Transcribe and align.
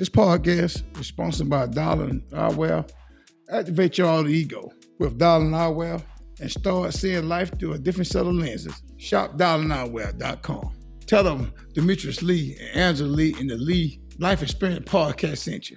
This 0.00 0.08
podcast 0.08 0.98
is 0.98 1.08
sponsored 1.08 1.50
by 1.50 1.66
Dollin 1.66 2.22
Eyewear. 2.32 2.90
Activate 3.50 3.98
your 3.98 4.06
alter 4.06 4.30
ego 4.30 4.72
with 4.98 5.18
Dollin 5.18 5.50
Eyewear 5.50 6.02
and 6.40 6.50
start 6.50 6.94
seeing 6.94 7.28
life 7.28 7.50
through 7.58 7.74
a 7.74 7.78
different 7.78 8.06
set 8.06 8.24
of 8.24 8.32
lenses. 8.32 8.82
Shop 8.96 9.36
dollineyewear.com. 9.36 10.72
Tell 11.04 11.22
them 11.22 11.52
Demetrius 11.74 12.22
Lee 12.22 12.56
and 12.58 12.80
Angela 12.80 13.08
Lee 13.08 13.36
in 13.38 13.46
the 13.46 13.56
Lee 13.56 14.00
Life 14.18 14.42
Experience 14.42 14.90
Podcast 14.90 15.36
sent 15.36 15.68
you. 15.68 15.76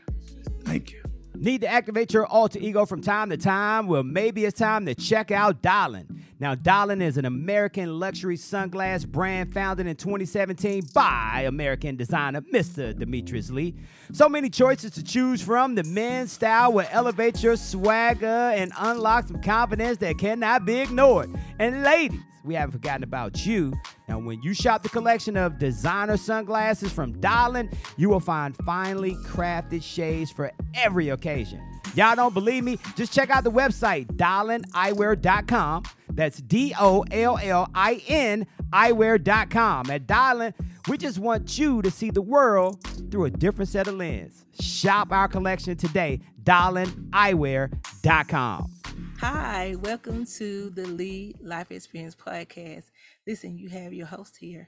Thank 0.64 0.94
you. 0.94 1.03
Need 1.36 1.62
to 1.62 1.68
activate 1.68 2.14
your 2.14 2.26
alter 2.28 2.60
ego 2.60 2.86
from 2.86 3.02
time 3.02 3.30
to 3.32 3.38
time? 3.38 3.88
Well, 3.88 4.04
maybe 4.04 4.46
it's 4.46 4.58
time 4.58 4.86
to 4.86 4.96
check 4.96 5.32
out 5.32 5.62
Dollin. 5.62 6.24
Now, 6.40 6.56
Dollin 6.56 7.02
is 7.02 7.18
an 7.18 7.26
American 7.26 8.00
luxury 8.00 8.38
sunglass 8.38 9.08
brand 9.08 9.54
founded 9.54 9.88
in 9.88 9.96
2017 9.96 10.84
by 10.94 11.46
American 11.48 11.96
designer 11.96 12.42
Mr. 12.42 12.98
Demetrius 12.98 13.50
Lee. 13.50 13.76
So 14.12 14.30
many 14.30 14.50
choices 14.50 14.92
to 14.92 15.04
choose 15.04 15.42
from. 15.42 15.76
The 15.76 15.84
men's 15.84 16.34
style 16.34 16.74
will 16.74 16.88
elevate 16.92 17.42
your 17.42 17.56
swagger 17.56 18.28
and 18.28 18.72
unlock 18.78 19.28
some 19.28 19.42
confidence 19.42 19.98
that 20.00 20.18
cannot 20.18 20.66
be 20.66 20.82
ignored. 20.82 21.34
And 21.60 21.82
ladies, 21.84 22.20
we 22.44 22.56
haven't 22.56 22.74
forgotten 22.74 23.04
about 23.04 23.46
you. 23.46 23.74
Now, 24.08 24.20
when 24.20 24.42
you 24.42 24.54
shop 24.54 24.84
the 24.84 24.90
collection 24.90 25.38
of 25.38 25.60
designer 25.60 26.18
sunglasses 26.18 26.92
from 26.92 27.20
Dollin, 27.20 27.70
you 27.98 28.10
will 28.10 28.20
find 28.20 28.56
finely 28.66 29.16
crafted 29.26 29.84
shades 29.84 30.32
for 30.32 30.52
every 30.74 31.10
occasion. 31.10 31.62
Y'all 31.96 32.16
don't 32.16 32.34
believe 32.34 32.64
me? 32.64 32.80
Just 32.96 33.14
check 33.14 33.30
out 33.30 33.44
the 33.44 33.52
website, 33.52 34.08
DollinEyewear.com. 34.14 35.84
That's 36.10 36.42
D 36.42 36.74
O 36.80 37.06
L 37.12 37.38
L 37.42 37.70
I 37.74 38.02
N 38.08 38.46
eyewear.com. 38.72 39.90
At 39.90 40.08
Dollin, 40.08 40.54
we 40.88 40.98
just 40.98 41.20
want 41.20 41.58
you 41.58 41.82
to 41.82 41.92
see 41.92 42.10
the 42.10 42.22
world 42.22 42.82
through 43.12 43.26
a 43.26 43.30
different 43.30 43.70
set 43.70 43.88
of 43.88 43.96
lens. 43.96 44.46
Shop 44.60 45.12
our 45.12 45.28
collection 45.28 45.78
today, 45.78 46.22
DollinEyewear.com. 46.44 48.83
Hi, 49.26 49.76
welcome 49.80 50.26
to 50.26 50.70
the 50.72 50.86
Lee 50.86 51.34
Life 51.40 51.72
Experience 51.72 52.14
Podcast. 52.14 52.92
Listen, 53.26 53.58
you 53.58 53.70
have 53.70 53.94
your 53.94 54.06
host 54.06 54.36
here, 54.36 54.68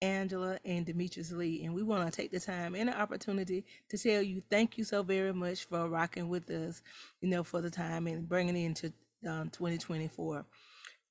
Angela 0.00 0.60
and 0.64 0.86
Demetrius 0.86 1.32
Lee, 1.32 1.64
and 1.64 1.74
we 1.74 1.82
want 1.82 2.06
to 2.06 2.16
take 2.16 2.30
the 2.30 2.38
time 2.38 2.76
and 2.76 2.88
the 2.88 2.96
opportunity 2.96 3.64
to 3.88 3.98
tell 3.98 4.22
you 4.22 4.42
thank 4.48 4.78
you 4.78 4.84
so 4.84 5.02
very 5.02 5.32
much 5.32 5.64
for 5.64 5.88
rocking 5.88 6.28
with 6.28 6.48
us, 6.50 6.82
you 7.20 7.28
know, 7.28 7.42
for 7.42 7.60
the 7.60 7.68
time 7.68 8.06
and 8.06 8.28
bringing 8.28 8.56
into 8.56 8.92
um, 9.28 9.50
2024. 9.50 10.46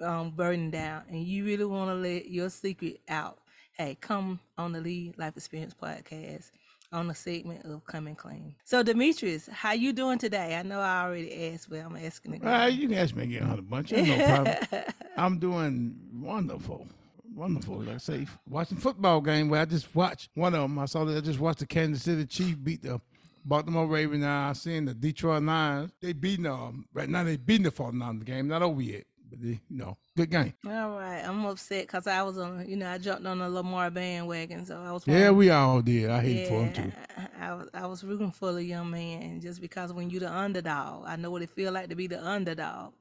um, 0.00 0.30
burning 0.30 0.70
down 0.70 1.02
and 1.08 1.24
you 1.24 1.44
really 1.44 1.64
want 1.64 1.90
to 1.90 1.94
let 1.94 2.28
your 2.28 2.48
secret 2.50 3.00
out. 3.08 3.38
Hey, 3.72 3.96
come 4.00 4.40
on 4.58 4.72
the 4.72 4.80
Lee 4.80 5.14
Life 5.16 5.36
Experience 5.36 5.74
podcast 5.80 6.50
on 6.92 7.08
the 7.08 7.14
segment 7.14 7.64
of 7.64 7.84
coming 7.86 8.14
clean. 8.14 8.54
So 8.64 8.82
Demetrius, 8.82 9.48
how 9.52 9.72
you 9.72 9.92
doing 9.92 10.18
today? 10.18 10.56
I 10.56 10.62
know 10.62 10.80
I 10.80 11.04
already 11.04 11.52
asked, 11.52 11.70
but 11.70 11.78
I'm 11.78 11.96
asking 11.96 12.34
again. 12.34 12.48
Uh, 12.48 12.66
you 12.66 12.88
can 12.88 12.98
ask 12.98 13.14
me 13.14 13.24
again 13.24 13.44
on 13.44 13.58
a 13.58 13.62
bunch. 13.62 13.92
No 13.92 14.04
problem. 14.04 14.56
I'm 15.16 15.38
doing 15.38 15.96
wonderful. 16.14 16.86
Wonderful. 17.34 17.82
Like 17.82 17.94
I 17.94 17.98
say, 17.98 18.26
watching 18.48 18.78
football 18.78 19.20
game 19.20 19.48
where 19.48 19.60
I 19.60 19.64
just 19.64 19.94
watched 19.94 20.30
one 20.34 20.54
of 20.54 20.62
them. 20.62 20.78
I 20.78 20.86
saw 20.86 21.04
that 21.04 21.16
I 21.16 21.20
just 21.20 21.38
watched 21.38 21.60
the 21.60 21.66
Kansas 21.66 22.02
City 22.02 22.26
Chiefs 22.26 22.56
beat 22.56 22.82
the 22.82 23.00
Baltimore 23.44 23.86
Ravens. 23.86 24.22
Now 24.22 24.50
I 24.50 24.52
seen 24.52 24.86
the 24.86 24.94
Detroit 24.94 25.42
Lions. 25.44 25.92
They 26.00 26.12
beating 26.12 26.46
um 26.46 26.86
right 26.92 27.08
now 27.08 27.22
they 27.22 27.36
beating 27.36 27.64
the 27.64 27.70
49ers 27.70 28.24
game. 28.24 28.48
Not 28.48 28.62
over 28.62 28.82
yet 28.82 29.04
you 29.40 29.58
know, 29.68 29.96
good 30.16 30.30
game. 30.30 30.54
All 30.66 30.90
right, 30.90 31.22
I'm 31.24 31.44
upset 31.44 31.86
because 31.86 32.06
I 32.06 32.22
was 32.22 32.38
on, 32.38 32.68
you 32.68 32.76
know, 32.76 32.90
I 32.90 32.98
jumped 32.98 33.26
on 33.26 33.38
the 33.38 33.48
Lamar 33.48 33.90
bandwagon, 33.90 34.64
so 34.66 34.80
I 34.80 34.92
was. 34.92 35.06
Yeah, 35.06 35.30
we 35.30 35.50
all 35.50 35.82
did. 35.82 36.10
I 36.10 36.20
hate 36.20 36.42
yeah, 36.42 36.48
for 36.48 36.64
him 36.64 36.72
too. 36.72 36.92
I, 37.38 37.54
was, 37.54 37.68
I 37.74 37.86
was 37.86 38.04
rooting 38.04 38.30
for 38.30 38.52
the 38.52 38.64
young 38.64 38.90
man 38.90 39.40
just 39.40 39.60
because 39.60 39.92
when 39.92 40.10
you're 40.10 40.20
the 40.20 40.32
underdog, 40.32 41.04
I 41.06 41.16
know 41.16 41.30
what 41.30 41.42
it 41.42 41.50
feel 41.50 41.72
like 41.72 41.88
to 41.88 41.94
be 41.94 42.06
the 42.06 42.24
underdog. 42.24 42.92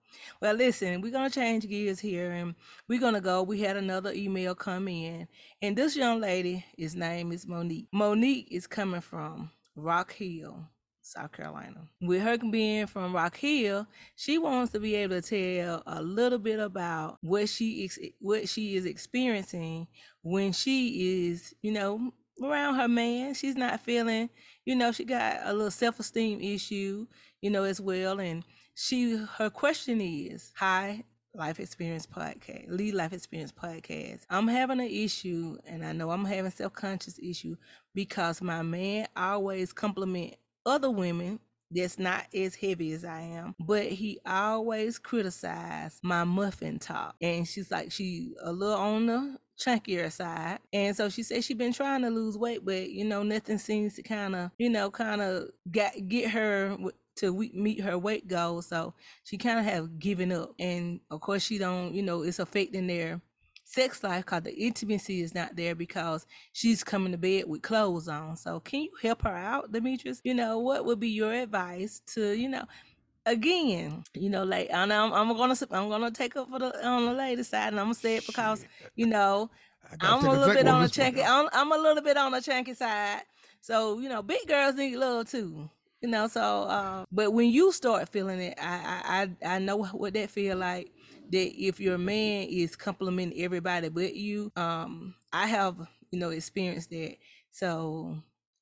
Well, 0.42 0.56
listen, 0.56 1.02
we're 1.02 1.12
gonna 1.12 1.30
change 1.30 1.68
gears 1.68 2.00
here, 2.00 2.32
and 2.32 2.56
we're 2.88 3.00
gonna 3.00 3.22
go. 3.22 3.44
We 3.44 3.62
had 3.62 3.78
another 3.78 4.12
email 4.14 4.56
come 4.56 4.88
in, 4.88 5.28
and 5.62 5.76
this 5.76 5.96
young 5.96 6.20
lady, 6.20 6.66
his 6.78 6.96
name 6.96 7.32
is 7.32 7.48
Monique. 7.48 7.88
Monique 7.92 8.48
is 8.52 8.68
coming 8.68 9.02
from 9.02 9.52
Rock 9.76 10.14
Hill. 10.14 10.68
South 11.09 11.31
Carolina. 11.31 11.88
With 12.02 12.22
her 12.22 12.38
being 12.38 12.88
from 12.88 13.14
Rock 13.16 13.38
Hill, 13.38 13.88
she 14.16 14.38
wants 14.38 14.72
to 14.74 14.80
be 14.80 14.96
able 14.96 15.22
to 15.22 15.62
tell 15.62 15.84
a 15.86 16.02
little 16.02 16.40
bit 16.40 16.59
about 16.59 17.18
what 17.22 17.50
she 17.50 17.86
ex- 17.86 18.00
what 18.20 18.47
she 18.47 18.75
is 18.75 18.86
experiencing 18.86 19.88
when 20.22 20.52
she 20.52 21.30
is, 21.30 21.53
you 21.62 21.72
know, 21.72 22.14
around 22.44 22.75
her 22.75 22.88
man. 22.88 23.34
She's 23.34 23.56
not 23.56 23.80
feeling, 23.81 24.30
you 24.66 24.75
know, 24.75 24.92
she 24.92 25.03
got 25.06 25.40
a 25.44 25.53
little 25.53 25.72
self-esteem 25.72 26.42
issue, 26.42 27.08
you 27.42 27.50
know, 27.50 27.64
as 27.64 27.81
well 27.81 28.19
and 28.19 28.44
she 28.75 29.18
her 29.38 29.50
question 29.50 30.00
is, 30.00 30.53
"Hi, 30.56 31.03
Life 31.34 31.59
Experience 31.59 32.08
Podcast, 32.08 32.66
Lee 32.69 32.92
Life 32.92 33.14
Experience 33.14 33.52
Podcast. 33.52 34.22
I'm 34.30 34.48
having 34.48 34.80
an 34.80 34.88
issue, 34.88 35.58
and 35.66 35.86
I 35.86 35.92
know 35.92 36.09
I'm 36.12 36.25
having 36.25 36.52
self 36.52 36.74
conscious 36.74 37.19
issue 37.19 37.56
because 37.94 38.42
my 38.42 38.62
man 38.62 39.08
always 39.16 39.72
compliment 39.72 40.36
other 40.66 40.90
women 40.90 41.40
that's 41.72 42.00
not 42.00 42.25
as 42.34 42.56
heavy 42.56 42.94
as 42.94 43.06
I 43.06 43.22
am, 43.22 43.56
but 43.60 43.86
he 43.86 44.19
always 44.25 44.98
criticized 44.98 46.00
my 46.04 46.24
muffin 46.24 46.80
top. 46.80 47.16
And 47.22 47.48
she's 47.48 47.69
like, 47.69 47.92
she 47.92 48.34
a 48.44 48.51
little 48.51 48.75
on 48.75 49.06
the 49.06 49.38
chunkier 49.60 50.12
side. 50.12 50.60
And 50.74 50.95
so 50.95 51.10
she 51.10 51.22
said 51.24 51.44
she 51.44 51.54
been 51.54 51.74
trying 51.74 52.01
to 52.01 52.10
lose 52.10 52.38
weight, 52.38 52.66
but 52.66 52.89
you 52.89 53.06
know, 53.06 53.24
nothing 53.24 53.57
seems 53.57 53.95
to 53.95 54.01
kind 54.04 54.36
of, 54.36 54.51
you 54.57 54.69
know, 54.69 54.89
kind 54.89 55.22
of 55.22 55.50
get 55.72 56.07
get 56.07 56.31
her 56.31 56.75
to 57.18 57.50
meet 57.54 57.81
her 57.81 57.98
weight 57.98 58.28
goal. 58.28 58.62
So 58.62 58.94
she 59.24 59.38
kind 59.38 59.60
of 59.60 59.66
have 59.66 60.00
given 60.00 60.31
up. 60.31 60.54
And 60.57 61.01
of 61.12 61.22
course, 61.22 61.44
she 61.44 61.57
don't, 61.57 61.94
you 61.94 62.01
know, 62.01 62.24
it's 62.24 62.39
affecting 62.39 62.88
their 62.88 63.22
sex 63.69 64.04
life 64.04 64.25
because 64.25 64.44
the 64.44 64.56
intimacy 64.56 65.21
is 65.21 65.36
not 65.36 65.56
there 65.56 65.75
because 65.75 66.25
she's 66.54 66.83
coming 66.83 67.12
to 67.12 67.18
bed 67.18 67.45
with 67.48 67.62
clothes 67.62 68.07
on. 68.07 68.36
So 68.36 68.60
can 68.60 68.81
you 68.81 68.92
help 69.01 69.21
her 69.24 69.36
out, 69.36 69.71
Demetrius? 69.71 70.21
You 70.24 70.33
know, 70.33 70.57
what 70.60 70.86
would 70.86 71.00
be 71.00 71.10
your 71.10 71.33
advice 71.33 72.01
to, 72.13 72.33
you 72.33 72.50
know, 72.50 72.66
again, 73.25 74.04
you 74.16 74.30
know, 74.30 74.44
like 74.44 74.69
and 74.71 74.92
I'm, 74.92 75.13
I'm 75.13 75.36
gonna 75.38 75.56
I'm 75.71 75.89
gonna 75.89 76.12
take 76.12 76.36
up 76.36 76.50
for 76.50 76.60
the 76.60 76.88
on 76.88 77.06
the 77.06 77.13
lady 77.13 77.44
side, 77.44 77.69
and 77.69 77.80
I'm 77.80 77.88
gonna 77.88 77.94
say 77.95 78.18
it 78.18 78.25
because 78.25 78.66
you 78.95 79.06
know 79.06 79.51
I'm 80.01 80.25
a 80.25 80.31
little 80.31 80.54
bit 80.54 80.68
on 80.68 80.81
the 80.81 80.89
chunky. 80.89 81.24
I'm, 81.24 81.48
I'm 81.54 81.72
a 81.72 81.77
little 81.77 82.04
bit 82.04 82.18
on 82.18 82.31
the 82.31 82.42
chunky 82.42 82.74
side. 82.74 83.22
So 83.62 84.00
you 84.00 84.10
know, 84.10 84.24
big 84.24 84.48
girls 84.48 84.75
need 84.75 84.95
love 84.95 85.30
too. 85.30 85.69
You 86.01 86.10
know, 86.10 86.27
so 86.27 86.63
uh, 86.63 87.06
but 87.12 87.33
when 87.33 87.50
you 87.50 87.72
start 87.72 88.10
feeling 88.10 88.39
it, 88.39 88.57
I 88.60 89.30
I 89.44 89.45
I 89.45 89.56
I 89.56 89.60
know 89.60 89.83
what 89.86 90.13
that 90.13 90.31
feel 90.31 90.57
like. 90.57 90.92
That 91.30 91.68
if 91.68 91.80
your 91.80 91.98
man 91.98 92.48
is 92.50 92.76
complimenting 92.76 93.42
everybody 93.42 93.90
but 93.90 94.16
you, 94.16 94.52
um, 94.56 95.16
I 95.31 95.48
have 95.48 95.78
you 96.12 96.20
know 96.20 96.30
experienced 96.30 96.90
that. 96.92 97.18
So, 97.52 98.18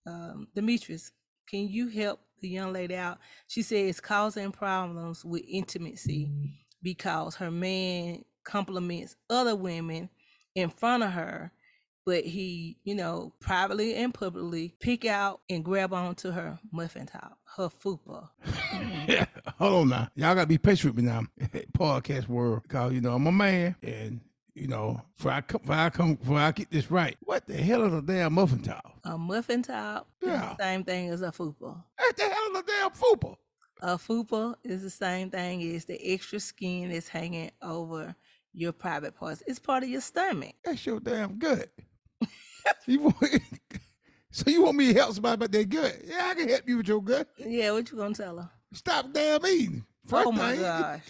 um, 0.06 0.48
Demetrius, 0.56 1.12
can 1.50 1.68
you 1.68 1.88
help 1.90 2.20
the 2.42 2.50
young 2.50 2.74
lady 2.74 2.96
out? 2.96 3.20
She 3.48 3.62
says 3.62 3.90
it's 3.90 4.00
causing 4.00 4.52
problems 4.52 5.24
with 5.26 5.44
intimacy 5.48 6.30
because 6.82 7.36
her 7.36 7.52
man 7.52 8.24
compliments 8.44 9.16
other 9.30 9.56
women 9.56 10.10
in 10.56 10.70
front 10.70 11.04
of 11.04 11.12
her 11.12 11.52
but 12.08 12.24
he, 12.24 12.78
you 12.86 12.96
know, 12.96 13.34
privately 13.42 13.94
and 13.96 14.14
publicly 14.14 14.74
pick 14.80 15.04
out 15.04 15.42
and 15.50 15.62
grab 15.66 15.92
onto 15.92 16.32
her 16.32 16.58
muffin 16.72 17.06
top, 17.06 17.38
her 17.58 17.68
fupa. 17.68 18.30
yeah, 19.10 19.26
hold 19.60 19.82
on 19.82 19.90
now. 19.90 20.08
Y'all 20.16 20.34
gotta 20.34 20.48
be 20.48 20.58
patient 20.58 20.96
with 20.96 21.04
me 21.04 21.12
now. 21.12 21.24
Podcast 21.78 22.30
world. 22.30 22.64
Because, 22.64 22.94
you 22.94 23.02
know, 23.02 23.14
I'm 23.14 23.28
a 23.28 23.32
man 23.34 23.76
and 23.84 24.22
you 24.56 24.68
know, 24.68 25.02
for 25.18 25.32
I 25.32 25.42
come 25.42 25.60
for 25.66 25.74
I 25.74 25.90
come 25.90 26.16
for 26.16 26.38
I 26.38 26.52
get 26.54 26.72
this 26.72 26.90
right. 26.90 27.18
What 27.26 27.46
the 27.46 27.56
hell 27.58 27.84
is 27.84 27.94
a 27.94 28.02
damn 28.02 28.32
muffin 28.34 28.62
top? 28.64 29.00
A 29.04 29.18
muffin 29.18 29.62
top 29.62 30.08
Yeah. 30.22 30.52
is 30.52 30.58
the 30.58 30.64
same 30.64 30.84
thing 30.86 31.10
as 31.10 31.22
a 31.22 31.32
fupa. 31.34 31.84
What 31.98 32.16
the 32.16 32.24
hell 32.24 32.52
is 32.54 32.60
a 32.60 32.64
damn 32.64 32.90
fupa? 32.92 33.36
A 33.82 33.98
fupa 33.98 34.56
is 34.64 34.82
the 34.82 34.90
same 34.90 35.30
thing 35.30 35.62
as 35.76 35.84
the 35.84 36.00
extra 36.14 36.40
skin 36.40 36.90
that's 36.90 37.10
hanging 37.10 37.52
over 37.62 38.16
your 38.54 38.72
private 38.72 39.14
parts. 39.14 39.44
It's 39.46 39.60
part 39.60 39.84
of 39.84 39.90
your 39.90 40.02
stomach. 40.02 40.56
That's 40.64 40.84
your 40.86 41.02
damn 41.02 41.34
good. 41.38 41.70
you 42.88 43.14
so 44.32 44.50
you 44.50 44.64
want 44.64 44.78
me 44.78 44.94
to 44.94 45.00
help 45.00 45.14
somebody 45.14 45.34
about 45.36 45.52
that 45.52 45.70
good? 45.70 45.94
Yeah, 46.06 46.28
I 46.32 46.34
can 46.36 46.50
help 46.50 46.68
you 46.68 46.78
with 46.78 46.88
your 46.88 47.02
good. 47.04 47.28
Yeah, 47.38 47.72
what 47.72 47.90
you 47.92 47.98
gonna 47.98 48.14
tell 48.14 48.38
her? 48.38 48.50
Stop 48.74 49.12
damn 49.14 49.46
eating. 49.46 49.86
First 50.06 50.28
Oh 50.28 50.32
my 50.32 50.52
thing, 50.52 50.60
you- 50.60 50.66
gosh. 50.66 51.02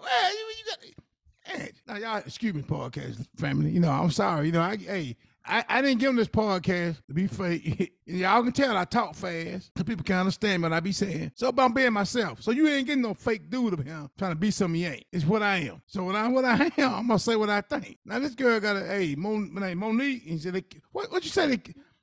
well, 0.00 0.32
you, 0.32 0.38
you 0.38 0.64
got. 0.66 1.58
Man, 1.58 1.68
now 1.86 1.96
y'all, 1.96 2.16
excuse 2.18 2.52
me, 2.54 2.62
podcast 2.62 3.26
family. 3.36 3.70
You 3.70 3.80
know, 3.80 3.90
I'm 3.90 4.10
sorry. 4.10 4.46
You 4.46 4.52
know, 4.52 4.60
I 4.60 4.76
hey, 4.76 5.16
I, 5.48 5.64
I 5.68 5.82
didn't 5.82 5.98
give 5.98 6.10
him 6.10 6.16
this 6.16 6.28
podcast 6.28 6.96
to 7.06 7.14
be 7.14 7.26
fake. 7.26 7.92
y'all 8.06 8.42
can 8.42 8.52
tell 8.52 8.76
I 8.76 8.84
talk 8.84 9.14
fast 9.14 9.70
so 9.76 9.82
people 9.82 10.04
can 10.04 10.16
understand 10.16 10.62
what 10.62 10.72
I 10.72 10.80
be 10.80 10.92
saying. 10.92 11.32
So 11.34 11.52
I'm 11.56 11.72
being 11.72 11.92
myself. 11.92 12.42
So 12.42 12.50
you 12.50 12.68
ain't 12.68 12.86
getting 12.86 13.02
no 13.02 13.14
fake 13.14 13.48
dude 13.48 13.72
up 13.72 13.82
here 13.82 14.08
trying 14.18 14.32
to 14.32 14.36
be 14.36 14.50
something 14.50 14.80
you 14.80 14.88
ain't. 14.88 15.04
It's 15.10 15.24
what 15.24 15.42
I 15.42 15.56
am. 15.58 15.82
So 15.86 16.04
when 16.04 16.16
I 16.16 16.28
what 16.28 16.44
I 16.44 16.70
am, 16.78 16.94
I'm 16.94 17.06
gonna 17.06 17.18
say 17.18 17.36
what 17.36 17.50
I 17.50 17.62
think. 17.62 17.98
Now 18.04 18.18
this 18.18 18.34
girl 18.34 18.60
got 18.60 18.76
a 18.76 18.84
hey, 18.84 19.14
Mon, 19.16 19.52
my 19.52 19.62
name 19.62 19.78
Monique, 19.78 20.26
and 20.28 20.38
she 20.40 20.50
said, 20.50 20.64
what 20.92 21.10
what 21.10 21.24
you 21.24 21.30
say 21.30 21.46
they, 21.46 21.56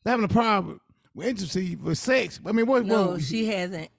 they 0.03 0.11
having 0.11 0.25
a 0.25 0.29
problem 0.29 0.81
with 1.13 1.27
intimacy 1.27 1.75
with 1.75 1.97
sex? 1.97 2.39
I 2.45 2.51
mean, 2.51 2.65
what? 2.65 2.85
No, 2.85 3.11
what, 3.11 3.21
she 3.21 3.45
hasn't. 3.45 3.89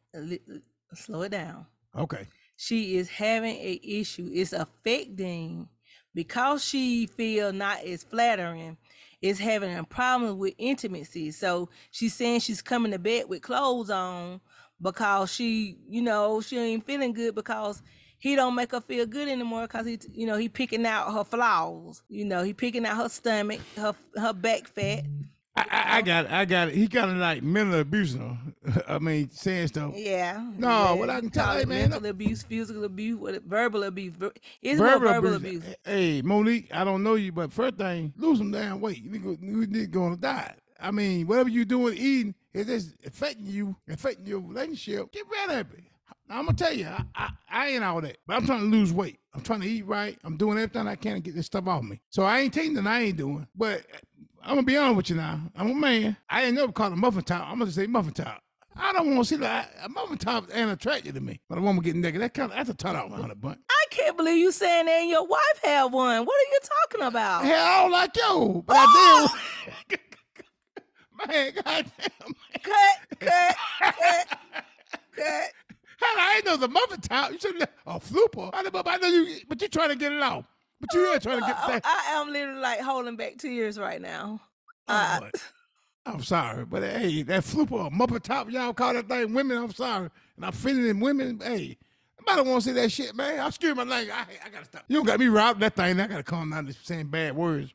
Slow 0.94 1.22
it 1.22 1.30
down. 1.30 1.66
okay. 1.94 2.26
she 2.56 2.96
is 2.96 3.10
having 3.10 3.54
a 3.56 3.80
issue 3.82 4.30
it's 4.32 4.54
affecting 4.54 5.68
because 6.14 6.64
she 6.64 7.06
feel 7.06 7.52
not 7.52 7.84
as 7.84 8.02
flattering 8.02 8.78
is 9.22 9.38
having 9.38 9.76
a 9.76 9.84
problem 9.84 10.38
with 10.38 10.54
intimacy. 10.58 11.30
So 11.30 11.68
she's 11.90 12.14
saying 12.14 12.40
she's 12.40 12.62
coming 12.62 12.92
to 12.92 12.98
bed 12.98 13.24
with 13.28 13.42
clothes 13.42 13.90
on 13.90 14.40
because 14.80 15.32
she 15.32 15.78
you 15.88 16.02
know 16.02 16.40
she 16.40 16.58
ain't 16.58 16.86
feeling 16.86 17.12
good 17.12 17.34
because 17.34 17.82
he 18.18 18.34
don't 18.36 18.54
make 18.54 18.72
her 18.72 18.80
feel 18.80 19.06
good 19.06 19.28
anymore 19.28 19.62
because 19.62 19.86
he 19.86 19.98
you 20.12 20.26
know 20.26 20.36
he 20.36 20.48
picking 20.48 20.86
out 20.86 21.12
her 21.12 21.24
flaws. 21.24 22.02
You 22.08 22.24
know 22.24 22.42
he 22.42 22.52
picking 22.52 22.86
out 22.86 22.96
her 22.96 23.08
stomach 23.08 23.60
her 23.76 23.94
her 24.16 24.32
back 24.32 24.66
fat 24.66 25.04
I, 25.56 25.98
I, 25.98 26.02
got 26.02 26.26
it. 26.26 26.32
I 26.32 26.44
got 26.44 26.68
it. 26.68 26.74
He 26.74 26.86
kind 26.86 27.10
of 27.10 27.16
like 27.16 27.42
mental 27.42 27.80
abuse. 27.80 28.16
I 28.88 28.98
mean, 28.98 29.30
saying 29.30 29.68
stuff. 29.68 29.92
yeah 29.96 30.44
No, 30.58 30.68
yeah. 30.68 30.92
what 30.92 31.10
I 31.10 31.20
can 31.20 31.30
tell 31.30 31.60
you, 31.60 31.66
man, 31.66 31.90
mental 31.90 32.06
abuse 32.10 32.42
physical 32.42 32.84
abuse 32.84 33.16
what 33.16 33.42
verbal 33.42 33.84
abuse 33.84 34.14
it's 34.60 34.78
more 34.78 34.98
verbal 34.98 35.34
abuse 35.34 35.64
Hey, 35.84 36.20
Monique, 36.22 36.68
I 36.72 36.84
don't 36.84 37.02
know 37.02 37.14
you, 37.14 37.32
but 37.32 37.52
first 37.52 37.76
thing, 37.76 38.12
lose 38.16 38.38
some 38.38 38.50
damn 38.50 38.80
weight. 38.80 39.02
You 39.02 39.10
nigga, 39.10 39.42
you 39.42 39.66
nigga 39.66 39.90
gonna 39.90 40.16
die. 40.16 40.54
I 40.80 40.90
mean, 40.90 41.26
whatever 41.26 41.48
you 41.48 41.64
doing 41.64 41.96
eating, 41.96 42.34
it's 42.52 42.94
affecting 43.06 43.46
you, 43.46 43.76
affecting 43.88 44.26
your 44.26 44.40
relationship. 44.40 45.12
Get 45.12 45.24
rid 45.30 45.60
of 45.60 45.72
it. 45.72 45.84
Now, 46.28 46.38
I'm 46.38 46.46
gonna 46.46 46.56
tell 46.56 46.72
you, 46.72 46.86
I, 46.86 47.04
I, 47.14 47.30
I 47.48 47.68
ain't 47.68 47.84
all 47.84 48.00
that, 48.00 48.18
but 48.26 48.36
I'm 48.36 48.46
trying 48.46 48.60
to 48.60 48.66
lose 48.66 48.92
weight. 48.92 49.18
I'm 49.34 49.42
trying 49.42 49.60
to 49.60 49.68
eat 49.68 49.86
right. 49.86 50.18
I'm 50.24 50.36
doing 50.36 50.58
everything 50.58 50.88
I 50.88 50.96
can 50.96 51.14
to 51.14 51.20
get 51.20 51.34
this 51.34 51.46
stuff 51.46 51.68
off 51.68 51.82
me. 51.82 52.00
So 52.10 52.24
I 52.24 52.40
ain't 52.40 52.52
taking 52.54 52.74
that 52.74 52.86
I 52.86 53.02
ain't 53.02 53.16
doing, 53.16 53.46
but 53.54 53.82
I'm 54.46 54.54
gonna 54.54 54.62
be 54.62 54.76
honest 54.76 54.96
with 54.96 55.10
you 55.10 55.16
now. 55.16 55.40
I'm 55.56 55.72
a 55.72 55.74
man. 55.74 56.16
I 56.30 56.44
ain't 56.44 56.54
never 56.54 56.70
called 56.70 56.92
a 56.92 56.96
muffin 56.96 57.24
top. 57.24 57.50
I'm 57.50 57.58
gonna 57.58 57.72
say 57.72 57.88
muffin 57.88 58.12
top. 58.12 58.40
I 58.76 58.92
don't 58.92 59.16
want 59.16 59.26
to 59.26 59.34
see 59.34 59.40
that. 59.40 59.72
A 59.82 59.88
muffin 59.88 60.18
top 60.18 60.48
ain't 60.54 60.70
attractive 60.70 61.14
to 61.14 61.20
me. 61.20 61.40
But 61.48 61.58
a 61.58 61.60
woman 61.60 61.82
getting 61.82 62.00
naked, 62.00 62.20
that 62.20 62.32
kind 62.32 62.52
of 62.52 62.56
that's 62.56 62.70
a 62.70 62.74
turn 62.74 62.94
off, 62.94 63.10
honey 63.10 63.34
bun. 63.34 63.58
I 63.68 63.84
can't 63.90 64.16
believe 64.16 64.36
you 64.36 64.52
saying 64.52 64.86
that 64.86 65.00
and 65.00 65.10
your 65.10 65.26
wife 65.26 65.60
had 65.64 65.84
one. 65.86 66.24
What 66.24 66.34
are 66.34 66.50
you 66.52 66.58
talking 66.62 67.06
about? 67.08 67.44
Hell, 67.44 67.66
I 67.66 67.82
don't 67.82 67.90
like 67.90 68.16
you, 68.16 68.64
but 68.64 68.76
I 68.78 68.84
oh! 68.86 69.38
did. 69.88 70.00
man, 71.28 71.52
goddamn. 71.54 72.34
Cut, 72.62 73.18
cut, 73.18 73.56
cut, 73.80 74.38
cut. 75.16 75.52
Hell, 75.98 76.18
I 76.18 76.34
ain't 76.36 76.44
know 76.46 76.56
the 76.56 76.68
muffin 76.68 77.00
top. 77.00 77.32
You 77.32 77.38
should 77.40 77.60
a 77.86 77.98
flooper. 77.98 78.50
I 78.52 78.62
know, 78.62 78.70
but 78.70 78.86
I 78.86 78.96
know 78.98 79.08
you, 79.08 79.40
but 79.48 79.60
you 79.60 79.66
trying 79.66 79.88
to 79.88 79.96
get 79.96 80.12
it 80.12 80.22
off. 80.22 80.46
But 80.80 80.92
you 80.92 81.00
here 81.06 81.18
trying 81.18 81.40
to 81.40 81.46
get 81.46 81.58
I, 81.58 81.68
that. 81.72 81.82
I 81.84 82.20
am 82.20 82.32
literally 82.32 82.60
like 82.60 82.80
holding 82.80 83.16
back 83.16 83.36
tears 83.38 83.78
right 83.78 84.00
now. 84.00 84.40
Oh, 84.88 84.94
Uh. 84.94 85.30
I'm 86.08 86.22
sorry, 86.22 86.64
but 86.64 86.84
hey, 86.84 87.22
that 87.22 87.42
flooper, 87.42 87.90
muffin 87.90 88.20
top, 88.20 88.48
y'all 88.48 88.72
call 88.72 88.94
that 88.94 89.08
thing 89.08 89.34
women. 89.34 89.58
I'm 89.58 89.72
sorry, 89.72 90.08
and 90.36 90.44
I'm 90.44 90.52
feeling 90.52 90.86
in 90.86 91.00
women. 91.00 91.40
Hey, 91.42 91.76
nobody 92.20 92.48
want 92.48 92.62
to 92.62 92.68
see 92.68 92.74
that 92.74 92.92
shit, 92.92 93.12
man. 93.16 93.40
I 93.40 93.50
scream 93.50 93.76
my 93.76 93.82
language. 93.82 94.14
I, 94.16 94.46
I 94.46 94.48
gotta 94.50 94.66
stop. 94.66 94.84
You 94.86 94.98
don't 94.98 95.06
got 95.06 95.18
me 95.18 95.26
robbed 95.26 95.58
that 95.62 95.74
thing. 95.74 95.98
I 95.98 96.06
gotta 96.06 96.22
calm 96.22 96.50
down 96.50 96.66
to 96.66 96.72
saying 96.72 97.08
bad 97.08 97.34
words. 97.34 97.72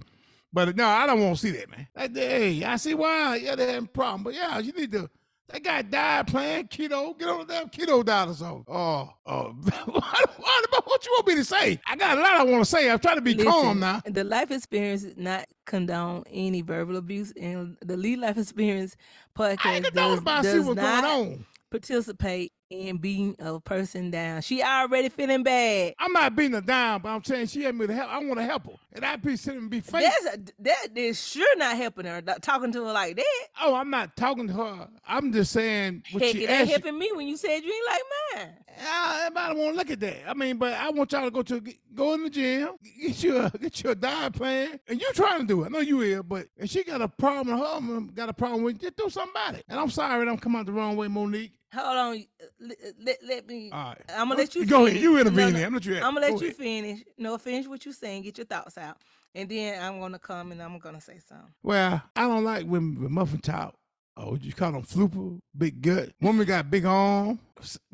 But 0.54 0.78
no, 0.78 0.88
I 0.88 1.06
don't 1.08 1.22
want 1.22 1.40
to 1.40 1.42
see 1.42 1.52
that, 1.52 1.70
man. 1.70 1.88
That, 1.94 2.16
hey, 2.16 2.64
I 2.64 2.78
see 2.78 2.94
why. 2.94 3.36
Yeah, 3.36 3.56
they 3.56 3.68
having 3.68 3.84
a 3.84 3.88
problem. 3.88 4.24
But 4.24 4.34
yeah, 4.36 4.60
you 4.60 4.72
need 4.72 4.94
to. 4.94 5.10
That 5.50 5.64
guy 5.64 5.82
died 5.82 6.28
playing 6.28 6.68
keto. 6.68 7.18
Get 7.18 7.28
on 7.28 7.46
the 7.46 7.54
damn 7.54 7.70
keto 7.70 8.06
diet 8.06 8.30
or 8.30 8.34
something. 8.34 8.66
Oh, 8.70 9.10
oh. 9.26 9.44
what, 9.86 10.38
what, 10.38 10.88
what 10.88 11.06
you 11.06 11.12
want 11.12 11.28
me 11.28 11.36
to 11.36 11.44
say? 11.44 11.80
I 11.88 11.96
got 11.98 12.18
a 12.18 12.22
lot 12.22 12.32
I 12.32 12.44
want 12.44 12.64
to 12.64 12.70
say. 12.70 12.90
I'm 12.90 13.00
trying 13.00 13.18
to 13.18 13.22
be 13.22 13.36
calm 13.36 13.80
now. 13.80 14.02
The 14.06 14.24
life 14.24 14.52
experience 14.52 15.04
does 15.04 15.18
not 15.18 15.46
condone 15.66 16.24
any 16.32 16.62
verbal 16.62 16.96
abuse, 16.96 17.34
and 17.40 17.78
the 17.82 17.98
Lee 17.98 18.16
Life 18.16 18.38
Experience 18.38 18.96
podcast 19.38 19.92
does, 19.94 20.22
does 20.24 20.76
not 20.76 21.04
on. 21.04 21.46
participate 21.70 22.54
in 22.72 22.98
beating 22.98 23.36
a 23.40 23.60
person 23.60 24.10
down. 24.12 24.42
She 24.42 24.64
already 24.64 25.10
feeling 25.10 25.44
bad. 25.44 25.94
I'm 26.00 26.14
not 26.14 26.36
beating 26.36 26.54
her 26.54 26.62
down, 26.62 27.02
but 27.02 27.10
I'm 27.10 27.24
saying 27.24 27.48
she 27.48 27.64
had 27.64 27.76
me 27.76 27.88
to 27.88 27.94
help. 27.94 28.10
I 28.10 28.20
want 28.20 28.38
to 28.38 28.46
help 28.46 28.66
her, 28.66 28.78
and 28.94 29.06
I 29.06 29.18
be 29.18 29.36
sitting 29.36 29.60
and 29.62 29.70
be 29.70 29.82
fake. 29.82 30.06
That's 30.24 30.36
a, 30.36 30.40
that 30.64 30.88
is 30.96 31.22
sure 31.22 31.58
not 31.58 31.76
helping 31.76 32.06
her. 32.06 32.22
Talking 32.42 32.72
to 32.74 32.86
her 32.86 32.94
like 32.94 33.18
that. 33.18 33.48
Oh, 33.62 33.76
I'm 33.76 33.90
not 33.90 34.16
talking 34.16 34.48
to 34.48 34.54
her. 34.54 34.88
I'm 35.08 35.32
just 35.34 35.52
saying 35.52 36.04
what 36.12 36.24
Heck, 36.24 36.32
she 36.34 36.44
it 36.46 36.50
ain't 36.50 36.68
you. 36.68 36.72
helping 36.74 36.98
me 36.98 37.12
when 37.14 37.28
you 37.28 37.38
said 37.38 37.58
you 37.64 37.74
ain't 37.74 37.88
like 37.90 38.02
mine. 38.48 38.54
Ah, 38.84 39.20
Everybody 39.26 39.60
want 39.60 39.72
to 39.74 39.78
look 39.78 39.92
at 39.92 40.00
that. 40.00 40.30
I 40.30 40.34
mean, 40.34 40.58
but 40.58 40.74
I 40.74 40.90
want 40.90 41.12
y'all 41.12 41.24
to 41.26 41.32
go 41.32 41.42
to 41.44 41.62
go 41.94 42.14
in 42.14 42.24
the 42.24 42.30
gym, 42.30 42.70
get 43.02 43.24
your 43.24 43.50
get 43.50 43.84
your 43.84 43.96
diet 43.96 44.34
plan, 44.34 44.80
and 44.88 45.00
you 45.02 45.12
trying 45.14 45.42
to 45.42 45.46
do 45.48 45.64
it. 45.64 45.68
I 45.68 45.70
know 45.70 45.80
you 45.80 46.02
is, 46.02 46.22
but 46.24 46.48
if 46.58 46.70
she 46.70 46.84
got 46.84 47.02
a 47.02 47.08
problem, 47.08 47.58
her 47.60 48.02
got 48.14 48.30
a 48.30 48.34
problem 48.34 48.64
with, 48.64 48.80
just 48.80 48.96
do 48.96 49.10
something 49.10 49.32
about 49.32 49.56
it. 49.56 49.66
And 49.70 49.80
I'm 49.80 49.90
sorry 49.90 50.28
I'm 50.28 50.38
coming 50.38 50.60
out 50.60 50.66
the 50.66 50.72
wrong 50.72 50.96
way, 50.96 51.08
Monique. 51.08 51.54
Hold 51.74 51.98
on. 51.98 52.16
Uh, 52.16 52.46
let, 52.60 52.78
uh, 52.78 52.92
let, 53.04 53.18
let 53.28 53.48
me. 53.48 53.72
All 53.72 53.84
right. 53.86 54.02
I'm 54.10 54.28
gonna 54.28 54.40
let 54.40 54.56
you 54.56 54.66
Go 54.66 54.80
finish. 54.80 54.92
ahead. 54.92 55.02
You 55.04 55.18
intervene 55.20 55.54
No, 55.54 55.60
no. 55.60 55.66
I'm 55.66 55.74
let 55.74 55.86
you. 55.86 55.96
I'm 55.96 56.02
gonna 56.02 56.20
let 56.22 56.32
Go 56.34 56.40
you 56.42 56.48
ahead. 56.48 56.56
finish. 56.58 57.00
No, 57.18 57.38
finish 57.38 57.68
what 57.68 57.86
you're 57.86 57.94
saying. 57.94 58.24
Get 58.24 58.38
your 58.38 58.46
thoughts 58.46 58.78
out, 58.78 58.98
and 59.36 59.48
then 59.50 59.82
I'm 59.82 60.00
gonna 60.00 60.20
come 60.20 60.52
and 60.52 60.62
I'm 60.62 60.78
gonna 60.80 61.02
say 61.02 61.20
something. 61.28 61.48
Well, 61.64 62.02
I 62.16 62.22
don't 62.28 62.44
like 62.44 62.66
women 62.66 63.02
with 63.02 63.12
muffin 63.12 63.40
top. 63.40 63.76
Oh, 64.18 64.38
you 64.40 64.52
call 64.52 64.74
them 64.74 64.84
flooper, 64.84 65.40
big 65.58 65.82
gut. 65.82 66.10
Woman 66.22 66.46
got 66.46 66.70
big 66.70 66.86
arm, 66.86 67.40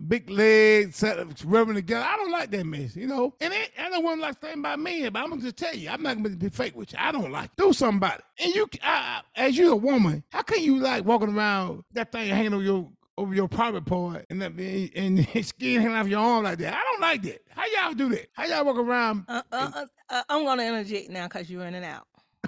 big 0.07 0.29
legs, 0.31 0.95
set 0.95 1.19
up, 1.19 1.27
rubbing 1.45 1.75
together. 1.75 2.03
I 2.09 2.17
don't 2.17 2.31
like 2.31 2.49
that 2.51 2.65
mess, 2.65 2.95
you 2.95 3.05
know. 3.05 3.35
And 3.39 3.53
it, 3.53 3.71
I 3.79 3.87
know 3.89 3.99
women 4.01 4.21
like 4.21 4.33
staying 4.33 4.63
by 4.63 4.75
men, 4.77 5.13
but 5.13 5.19
I'm 5.23 5.29
gonna 5.29 5.43
just 5.43 5.57
tell 5.57 5.75
you, 5.75 5.89
I'm 5.89 6.01
not 6.01 6.17
gonna 6.17 6.29
be 6.29 6.49
fake 6.49 6.75
with 6.75 6.91
you. 6.91 6.97
I 6.99 7.11
don't 7.11 7.31
like. 7.31 7.55
Do 7.55 7.71
something 7.71 7.97
about 7.97 8.17
it. 8.19 8.25
And 8.39 8.53
you, 8.55 8.67
I, 8.83 9.21
I- 9.37 9.41
as 9.45 9.55
you 9.55 9.71
a 9.71 9.75
woman, 9.75 10.23
how 10.31 10.41
can 10.41 10.61
you 10.63 10.79
like 10.79 11.05
walking 11.05 11.29
around 11.35 11.83
that 11.93 12.11
thing 12.11 12.29
hanging 12.29 12.53
over 12.55 12.63
your 12.63 12.89
over 13.17 13.33
your 13.33 13.47
private 13.47 13.85
part 13.85 14.25
and 14.29 14.41
that 14.41 14.51
and 14.95 15.27
skin 15.45 15.81
hanging 15.81 15.95
off 15.97 16.07
your 16.07 16.19
arm 16.19 16.43
like 16.43 16.59
that? 16.59 16.73
I 16.73 16.81
don't 16.91 17.01
like 17.01 17.21
that. 17.23 17.41
How 17.49 17.63
y'all 17.65 17.93
do 17.93 18.09
that? 18.09 18.27
How 18.33 18.45
y'all 18.45 18.65
walk 18.65 18.77
around? 18.77 19.25
Uh, 19.27 19.41
uh, 19.51 19.71
uh, 19.73 19.85
uh, 20.09 20.23
I'm 20.29 20.45
gonna 20.45 20.63
interject 20.63 21.09
now 21.09 21.27
because 21.27 21.49
you're 21.49 21.61
running 21.61 21.83
out. 21.83 22.07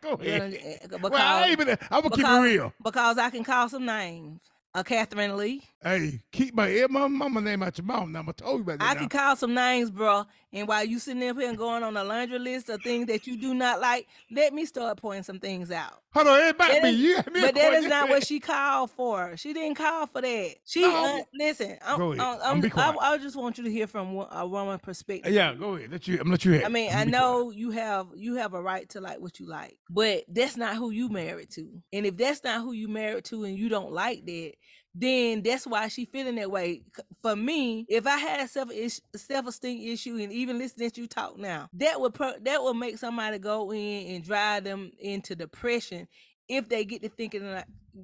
Go 0.00 0.12
ahead. 0.12 0.42
uh, 0.84 0.86
because, 0.88 1.10
Well, 1.10 1.14
I 1.16 1.42
ain't 1.48 1.60
even. 1.60 1.76
I'm 1.90 2.02
gonna 2.02 2.14
keep 2.14 2.24
it 2.26 2.40
real. 2.40 2.72
because 2.82 3.18
I 3.18 3.30
can 3.30 3.42
call 3.42 3.68
some 3.68 3.84
names. 3.84 4.40
Uh, 4.74 4.82
Catherine 4.82 5.36
Lee. 5.36 5.62
Hey, 5.82 6.20
keep 6.30 6.54
my 6.54 6.68
ear, 6.68 6.88
my 6.88 7.06
mama 7.06 7.42
name 7.42 7.62
out 7.62 7.76
your 7.76 7.84
mouth. 7.84 8.08
Now 8.08 8.24
I 8.26 8.32
told 8.32 8.56
you 8.56 8.62
about 8.62 8.78
that. 8.78 8.90
I 8.90 8.94
now. 8.94 9.00
can 9.00 9.08
call 9.10 9.36
some 9.36 9.52
names, 9.52 9.90
bro. 9.90 10.24
And 10.52 10.68
while 10.68 10.84
you 10.84 10.98
sitting 10.98 11.28
up 11.28 11.36
here 11.38 11.48
and 11.48 11.58
going 11.58 11.82
on 11.82 11.96
a 11.96 12.04
laundry 12.04 12.38
list 12.38 12.70
of 12.70 12.80
things 12.82 13.06
that 13.08 13.26
you 13.26 13.36
do 13.36 13.52
not 13.52 13.80
like, 13.80 14.06
let 14.30 14.54
me 14.54 14.64
start 14.64 14.96
pointing 14.98 15.24
some 15.24 15.40
things 15.40 15.70
out. 15.70 16.02
Hold 16.14 16.26
on, 16.26 16.40
everybody, 16.40 16.80
That. 16.80 16.94
You 16.94 17.16
me 17.32 17.40
But 17.40 17.54
that 17.54 17.72
is 17.72 17.86
not 17.86 18.10
what 18.10 18.26
she 18.26 18.38
called 18.38 18.90
for. 18.90 19.34
She 19.36 19.54
didn't 19.54 19.76
call 19.76 20.06
for 20.06 20.20
that. 20.20 20.54
She 20.64 20.82
No. 20.82 21.20
uh, 21.20 21.22
listen. 21.34 21.78
I'm, 21.84 21.98
Go 21.98 22.12
ahead. 22.12 22.20
I'm, 22.20 22.62
I'm 22.62 22.72
I'm, 22.76 22.98
I. 22.98 23.12
I 23.12 23.18
just 23.18 23.34
want 23.34 23.56
you 23.56 23.64
to 23.64 23.70
hear 23.70 23.86
from 23.86 24.26
a 24.30 24.46
woman 24.46 24.78
perspective. 24.78 25.32
Yeah, 25.32 25.54
go 25.54 25.76
ahead. 25.76 25.90
Let 25.90 26.06
you. 26.06 26.20
I'm 26.20 26.30
let 26.30 26.44
you 26.44 26.52
have. 26.52 26.64
I 26.64 26.68
mean, 26.68 26.90
I 26.94 27.04
know 27.04 27.50
you 27.50 27.70
have 27.70 28.08
you 28.14 28.34
have 28.36 28.52
a 28.52 28.60
right 28.60 28.88
to 28.90 29.00
like 29.00 29.20
what 29.20 29.40
you 29.40 29.46
like, 29.48 29.78
but 29.88 30.24
that's 30.28 30.56
not 30.56 30.76
who 30.76 30.90
you 30.90 31.08
married 31.08 31.50
to. 31.52 31.82
And 31.94 32.04
if 32.04 32.16
that's 32.18 32.44
not 32.44 32.60
who 32.60 32.72
you 32.72 32.88
married 32.88 33.24
to, 33.26 33.44
and 33.44 33.58
you 33.58 33.70
don't 33.70 33.92
like 33.92 34.26
that, 34.26 34.52
then 34.94 35.42
that's 35.42 35.66
why 35.66 35.88
she 35.88 36.04
feeling 36.04 36.34
that 36.36 36.50
way. 36.50 36.82
For 37.22 37.34
me, 37.34 37.86
if 37.88 38.06
I 38.06 38.18
had 38.18 38.50
self 38.50 38.70
self 39.16 39.46
esteem 39.46 39.92
issue, 39.92 40.16
and 40.16 40.32
even 40.32 40.58
listening 40.58 40.90
to 40.90 41.00
you 41.02 41.06
talk 41.06 41.38
now, 41.38 41.68
that 41.74 42.00
would 42.00 42.14
that 42.42 42.62
would 42.62 42.76
make 42.76 42.98
somebody 42.98 43.38
go 43.38 43.72
in 43.72 44.14
and 44.14 44.24
drive 44.24 44.64
them 44.64 44.90
into 44.98 45.34
depression 45.34 46.08
if 46.48 46.68
they 46.68 46.84
get 46.84 47.02
to 47.02 47.08
thinking 47.08 47.62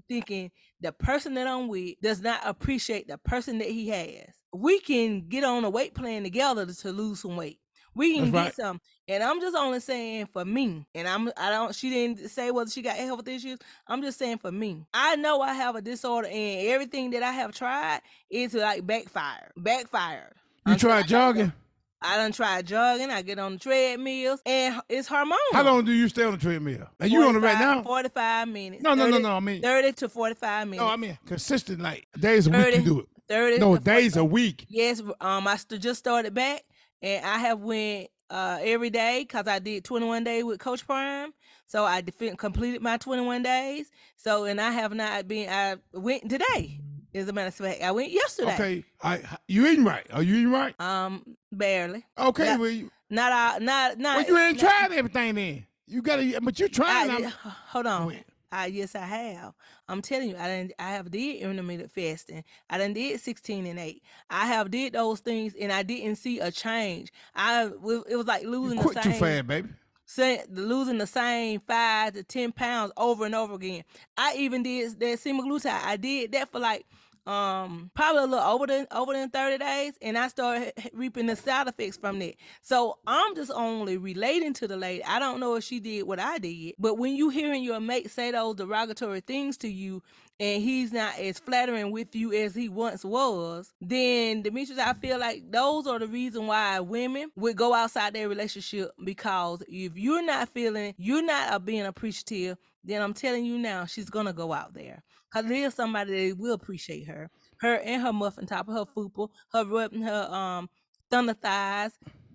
thinking 0.08 0.50
the 0.80 0.92
person 0.92 1.34
that 1.34 1.46
I'm 1.46 1.68
with 1.68 1.94
does 2.02 2.20
not 2.20 2.40
appreciate 2.44 3.08
the 3.08 3.18
person 3.18 3.58
that 3.58 3.68
he 3.68 3.88
has. 3.88 4.28
We 4.52 4.80
can 4.80 5.28
get 5.28 5.44
on 5.44 5.64
a 5.64 5.70
weight 5.70 5.94
plan 5.94 6.22
together 6.22 6.64
to, 6.64 6.74
to 6.74 6.92
lose 6.92 7.20
some 7.20 7.36
weight. 7.36 7.58
We 7.98 8.14
can 8.14 8.30
That's 8.30 8.32
get 8.32 8.38
right. 8.38 8.54
some. 8.54 8.80
And 9.08 9.22
I'm 9.22 9.40
just 9.40 9.56
only 9.56 9.80
saying 9.80 10.28
for 10.32 10.44
me. 10.44 10.86
And 10.94 11.06
I'm 11.08 11.30
I 11.36 11.50
don't 11.50 11.74
she 11.74 11.90
didn't 11.90 12.30
say 12.30 12.50
whether 12.50 12.70
she 12.70 12.80
got 12.82 12.96
health 12.96 13.26
issues. 13.28 13.58
I'm 13.86 14.00
just 14.02 14.18
saying 14.18 14.38
for 14.38 14.52
me. 14.52 14.84
I 14.94 15.16
know 15.16 15.40
I 15.40 15.52
have 15.52 15.76
a 15.76 15.82
disorder 15.82 16.28
and 16.28 16.68
everything 16.68 17.10
that 17.10 17.22
I 17.22 17.32
have 17.32 17.52
tried 17.54 18.00
is 18.30 18.54
like 18.54 18.86
backfire. 18.86 19.50
Backfired. 19.56 20.32
You 20.66 20.72
Until 20.74 20.90
I 20.90 21.00
tried 21.00 21.08
jogging? 21.08 21.52
I 22.00 22.16
done 22.16 22.30
tried 22.32 22.66
jogging. 22.66 23.10
I 23.10 23.22
get 23.22 23.40
on 23.40 23.54
the 23.54 23.58
treadmills, 23.58 24.40
and 24.46 24.80
it's 24.88 25.08
hormonal. 25.08 25.34
How 25.50 25.64
long 25.64 25.84
do 25.84 25.90
you 25.92 26.08
stay 26.08 26.22
on 26.22 26.30
the 26.30 26.38
treadmill? 26.38 26.86
And 27.00 27.10
you 27.10 27.22
on 27.24 27.34
it 27.34 27.40
right 27.40 27.58
now? 27.58 27.82
45 27.82 28.46
minutes. 28.48 28.82
No, 28.84 28.94
no, 28.94 29.06
no, 29.06 29.10
30 29.12 29.22
no. 29.24 29.32
I 29.32 29.40
mean, 29.40 29.62
30 29.62 29.92
to 29.94 30.08
45 30.08 30.68
minutes. 30.68 30.80
no, 30.86 30.92
I 30.92 30.96
mean 30.96 31.18
consistent, 31.26 31.80
like 31.80 32.06
days 32.16 32.46
a 32.46 32.50
week. 32.50 32.76
You 32.76 32.82
do 32.82 33.00
it. 33.00 33.06
30 33.28 33.58
No, 33.58 33.76
days 33.76 34.14
45. 34.14 34.16
a 34.16 34.24
week. 34.24 34.66
Yes, 34.68 35.02
um, 35.20 35.48
I 35.48 35.56
st- 35.56 35.82
just 35.82 35.98
started 35.98 36.34
back, 36.34 36.62
and 37.02 37.24
I 37.24 37.38
have 37.38 37.60
went 37.60 38.08
uh 38.30 38.58
every 38.62 38.90
day 38.90 39.20
because 39.26 39.46
I 39.46 39.58
did 39.58 39.84
21 39.84 40.24
days 40.24 40.44
with 40.44 40.58
Coach 40.60 40.86
Prime. 40.86 41.32
So 41.66 41.84
I 41.84 42.00
defi- 42.00 42.36
completed 42.36 42.80
my 42.82 42.96
21 42.96 43.42
days. 43.42 43.90
So 44.16 44.44
and 44.44 44.60
I 44.60 44.70
have 44.70 44.94
not 44.94 45.26
been. 45.28 45.48
I 45.48 45.76
went 45.92 46.28
today. 46.28 46.80
As 47.14 47.26
a 47.28 47.32
matter 47.32 47.48
of 47.48 47.54
fact, 47.54 47.82
I 47.82 47.90
went 47.90 48.12
yesterday. 48.12 48.54
Okay, 48.54 48.84
I 49.02 49.20
you 49.48 49.66
eating 49.66 49.84
right? 49.84 50.06
Are 50.12 50.22
you 50.22 50.34
eating 50.36 50.50
right? 50.50 50.78
Um, 50.80 51.24
barely. 51.50 52.04
Okay, 52.18 52.44
Yeah. 52.44 52.56
well, 52.58 52.68
you, 52.70 52.90
Not 53.10 53.32
all. 53.32 53.60
Not 53.60 53.98
not. 53.98 54.16
well, 54.18 54.26
you 54.26 54.38
ain't 54.38 54.62
not- 54.62 54.70
tried 54.88 54.92
everything 54.96 55.34
then. 55.34 55.66
You 55.86 56.02
gotta, 56.02 56.38
but 56.42 56.60
you 56.60 56.66
I, 56.66 56.68
trying. 56.68 57.10
I'm- 57.10 57.32
hold 57.68 57.86
on. 57.86 58.14
I 58.50 58.66
yes, 58.66 58.94
I 58.94 59.00
have. 59.04 59.54
I'm 59.88 60.00
telling 60.02 60.30
you, 60.30 60.36
I 60.36 60.46
didn't. 60.48 60.72
I 60.78 60.90
have 60.92 61.10
did 61.10 61.36
intermittent 61.42 61.90
fasting. 61.90 62.44
I 62.70 62.78
done 62.78 62.92
did 62.94 63.20
16 63.20 63.66
and 63.66 63.78
8. 63.78 64.02
I 64.30 64.46
have 64.46 64.70
did 64.70 64.94
those 64.94 65.20
things, 65.20 65.54
and 65.60 65.70
I 65.72 65.82
didn't 65.82 66.16
see 66.16 66.38
a 66.40 66.50
change. 66.50 67.12
I 67.34 67.64
it 67.66 68.16
was 68.16 68.26
like 68.26 68.44
losing 68.44 68.78
You 68.78 68.84
the 68.84 68.90
quit 68.90 69.02
too 69.02 69.10
same, 69.12 69.20
fast, 69.20 69.46
baby. 69.46 69.68
sa- 70.06 70.44
losing 70.50 70.98
the 70.98 71.06
same 71.06 71.60
five 71.60 72.14
to 72.14 72.22
10 72.22 72.52
pounds 72.52 72.92
over 72.96 73.26
and 73.26 73.34
over 73.34 73.54
again. 73.54 73.84
I 74.16 74.34
even 74.36 74.62
did 74.62 74.98
that 75.00 75.18
semaglutide. 75.18 75.82
I 75.84 75.96
did 75.96 76.32
that 76.32 76.50
for 76.50 76.58
like 76.58 76.86
um 77.28 77.90
probably 77.94 78.22
a 78.22 78.26
little 78.26 78.44
over 78.44 78.66
than 78.66 78.86
over 78.90 79.12
than 79.12 79.28
30 79.28 79.58
days 79.58 79.92
and 80.00 80.16
i 80.16 80.28
started 80.28 80.72
reaping 80.94 81.26
the 81.26 81.36
side 81.36 81.68
effects 81.68 81.96
from 81.96 82.18
that. 82.18 82.34
So 82.62 82.98
i'm 83.06 83.34
just 83.36 83.50
only 83.54 83.98
relating 83.98 84.54
to 84.54 84.68
the 84.68 84.76
lady. 84.76 85.04
I 85.04 85.18
don't 85.18 85.38
know 85.38 85.54
if 85.56 85.64
she 85.64 85.78
did 85.78 86.04
what 86.04 86.18
i 86.18 86.38
did 86.38 86.74
but 86.78 86.96
when 86.98 87.14
you 87.14 87.28
hearing 87.28 87.62
your 87.62 87.80
mate 87.80 88.10
say 88.10 88.30
those 88.30 88.56
derogatory 88.56 89.20
things 89.20 89.56
to 89.58 89.68
you 89.68 90.02
and 90.40 90.62
he's 90.62 90.92
not 90.92 91.18
as 91.18 91.38
flattering 91.38 91.90
with 91.90 92.14
you 92.14 92.32
as 92.32 92.54
he 92.54 92.68
once 92.68 93.04
was, 93.04 93.72
then 93.80 94.42
Demetrius, 94.42 94.78
I 94.78 94.92
feel 94.94 95.18
like 95.18 95.50
those 95.50 95.86
are 95.86 95.98
the 95.98 96.06
reason 96.06 96.46
why 96.46 96.78
women 96.80 97.32
would 97.34 97.56
go 97.56 97.74
outside 97.74 98.14
their 98.14 98.28
relationship 98.28 98.92
because 99.02 99.62
if 99.66 99.96
you're 99.96 100.24
not 100.24 100.48
feeling, 100.50 100.94
you're 100.96 101.24
not 101.24 101.64
being 101.64 101.86
appreciative, 101.86 102.56
then 102.84 103.02
I'm 103.02 103.14
telling 103.14 103.44
you 103.44 103.58
now, 103.58 103.84
she's 103.84 104.10
gonna 104.10 104.32
go 104.32 104.52
out 104.52 104.74
there. 104.74 105.02
Cause 105.32 105.44
there's 105.46 105.74
somebody 105.74 106.30
that 106.30 106.38
will 106.38 106.54
appreciate 106.54 107.06
her. 107.06 107.30
Her 107.58 107.74
and 107.76 108.00
her 108.02 108.12
muffin 108.12 108.46
top, 108.46 108.68
of 108.68 108.74
her 108.74 108.86
fupa, 108.86 109.28
her 109.52 109.64
rubbing 109.64 110.02
her 110.02 110.28
um 110.30 110.70
thunder 111.10 111.34
thighs 111.34 111.92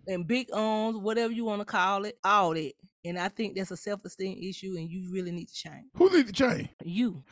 and 0.07 0.27
big 0.27 0.47
arms, 0.53 0.97
whatever 0.97 1.33
you 1.33 1.45
want 1.45 1.61
to 1.61 1.65
call 1.65 2.05
it, 2.05 2.17
all 2.23 2.53
that. 2.53 2.73
And 3.05 3.17
I 3.19 3.29
think 3.29 3.55
that's 3.55 3.71
a 3.71 3.77
self-esteem 3.77 4.37
issue, 4.41 4.75
and 4.77 4.89
you 4.89 5.11
really 5.11 5.31
need 5.31 5.49
to 5.49 5.53
change. 5.53 5.87
Who 5.95 6.09
need 6.09 6.27
to 6.27 6.33
change? 6.33 6.69
You. 6.83 7.23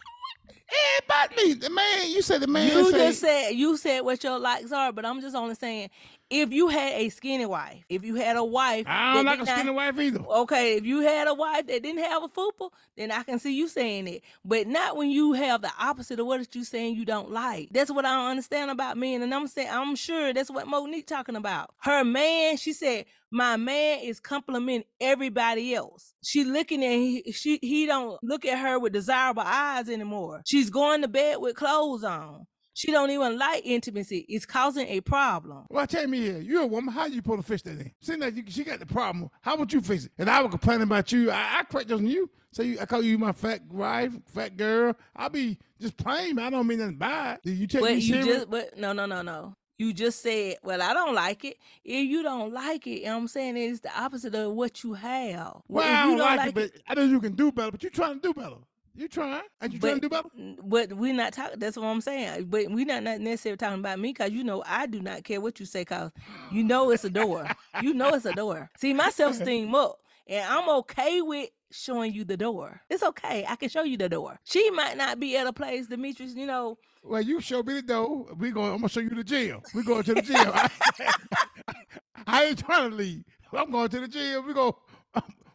About 1.06 1.36
me. 1.36 1.54
The 1.54 1.70
man. 1.70 2.10
You 2.10 2.22
said 2.22 2.42
the 2.42 2.48
man. 2.48 2.72
you 2.72 2.92
just 2.92 3.20
said 3.20 3.52
you 3.52 3.78
said 3.78 4.02
what 4.02 4.24
your 4.24 4.40
likes 4.40 4.72
are, 4.72 4.92
but 4.92 5.06
I'm 5.06 5.22
just 5.22 5.36
only 5.36 5.56
saying 5.56 5.90
if 6.30 6.54
you 6.54 6.70
had 6.70 6.94
a 6.94 7.10
skinny 7.10 7.46
wife, 7.46 7.84
if 7.90 8.06
you 8.06 8.16
had 8.16 8.38
a 8.38 8.44
wife, 8.44 8.86
I 8.88 9.16
don't 9.16 9.26
like 9.26 9.36
a 9.36 9.42
did 9.42 9.48
not- 9.48 9.58
skinny 9.60 9.72
wife 9.72 10.00
either. 10.00 10.20
Okay, 10.26 10.76
if 10.78 10.86
you 10.86 11.02
had 11.02 11.28
a 11.28 11.34
wife 11.34 11.68
that 11.68 11.84
didn't 11.84 12.04
have 12.04 12.24
a 12.24 12.30
fupa, 12.30 12.70
then 12.96 13.12
I 13.12 13.24
can 13.24 13.38
see 13.38 13.54
you 13.54 13.68
saying 13.68 14.08
it. 14.08 14.24
But 14.46 14.68
not 14.68 14.96
when 14.96 15.10
you 15.12 15.34
have 15.34 15.62
the 15.62 15.72
opposite 15.78 16.20
of 16.20 16.26
what 16.28 16.56
you 16.56 16.64
saying 16.64 16.96
you 16.96 17.04
don't 17.06 17.32
like. 17.32 17.70
That's 17.72 17.92
what 17.92 18.06
I 18.06 18.14
don't 18.16 18.30
understand 18.32 18.72
about 18.72 18.98
men. 18.98 19.22
And 19.22 19.34
I'm 19.34 19.48
saying 19.48 19.68
I'm 19.70 19.96
sure 19.96 20.34
that's 20.34 20.50
what 20.50 20.68
Monique 20.68 21.08
talking 21.08 21.36
about. 21.36 21.72
Her 21.80 22.04
man, 22.06 22.56
she 22.58 22.72
said, 22.72 23.06
my 23.34 23.56
man 23.56 24.00
is 24.04 24.20
complimenting 24.20 24.84
everybody 25.00 25.74
else. 25.74 26.14
She 26.24 26.44
looking 26.44 26.84
at 26.84 26.92
he, 26.92 27.32
she 27.32 27.60
he 27.62 27.86
don't 27.86 28.22
look 28.22 28.46
at 28.46 28.60
her 28.60 28.78
with 28.78 28.92
desirable 28.92 29.44
eyes 29.46 29.90
anymore. 29.90 30.42
She's 30.62 30.70
going 30.70 31.02
to 31.02 31.08
bed 31.08 31.38
with 31.40 31.56
clothes 31.56 32.04
on. 32.04 32.46
She 32.74 32.92
don't 32.92 33.10
even 33.10 33.40
like 33.40 33.66
intimacy. 33.66 34.28
It's 34.30 34.46
causing 34.46 34.88
a 34.90 35.02
problem. 35.02 35.66
Well, 35.72 35.88
tell 35.88 36.06
me 36.06 36.20
here, 36.22 36.38
you're 36.38 36.62
a 36.62 36.68
woman. 36.68 36.94
How 36.94 37.06
you 37.08 37.16
supposed 37.16 37.42
to 37.42 37.48
fix 37.48 37.64
that 37.64 37.78
thing? 37.80 37.92
Seeing 38.00 38.20
that 38.20 38.36
you, 38.36 38.44
she 38.48 38.64
got 38.64 38.80
the 38.80 38.86
problem, 38.86 39.32
how 39.42 39.58
would 39.58 39.74
you 39.74 39.82
fix 39.82 40.06
it? 40.06 40.12
And 40.20 40.30
I 40.30 40.40
would 40.40 40.52
complain 40.52 40.82
about 40.82 41.12
you. 41.12 41.32
I, 41.32 41.58
I 41.60 41.64
correct 41.64 41.92
on 41.92 42.06
you. 42.06 42.30
So 42.54 42.62
you, 42.62 42.78
I 42.80 42.86
call 42.86 43.02
you 43.02 43.18
my 43.18 43.32
fat 43.32 43.62
wife, 43.72 44.14
fat 44.28 44.56
girl. 44.56 44.96
I'll 45.16 45.30
be 45.32 45.58
just 45.80 45.98
plain. 45.98 46.38
I 46.38 46.52
don't 46.52 46.68
mean 46.68 46.78
nothing 46.78 46.98
bad. 46.98 47.40
Do 47.44 47.52
you 47.52 47.66
take 47.66 47.82
But 47.82 47.90
me 47.92 47.96
you 47.96 48.02
serious? 48.22 48.28
just 48.28 48.50
but 48.52 48.78
no 48.78 48.94
no 48.94 49.08
no 49.08 49.24
no. 49.24 49.56
You 49.78 49.94
just 49.94 50.22
said, 50.22 50.58
Well, 50.62 50.80
I 50.82 50.94
don't 50.94 51.16
like 51.16 51.44
it. 51.44 51.58
If 51.84 52.08
you 52.08 52.22
don't 52.22 52.54
like 52.54 52.86
it, 52.86 53.00
you 53.00 53.06
know 53.06 53.16
what 53.16 53.22
I'm 53.22 53.28
saying 53.30 53.58
it's 53.58 53.80
the 53.80 53.90
opposite 54.00 54.36
of 54.36 54.54
what 54.54 54.84
you 54.84 54.94
have. 54.94 55.58
well, 55.68 55.84
if 55.84 55.92
I 55.92 56.06
you 56.06 56.18
don't 56.18 56.38
like, 56.38 56.50
it, 56.50 56.56
but 56.56 56.72
I 56.88 56.94
know 56.94 57.04
you 57.04 57.20
can 57.20 57.34
do 57.34 57.52
better. 57.52 57.72
But 57.72 57.82
you're 57.82 57.90
trying 57.90 58.20
to 58.22 58.22
do 58.22 58.34
better. 58.34 58.58
You 58.96 59.08
trying? 59.08 59.42
Ain't 59.64 59.74
you 59.74 59.80
trying 59.80 59.96
to 59.96 60.02
do 60.02 60.10
better? 60.10 60.28
But 60.64 60.94
we're 60.94 61.14
not 61.14 61.34
talking. 61.34 61.60
That's 61.60 61.78
what 61.78 61.86
I'm 61.86 62.02
saying. 62.02 62.46
But 62.50 62.70
we're 62.70 62.86
not, 62.86 63.04
not 63.04 63.20
necessarily 63.20 63.58
talking 63.58 63.80
about 63.80 64.00
me 64.00 64.10
because 64.10 64.32
you 64.32 64.44
know 64.44 64.64
I 64.66 64.86
do 64.86 65.00
not 65.02 65.24
care 65.24 65.40
what 65.40 65.60
you 65.60 65.66
say 65.66 65.82
because 65.82 66.12
you 66.52 66.64
know 66.64 66.92
it's 66.92 67.04
a 67.06 67.10
door. 67.10 67.48
you 67.82 67.94
know 67.94 68.10
it's 68.10 68.26
a 68.26 68.34
door. 68.34 68.70
See, 68.78 68.94
my 68.94 69.10
self 69.10 69.34
esteem 69.40 69.74
up, 69.76 70.00
and 70.28 70.46
I'm 70.46 70.70
okay 70.80 71.22
with 71.22 71.50
showing 71.72 72.14
you 72.14 72.26
the 72.26 72.36
door. 72.36 72.82
It's 72.90 73.02
okay. 73.04 73.46
I 73.48 73.56
can 73.56 73.70
show 73.70 73.84
you 73.84 73.96
the 73.98 74.10
door. 74.10 74.40
She 74.44 74.70
might 74.72 74.98
not 74.98 75.20
be 75.20 75.38
at 75.38 75.48
a 75.48 75.54
place, 75.54 75.88
Demetrius. 75.88 76.36
You 76.36 76.46
know, 76.48 76.78
Well, 77.04 77.22
you 77.22 77.40
show 77.40 77.64
me 77.64 77.76
the 77.76 77.82
door. 77.82 78.28
We 78.38 78.52
going. 78.52 78.72
I'm 78.72 78.78
gonna 78.78 78.90
show 78.90 79.00
you 79.00 79.10
the 79.10 79.24
gym. 79.24 79.62
We 79.74 79.84
going 79.84 80.04
to 80.04 80.14
the 80.16 80.22
gym. 80.22 80.52
I 82.28 82.46
ain't 82.46 82.60
trying 82.60 82.90
to 82.90 82.96
leave. 82.96 83.24
I'm 83.54 83.72
going 83.72 83.90
to 83.90 84.00
the 84.02 84.08
gym. 84.08 84.46
We 84.46 84.54
go. 84.54 84.78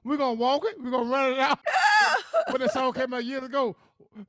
We 0.06 0.16
gonna 0.16 0.34
walk 0.34 0.64
it. 0.64 0.80
We're 0.80 0.92
gonna 0.92 1.10
run 1.10 1.32
it 1.32 1.38
out. 1.40 1.58
when 2.50 2.60
the 2.60 2.68
song 2.68 2.92
came 2.92 3.12
out 3.12 3.24
years 3.24 3.42
ago, 3.42 3.74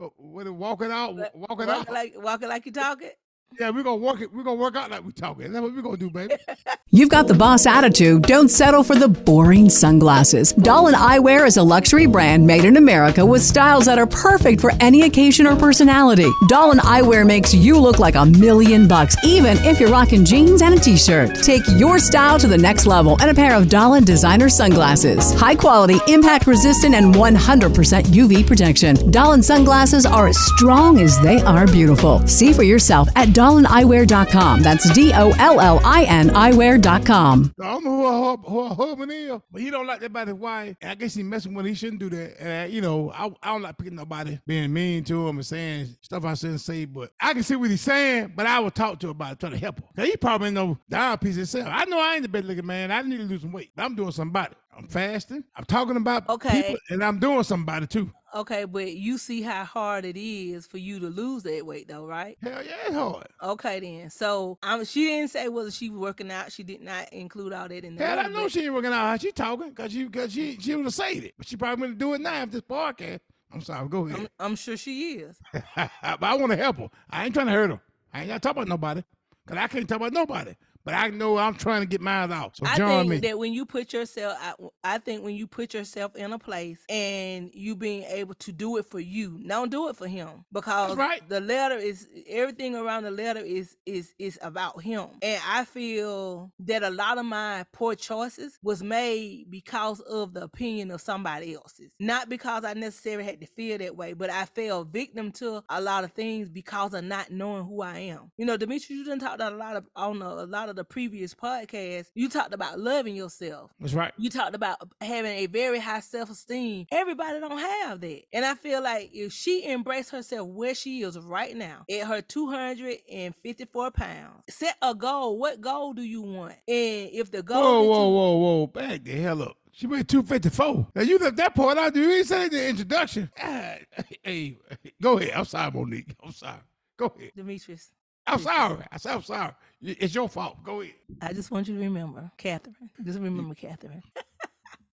uh, 0.02 0.08
when 0.18 0.48
it 0.48 0.50
walk 0.50 0.82
it 0.82 0.90
out, 0.90 1.16
walk 1.36 1.62
it 1.62 1.70
out. 1.70 1.88
walking 1.88 1.94
like 1.94 2.14
walking 2.18 2.50
like 2.50 2.66
you 2.66 2.72
talking. 2.72 3.12
Yeah, 3.60 3.72
we're 3.72 3.82
gonna 3.82 3.96
work 3.96 4.22
it. 4.22 4.32
We're 4.32 4.44
gonna 4.44 4.60
work 4.60 4.76
out 4.76 4.92
like 4.92 5.04
we're 5.04 5.12
talking. 5.12 5.52
That's 5.52 5.64
what 5.64 5.74
we're 5.74 5.82
gonna 5.82 5.98
do, 5.98 6.12
baby. 6.12 6.36
You've 6.92 7.10
got 7.10 7.28
the 7.28 7.34
boss 7.34 7.66
attitude. 7.66 8.24
Don't 8.24 8.50
settle 8.50 8.84
for 8.84 8.96
the 8.96 9.08
boring 9.08 9.68
sunglasses. 9.70 10.54
Dollin 10.54 10.94
Eyewear 10.94 11.48
is 11.48 11.58
a 11.58 11.64
luxury 11.64 12.06
brand 12.06 12.46
made 12.46 12.66
in 12.66 12.78
America 12.78 13.26
with 13.26 13.42
styles 13.42 13.86
that 13.86 13.98
are 13.98 14.06
perfect 14.06 14.62
for 14.62 14.72
any 14.80 15.04
occasion 15.04 15.48
or 15.48 15.56
personality. 15.56 16.28
Dollin 16.48 16.78
Eyewear 16.80 17.26
makes 17.26 17.54
you 17.54 17.80
look 17.80 18.00
like 18.00 18.16
a 18.16 18.26
million 18.26 18.88
bucks, 18.88 19.16
even 19.24 19.58
if 19.60 19.80
you're 19.80 19.90
rocking 19.90 20.24
jeans 20.24 20.62
and 20.62 20.76
a 20.76 20.80
t-shirt. 20.80 21.42
Take 21.42 21.64
your 21.78 22.00
style 22.00 22.38
to 22.40 22.48
the 22.48 22.58
next 22.58 22.86
level 22.86 23.18
in 23.24 23.30
a 23.30 23.34
pair 23.34 23.56
of 23.56 23.70
Doll 23.70 24.00
designer 24.02 24.50
sunglasses. 24.50 25.34
High 25.34 25.56
quality, 25.56 25.98
impact 26.08 26.48
resistant, 26.48 26.94
and 26.94 27.14
100% 27.16 28.04
UV 28.06 28.46
protection. 28.46 29.10
Doll 29.10 29.42
sunglasses 29.42 30.06
are 30.06 30.28
as 30.28 30.38
strong 30.38 31.00
as 31.00 31.20
they 31.22 31.42
are 31.42 31.66
beautiful. 31.66 32.26
See 32.28 32.54
for 32.54 32.64
yourself 32.64 33.10
at 33.16 33.34
dollineyewear.com. 33.38 34.62
That's 34.64 34.90
D 34.94 35.12
O 35.14 35.32
L 35.38 35.60
L 35.60 35.80
I 35.86 36.04
N 36.06 36.30
eyewear.com. 36.30 37.54
I 37.62 37.64
don't 37.64 37.84
know 37.84 38.38
who 38.38 38.60
a, 38.62 38.74
husband 38.74 39.12
is, 39.12 39.40
but 39.52 39.62
he 39.62 39.70
don't 39.70 39.86
like 39.86 40.00
that 40.00 40.08
about 40.08 40.28
his 40.28 40.36
wife. 40.36 40.76
And 40.82 40.92
I 40.92 40.96
guess 40.96 41.14
he 41.14 41.22
messing 41.22 41.54
with 41.54 41.66
her. 41.66 41.70
He 41.70 41.76
shouldn't 41.76 42.00
do 42.00 42.10
that. 42.10 42.42
And, 42.42 42.72
uh, 42.72 42.74
you 42.74 42.82
know, 42.82 43.12
I, 43.12 43.32
I 43.44 43.52
don't 43.54 43.62
like 43.62 43.78
picking 43.78 43.96
nobody 43.96 44.40
being 44.48 44.74
mean 44.74 45.04
to 45.06 45.28
him 45.28 45.38
and 45.38 45.46
saying 45.46 45.96
stuff 46.02 46.26
I 46.26 46.34
shouldn't 46.34 46.62
say, 46.62 46.86
but 46.86 47.12
I 47.22 47.34
can 47.34 47.44
see 47.44 47.56
what 47.56 47.70
he's 47.70 47.82
saying, 47.82 48.34
but 48.36 48.48
I 48.48 48.60
will 48.60 48.72
talk 48.72 49.00
to 49.00 49.08
him 49.08 49.12
about 49.12 49.34
it, 49.34 49.40
try 49.40 49.50
to 49.52 49.58
help 49.58 49.80
him. 49.80 50.06
He 50.06 50.18
probably 50.18 50.52
no 50.52 50.78
down 50.90 51.18
piece 51.20 51.36
himself. 51.36 51.68
I 51.70 51.86
know 51.86 52.00
I 52.00 52.16
ain't 52.16 52.24
the 52.24 52.30
best 52.30 52.46
looking 52.46 52.66
man. 52.66 52.92
I 52.92 53.02
need 53.04 53.18
to 53.18 53.24
lose 53.24 53.42
some 53.42 53.52
weight. 53.52 53.72
But 53.76 53.84
I'm 53.84 53.96
doing 53.96 54.12
something 54.12 54.32
about 54.32 54.52
it. 54.52 54.58
I'm 54.78 54.88
fasting. 54.88 55.44
I'm 55.56 55.66
talking 55.66 55.98
about 55.98 56.30
Okay. 56.30 56.62
people, 56.62 56.78
and 56.90 57.04
I'm 57.04 57.20
doing 57.20 57.44
something 57.44 57.64
about 57.64 57.84
it 57.84 57.90
too. 57.90 58.12
Okay, 58.36 58.66
but 58.66 58.94
you 58.94 59.18
see 59.18 59.42
how 59.42 59.64
hard 59.64 60.06
it 60.06 60.18
is 60.18 60.68
for 60.68 60.78
you 60.78 61.00
to 61.00 61.08
lose 61.08 61.44
that 61.44 61.66
weight, 61.66 61.88
though, 61.88 62.06
right? 62.06 62.38
Hell 62.44 62.64
yeah, 62.64 62.76
it's 62.86 62.94
hard. 62.94 63.28
Okay, 63.42 63.80
then. 63.80 64.10
So 64.10 64.60
um, 64.62 64.86
she 64.86 65.06
didn't 65.06 65.32
say 65.32 65.48
whether 65.48 65.72
she 65.72 65.90
was 65.90 66.00
working 66.00 66.30
out. 66.30 66.52
She 66.52 66.62
did 66.64 66.82
not 66.82 67.12
include 67.12 67.54
all 67.54 67.68
that 67.68 67.84
in 67.84 67.96
the. 67.96 68.06
Hell, 68.06 68.20
I 68.20 68.28
know 68.28 68.48
she 68.48 68.66
ain't 68.66 68.74
working 68.74 68.92
out 68.92 69.20
she 69.22 69.32
talking 69.32 69.70
because 69.70 69.92
she, 69.92 70.08
cause 70.10 70.32
she, 70.32 70.58
she 70.60 70.76
would 70.76 70.86
have 70.86 70.94
said 70.94 71.24
it. 71.24 71.34
But 71.38 71.48
she 71.48 71.56
probably 71.56 71.88
going 71.88 71.94
to 71.94 72.00
do 72.00 72.14
it 72.14 72.22
now 72.22 72.34
after 72.34 72.52
this 72.52 72.62
podcast. 72.62 73.22
I'm 73.52 73.62
sorry, 73.62 73.88
go 73.88 74.06
ahead. 74.06 74.20
I'm, 74.20 74.28
I'm 74.40 74.56
sure 74.56 74.78
she 74.78 75.14
is. 75.14 75.40
but 75.76 75.90
I 76.02 76.36
want 76.36 76.52
to 76.52 76.58
help 76.58 76.78
her. 76.78 76.90
I 77.10 77.26
ain't 77.26 77.34
trying 77.34 77.48
to 77.48 77.54
hurt 77.54 77.72
her. 77.72 77.82
I 78.14 78.20
ain't 78.20 78.28
got 78.28 78.36
to 78.36 78.40
talk 78.42 78.52
about 78.52 78.68
nobody 78.68 79.04
because 79.46 79.58
I 79.58 79.68
can't 79.68 79.88
talk 79.88 79.98
about 79.98 80.14
nobody. 80.14 80.54
But 80.88 80.96
I 80.96 81.10
know 81.10 81.38
I'm 81.38 81.56
trying 81.56 81.82
to 81.82 81.86
get 81.86 82.00
mine 82.00 82.32
out. 82.32 82.56
So 82.56 82.66
I 82.66 82.78
think 82.78 83.10
me. 83.10 83.18
that 83.18 83.38
when 83.38 83.52
you 83.52 83.66
put 83.66 83.92
yourself, 83.92 84.38
I, 84.42 84.54
I 84.96 84.98
think 85.00 85.22
when 85.22 85.36
you 85.36 85.46
put 85.46 85.74
yourself 85.74 86.16
in 86.16 86.32
a 86.32 86.40
place 86.40 86.80
and 86.88 87.52
you 87.54 87.76
being 87.76 88.04
able 88.04 88.36
to 88.36 88.54
do 88.54 88.78
it 88.78 88.86
for 88.86 89.02
you, 89.02 89.44
don't 89.46 89.70
do 89.70 89.90
it 89.90 89.98
for 89.98 90.08
him 90.08 90.46
because 90.54 90.96
right. 90.96 91.28
the 91.28 91.42
letter 91.42 91.76
is 91.76 92.08
everything 92.26 92.74
around 92.74 93.04
the 93.04 93.12
letter 93.12 93.42
is 93.42 93.76
is 93.86 94.14
is 94.18 94.40
about 94.42 94.82
him. 94.82 95.08
And 95.22 95.42
I 95.46 95.66
feel 95.66 96.54
that 96.60 96.84
a 96.84 96.90
lot 96.90 97.18
of 97.18 97.26
my 97.26 97.66
poor 97.74 97.94
choices 97.94 98.58
was 98.64 98.82
made 98.82 99.48
because 99.50 100.00
of 100.00 100.34
the 100.34 100.44
opinion 100.46 100.92
of 100.92 101.02
somebody 101.02 101.54
else's, 101.54 101.92
not 102.00 102.30
because 102.30 102.64
I 102.64 102.76
necessarily 102.76 103.26
had 103.26 103.42
to 103.42 103.48
feel 103.48 103.78
that 103.80 103.98
way, 103.98 104.14
but 104.14 104.30
I 104.30 104.46
fell 104.46 104.86
victim 104.86 105.34
to 105.34 105.66
a 105.68 105.82
lot 105.82 106.06
of 106.06 106.14
things 106.14 106.48
because 106.48 106.94
of 106.94 107.04
not 107.04 107.30
knowing 107.30 107.66
who 107.66 107.82
I 107.82 108.00
am. 108.00 108.32
You 108.38 108.46
know, 108.46 108.56
Demetrius, 108.56 108.90
you 108.90 109.04
done 109.04 109.20
talked 109.20 109.36
about 109.36 109.52
a 109.52 109.58
lot 109.58 109.76
of 109.76 109.86
on 109.94 110.22
a, 110.22 110.28
a 110.28 110.48
lot 110.48 110.70
of 110.70 110.77
the 110.78 110.84
previous 110.86 111.34
podcast, 111.34 112.08
You 112.16 112.30
talked 112.30 112.54
about 112.54 112.80
loving 112.80 113.16
yourself. 113.16 113.72
That's 113.80 113.94
right. 113.94 114.14
You 114.18 114.30
talked 114.30 114.56
about 114.56 114.78
having 115.02 115.32
a 115.32 115.46
very 115.48 115.80
high 115.80 116.00
self 116.00 116.30
esteem. 116.30 116.86
Everybody 116.92 117.40
don't 117.40 117.58
have 117.60 118.00
that. 118.02 118.22
And 118.32 118.46
I 118.46 118.56
feel 118.56 118.82
like 118.82 119.10
if 119.14 119.34
she 119.34 119.68
embraced 119.70 120.12
herself 120.12 120.48
where 120.48 120.74
she 120.76 121.02
is 121.02 121.20
right 121.20 121.56
now, 121.56 121.84
at 121.90 122.08
her 122.08 122.22
254 122.22 123.92
pounds, 123.92 124.44
set 124.50 124.76
a 124.82 124.94
goal. 124.96 125.38
What 125.38 125.62
goal 125.62 125.94
do 125.94 126.02
you 126.04 126.22
want? 126.22 126.54
And 126.68 127.10
if 127.14 127.32
the 127.32 127.44
goal 127.44 127.62
Whoa, 127.62 127.84
whoa, 127.84 128.08
you- 128.08 128.14
whoa, 128.16 128.38
whoa. 128.38 128.68
Back 128.68 129.04
the 129.04 129.12
hell 129.12 129.42
up. 129.44 129.58
She 129.72 129.86
made 129.86 130.08
254. 130.08 130.88
Now, 130.96 131.02
you 131.04 131.20
left 131.20 131.36
that 131.38 131.54
part 131.54 131.78
out. 131.78 131.96
You 131.96 132.10
ain't 132.12 132.26
said 132.28 132.50
the 132.52 132.68
introduction. 132.68 133.30
Ah, 133.40 133.76
God, 133.96 134.06
hey, 134.24 134.58
go 135.00 135.20
ahead. 135.20 135.34
I'm 135.36 135.46
sorry, 135.46 135.72
Monique. 135.72 136.16
I'm 136.24 136.32
sorry. 136.32 136.62
Go 136.98 137.14
ahead. 137.16 137.32
Demetrius, 137.36 137.92
I'm 138.26 138.40
sorry. 138.40 138.84
I 138.92 138.98
said 138.98 139.14
I'm 139.14 139.22
sorry. 139.22 139.52
It's 139.82 140.16
your 140.16 140.28
fault. 140.28 140.64
Go 140.64 140.82
ahead. 140.82 140.96
I 141.22 141.34
just 141.34 141.52
want 141.52 141.68
you 141.68 141.76
to 141.76 141.82
remember, 141.82 142.32
Catherine. 142.38 142.90
Just 143.04 143.20
remember, 143.20 143.54
Catherine. 143.54 144.02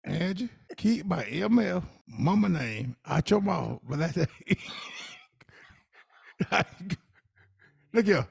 Angie, 0.05 0.49
keep 0.77 1.05
my 1.05 1.23
ML, 1.25 1.83
mama 2.07 2.47
name 2.49 2.95
out 3.05 3.29
your 3.29 3.41
mouth. 3.41 3.79
But 3.87 3.99
that's 3.99 4.17
Look 7.93 8.05
here. 8.05 8.27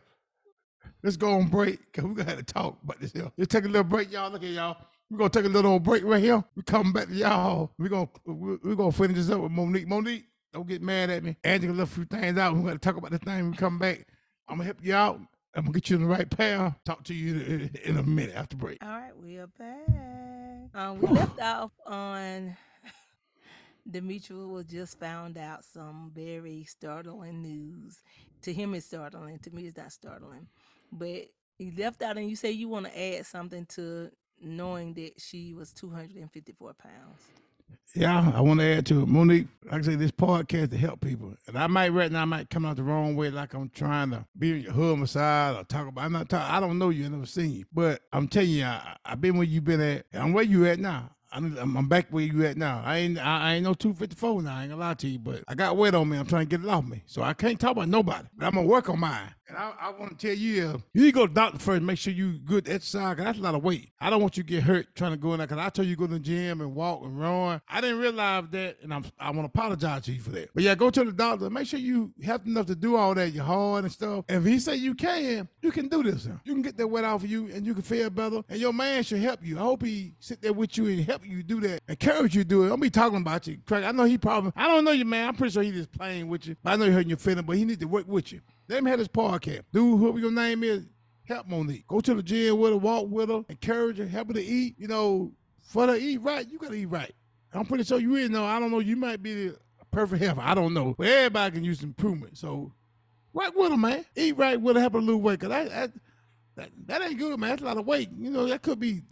Let's 1.03 1.17
go 1.17 1.33
on 1.33 1.49
break 1.49 1.79
because 1.87 2.05
we're 2.05 2.15
going 2.15 2.27
to 2.27 2.37
have 2.37 2.45
to 2.45 2.53
talk 2.53 2.79
about 2.83 3.01
this 3.01 3.13
here. 3.13 3.31
Let's 3.37 3.53
take 3.53 3.65
a 3.65 3.69
little 3.69 3.85
break, 3.85 4.11
y'all. 4.11 4.31
Look 4.31 4.43
at 4.43 4.49
y'all. 4.49 4.77
We're 5.11 5.19
going 5.19 5.31
to 5.31 5.39
take 5.39 5.47
a 5.47 5.53
little 5.53 5.79
break 5.79 6.05
right 6.05 6.23
here. 6.23 6.43
we 6.57 6.63
come 6.63 6.93
back 6.93 7.09
to 7.09 7.15
y'all. 7.15 7.71
We're 7.79 7.89
going 7.89 8.09
to 8.09 8.33
we're 8.33 8.75
gonna 8.75 8.93
finish 8.93 9.17
this 9.17 9.31
up 9.31 9.41
with 9.41 9.53
Monique. 9.53 9.87
Monique, 9.87 10.25
don't 10.53 10.67
get 10.67 10.83
mad 10.83 11.11
at 11.11 11.23
me. 11.23 11.37
Angie 11.45 11.69
left 11.69 11.93
a 11.93 11.95
few 11.95 12.05
things 12.05 12.39
out. 12.39 12.55
We're 12.55 12.63
going 12.63 12.73
to 12.75 12.79
talk 12.79 12.97
about 12.97 13.11
this 13.11 13.21
thing 13.21 13.51
we 13.51 13.57
come 13.57 13.79
back. 13.79 14.07
I'm 14.49 14.57
going 14.57 14.67
to 14.69 14.75
help 14.75 14.85
you 14.85 14.95
out. 14.95 15.21
I'm 15.59 15.65
to 15.65 15.73
get 15.73 15.91
you 15.91 15.97
in 15.97 16.03
the 16.03 16.09
right 16.09 16.31
path. 16.31 16.79
Talk 16.85 17.03
to 17.05 17.15
you 17.15 17.35
in, 17.41 17.71
in 17.85 17.99
a 17.99 18.03
minute 18.05 18.37
after 18.37 18.57
break. 18.57 18.79
All 18.81 18.89
right, 18.89 19.17
we 19.21 19.39
are 19.39 19.49
back. 19.49 20.71
Um, 20.73 21.01
we 21.01 21.09
left 21.09 21.41
off 21.41 21.73
on 21.85 22.57
Demetrius 23.91 24.47
was 24.47 24.67
just 24.67 25.01
found 25.01 25.37
out 25.37 25.65
some 25.65 26.13
very 26.15 26.63
startling 26.63 27.43
news. 27.43 28.01
To 28.43 28.53
him, 28.53 28.73
it's 28.75 28.87
startling. 28.87 29.41
To 29.41 29.51
me, 29.51 29.67
it's 29.67 29.77
not 29.77 29.91
startling. 29.91 30.47
But 30.93 31.27
he 31.59 31.73
left 31.77 32.03
out, 32.03 32.19
and 32.19 32.31
you 32.31 32.37
say 32.37 32.53
you 32.53 32.69
want 32.69 32.87
to 32.87 32.97
add 32.97 33.27
something 33.27 33.67
to 33.71 34.13
knowing 34.41 34.95
that 34.95 35.21
she 35.21 35.55
was 35.55 35.73
254 35.73 36.75
pounds. 36.75 37.23
Yeah, 37.95 38.33
I 38.35 38.41
want 38.43 38.61
to 38.61 38.67
add 38.67 38.87
to 38.87 39.03
it. 39.03 39.09
Monique, 39.09 39.49
like 39.65 39.81
I 39.81 39.83
say, 39.83 39.95
this 39.97 40.13
podcast 40.13 40.71
to 40.71 40.77
help 40.77 41.01
people. 41.01 41.35
And 41.47 41.59
I 41.59 41.67
might 41.67 41.89
right 41.89 42.13
now 42.13 42.23
I 42.23 42.27
might 42.27 42.51
come 42.51 42.65
out 42.65 42.77
the 42.77 42.83
wrong 42.83 43.17
way, 43.17 43.31
like 43.31 43.55
I'm 43.55 43.71
trying 43.71 44.11
to 44.11 44.25
be 44.39 44.53
on 44.53 44.61
your 44.61 44.73
homicide 44.73 45.57
or 45.57 45.65
talk 45.65 45.89
about 45.89 46.05
I'm 46.05 46.13
not 46.13 46.29
talking 46.29 46.55
I 46.55 46.61
don't 46.61 46.79
know 46.79 46.91
you, 46.91 47.07
I 47.07 47.09
never 47.09 47.27
seen 47.27 47.53
you. 47.53 47.65
But 47.73 48.03
I'm 48.13 48.29
telling 48.29 48.51
you, 48.51 48.65
I, 48.65 48.97
I've 49.05 49.21
been 49.21 49.37
where 49.37 49.47
you 49.47 49.61
been 49.61 49.81
at. 49.81 50.07
I'm 50.13 50.33
where 50.33 50.45
you 50.45 50.67
at 50.67 50.79
now. 50.79 51.11
I'm, 51.33 51.59
I'm 51.59 51.77
I'm 51.77 51.89
back 51.89 52.07
where 52.11 52.25
you 52.25 52.45
at 52.47 52.57
now. 52.57 52.83
I 52.85 52.99
ain't 52.99 53.19
I, 53.19 53.51
I 53.51 53.55
ain't 53.55 53.65
no 53.65 53.75
254 53.75 54.43
now. 54.43 54.57
I 54.57 54.63
ain't 54.63 54.71
gonna 54.71 54.81
lie 54.81 54.95
to 54.95 55.09
you, 55.09 55.19
but 55.19 55.43
I 55.49 55.55
got 55.55 55.77
weight 55.77 55.95
on 55.95 56.09
me. 56.09 56.19
I'm 56.19 56.27
trying 56.27 56.47
to 56.47 56.57
get 56.57 56.65
it 56.65 56.71
off 56.71 56.85
me, 56.85 57.03
so 57.07 57.23
I 57.23 57.35
can't 57.35 57.59
talk 57.59 57.73
about 57.73 57.89
nobody. 57.89 58.29
But 58.37 58.47
I'm 58.47 58.55
gonna 58.55 58.67
work 58.67 58.89
on 58.89 59.01
mine. 59.01 59.35
And 59.49 59.57
I, 59.57 59.73
I 59.81 59.91
want 59.91 60.19
to 60.19 60.27
tell 60.27 60.37
you, 60.37 60.83
you 60.93 61.03
need 61.03 61.07
to 61.07 61.13
go 61.13 61.27
to 61.27 61.33
the 61.33 61.41
doctor 61.41 61.59
first. 61.59 61.83
Make 61.83 61.97
sure 61.97 62.13
you 62.13 62.39
good 62.39 62.69
exercise, 62.69 63.17
cause 63.17 63.25
that's 63.25 63.39
a 63.39 63.43
lot 63.43 63.55
of 63.55 63.65
weight. 63.65 63.91
I 63.99 64.11
don't 64.11 64.21
want 64.21 64.37
you 64.37 64.43
to 64.43 64.49
get 64.49 64.63
hurt 64.63 64.95
trying 64.95 65.13
to 65.13 65.17
go 65.17 65.33
in 65.33 65.39
there, 65.39 65.47
cause 65.47 65.59
I 65.59 65.71
told 65.71 65.89
you 65.89 65.97
go 65.97 66.07
to 66.07 66.13
the 66.15 66.19
gym 66.19 66.61
and 66.61 66.75
walk 66.75 67.03
and 67.03 67.19
run. 67.19 67.63
I 67.67 67.81
didn't 67.81 67.99
realize 67.99 68.45
that, 68.51 68.77
and 68.83 68.93
I'm 68.93 69.07
I 69.19 69.31
want 69.31 69.53
to 69.53 69.59
apologize 69.59 70.03
to 70.03 70.13
you 70.13 70.21
for 70.21 70.31
that. 70.31 70.51
But 70.55 70.65
yeah, 70.65 70.75
go 70.75 70.91
to 70.91 71.03
the 71.03 71.13
doctor. 71.13 71.49
Make 71.49 71.67
sure 71.67 71.81
you 71.81 72.13
have 72.25 72.47
enough 72.47 72.67
to 72.67 72.75
do 72.75 72.97
all 72.97 73.15
that. 73.15 73.33
You're 73.33 73.45
hard 73.45 73.85
and 73.85 73.93
stuff. 73.93 74.27
And 74.29 74.47
if 74.47 74.53
he 74.53 74.59
say 74.59 74.77
you 74.77 74.95
can, 74.95 75.49
you 75.63 75.71
can 75.71 75.89
do 75.89 76.03
this. 76.03 76.29
You 76.45 76.53
can 76.53 76.63
get 76.63 76.77
that 76.77 76.87
weight 76.87 77.05
off 77.05 77.25
of 77.25 77.31
you, 77.31 77.49
and 77.49 77.65
you 77.65 77.73
can 77.73 77.83
feel 77.83 78.11
better. 78.11 78.43
And 78.51 78.61
your 78.61 78.75
man 78.75 79.03
should 79.03 79.23
help 79.23 79.43
you. 79.43 79.57
I 79.57 79.63
hope 79.63 79.83
he 79.83 80.13
sit 80.19 80.43
there 80.43 80.53
with 80.53 80.77
you 80.77 80.87
and 80.87 81.05
help 81.07 81.27
you 81.27 81.43
do 81.43 81.61
that. 81.61 81.81
Encourage 81.89 82.35
you 82.35 82.43
to 82.43 82.49
do 82.49 82.65
it. 82.65 82.69
Don't 82.69 82.81
be 82.81 82.91
talking 82.91 83.19
about 83.19 83.47
you. 83.47 83.59
Craig, 83.67 83.85
I 83.85 83.93
know 83.93 84.05
he 84.05 84.19
probably. 84.19 84.53
I 84.57 84.69
don't 84.69 84.85
know 84.85 84.91
you, 84.91 85.07
man. 85.07 85.29
I'm 85.29 85.37
pretty 85.37 85.55
sure 85.55 85.63
he 85.63 85.73
just 85.73 85.91
playing 85.91 86.29
with 86.29 86.47
you. 86.47 86.57
I 86.67 86.77
know 86.77 86.85
he 86.85 86.91
hurting 86.91 87.09
your 87.09 87.19
feeling, 87.19 87.47
but 87.47 87.57
he 87.57 87.65
need 87.65 87.81
to 87.81 87.87
work 87.87 88.07
with 88.07 88.31
you. 88.31 88.43
Let 88.69 88.81
him 88.81 88.87
have 88.87 88.99
his 88.99 89.09
podcast. 89.09 89.63
Dude, 89.73 89.99
whoever 89.99 90.19
your 90.19 90.31
name 90.31 90.63
is, 90.63 90.87
help 91.25 91.47
Monique. 91.47 91.87
Go 91.87 92.01
to 92.01 92.15
the 92.15 92.23
gym 92.23 92.59
with 92.59 92.73
her, 92.73 92.77
walk 92.77 93.07
with 93.09 93.31
her, 93.31 93.43
encourage 93.49 93.99
her, 93.99 94.07
help 94.07 94.29
her 94.29 94.35
to 94.35 94.45
eat. 94.45 94.75
You 94.79 94.89
know, 94.89 95.33
for 95.63 95.87
her 95.87 95.95
to 95.95 96.03
eat 96.03 96.19
right, 96.19 96.49
you 96.49 96.59
gotta 96.59 96.75
eat 96.75 96.87
right. 96.87 97.15
I'm 97.53 97.65
pretty 97.65 97.85
sure 97.85 97.99
you 97.99 98.15
in 98.17 98.33
know. 98.33 98.45
I 98.45 98.61
don't 98.61 98.71
know. 98.71 98.81
You 98.81 98.97
might 98.97 99.23
be 99.23 99.35
the 99.35 99.57
perfect 99.91 100.23
health. 100.23 100.39
I 100.41 100.55
don't 100.55 100.75
know. 100.75 100.95
But 100.99 101.07
everybody 101.07 101.55
can 101.55 101.65
use 101.65 101.83
improvement. 101.83 102.37
So, 102.37 102.73
right 103.33 103.55
with 103.55 103.71
her, 103.71 103.77
man. 103.77 104.05
Eat 104.15 104.37
right 104.37 104.61
with 104.61 104.77
her, 104.77 104.81
help 104.81 104.93
her 104.95 105.01
lose 105.01 105.23
weight. 105.23 105.41
Cause 105.41 105.49
that, 105.49 105.71
that 105.71 105.93
that 106.57 106.71
that 106.87 107.03
ain't 107.03 107.19
good, 107.19 107.39
man. 107.41 107.51
That's 107.51 107.63
a 107.63 107.65
lot 107.65 107.79
of 107.79 107.87
weight. 107.87 108.11
You 108.19 108.31
know, 108.31 108.47
that 108.47 108.63
could 108.63 108.79
be 108.79 109.03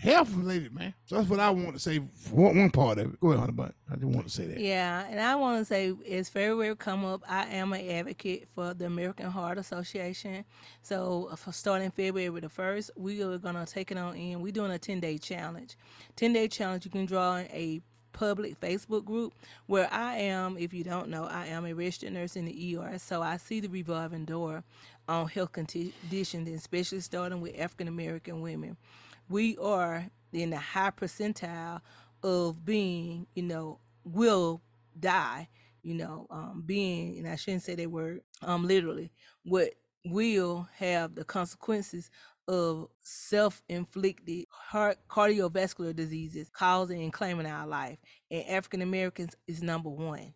health 0.00 0.32
related, 0.34 0.74
man. 0.74 0.94
So 1.04 1.16
that's 1.16 1.28
what 1.28 1.40
I 1.40 1.50
want 1.50 1.74
to 1.74 1.78
say. 1.78 1.98
One, 2.30 2.58
one 2.58 2.70
part 2.70 2.98
of 2.98 3.12
it. 3.12 3.20
Go 3.20 3.28
ahead, 3.28 3.40
Hunter, 3.40 3.52
but 3.52 3.74
I 3.90 3.94
just 3.96 4.06
want 4.06 4.26
to 4.26 4.32
say 4.32 4.46
that. 4.46 4.58
Yeah, 4.58 5.06
and 5.08 5.20
I 5.20 5.36
want 5.36 5.58
to 5.60 5.64
say, 5.64 5.92
as 6.10 6.28
February 6.28 6.74
come 6.76 7.04
up, 7.04 7.22
I 7.28 7.44
am 7.46 7.72
an 7.74 7.88
advocate 7.88 8.48
for 8.54 8.72
the 8.72 8.86
American 8.86 9.30
Heart 9.30 9.58
Association. 9.58 10.44
So, 10.82 11.28
uh, 11.30 11.36
for 11.36 11.52
starting 11.52 11.90
February 11.90 12.40
the 12.40 12.48
first, 12.48 12.90
we 12.96 13.22
are 13.22 13.36
gonna 13.38 13.66
take 13.66 13.90
it 13.90 13.98
on 13.98 14.16
in. 14.16 14.40
We're 14.40 14.52
doing 14.52 14.70
a 14.72 14.78
ten 14.78 15.00
day 15.00 15.18
challenge. 15.18 15.76
Ten 16.16 16.32
day 16.32 16.48
challenge. 16.48 16.86
You 16.86 16.90
can 16.90 17.04
draw 17.06 17.36
a 17.38 17.82
public 18.12 18.58
Facebook 18.60 19.04
group 19.04 19.34
where 19.66 19.88
I 19.92 20.16
am. 20.16 20.56
If 20.56 20.72
you 20.72 20.82
don't 20.82 21.08
know, 21.08 21.24
I 21.24 21.46
am 21.46 21.66
a 21.66 21.74
registered 21.74 22.12
nurse 22.12 22.36
in 22.36 22.46
the 22.46 22.76
ER. 22.78 22.98
So 22.98 23.22
I 23.22 23.36
see 23.36 23.60
the 23.60 23.68
revolving 23.68 24.24
door 24.24 24.64
on 25.08 25.28
health 25.28 25.52
conditions, 25.52 26.48
especially 26.48 27.00
starting 27.00 27.40
with 27.40 27.58
African 27.58 27.88
American 27.88 28.40
women. 28.40 28.76
We 29.30 29.56
are 29.58 30.10
in 30.32 30.50
the 30.50 30.58
high 30.58 30.90
percentile 30.90 31.82
of 32.24 32.64
being, 32.64 33.28
you 33.36 33.44
know, 33.44 33.78
will 34.02 34.60
die, 34.98 35.48
you 35.84 35.94
know, 35.94 36.26
um, 36.30 36.64
being, 36.66 37.16
and 37.16 37.28
I 37.28 37.36
shouldn't 37.36 37.62
say 37.62 37.76
that 37.76 37.90
word 37.92 38.22
um, 38.42 38.66
literally, 38.66 39.12
what 39.44 39.70
will 40.04 40.68
have 40.76 41.14
the 41.14 41.24
consequences 41.24 42.10
of 42.48 42.88
self-inflicted 43.02 44.46
heart 44.50 44.98
cardiovascular 45.08 45.94
diseases 45.94 46.50
causing 46.52 47.00
and 47.00 47.12
claiming 47.12 47.46
our 47.46 47.68
life. 47.68 47.98
And 48.32 48.44
African 48.48 48.82
Americans 48.82 49.36
is 49.46 49.62
number 49.62 49.90
one. 49.90 50.34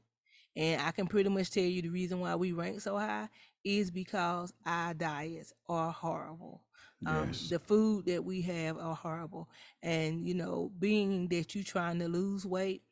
And 0.55 0.81
I 0.81 0.93
can 0.93 1.09
pretty 1.09 1.31
much 1.31 1.51
tell 1.51 1.65
you 1.65 1.83
the 1.83 1.89
reason 1.89 2.21
why 2.21 2.37
we 2.37 2.53
rank 2.53 2.81
so 2.81 2.97
high 2.97 3.29
is 3.65 3.91
because 3.91 4.53
our 4.65 4.95
diets 4.95 5.53
are 5.69 5.91
horrible. 5.91 6.63
Um, 7.07 7.29
Yes. 7.29 7.49
the 7.49 7.59
food 7.59 8.07
that 8.07 8.25
we 8.25 8.43
have 8.43 8.79
are 8.79 8.95
horrible. 8.95 9.49
And, 9.83 10.27
you 10.27 10.35
know, 10.35 10.71
being 10.79 11.29
that 11.29 11.55
you're 11.55 11.65
trying 11.65 11.99
to 12.01 12.09
lose 12.09 12.47
weight, 12.47 12.83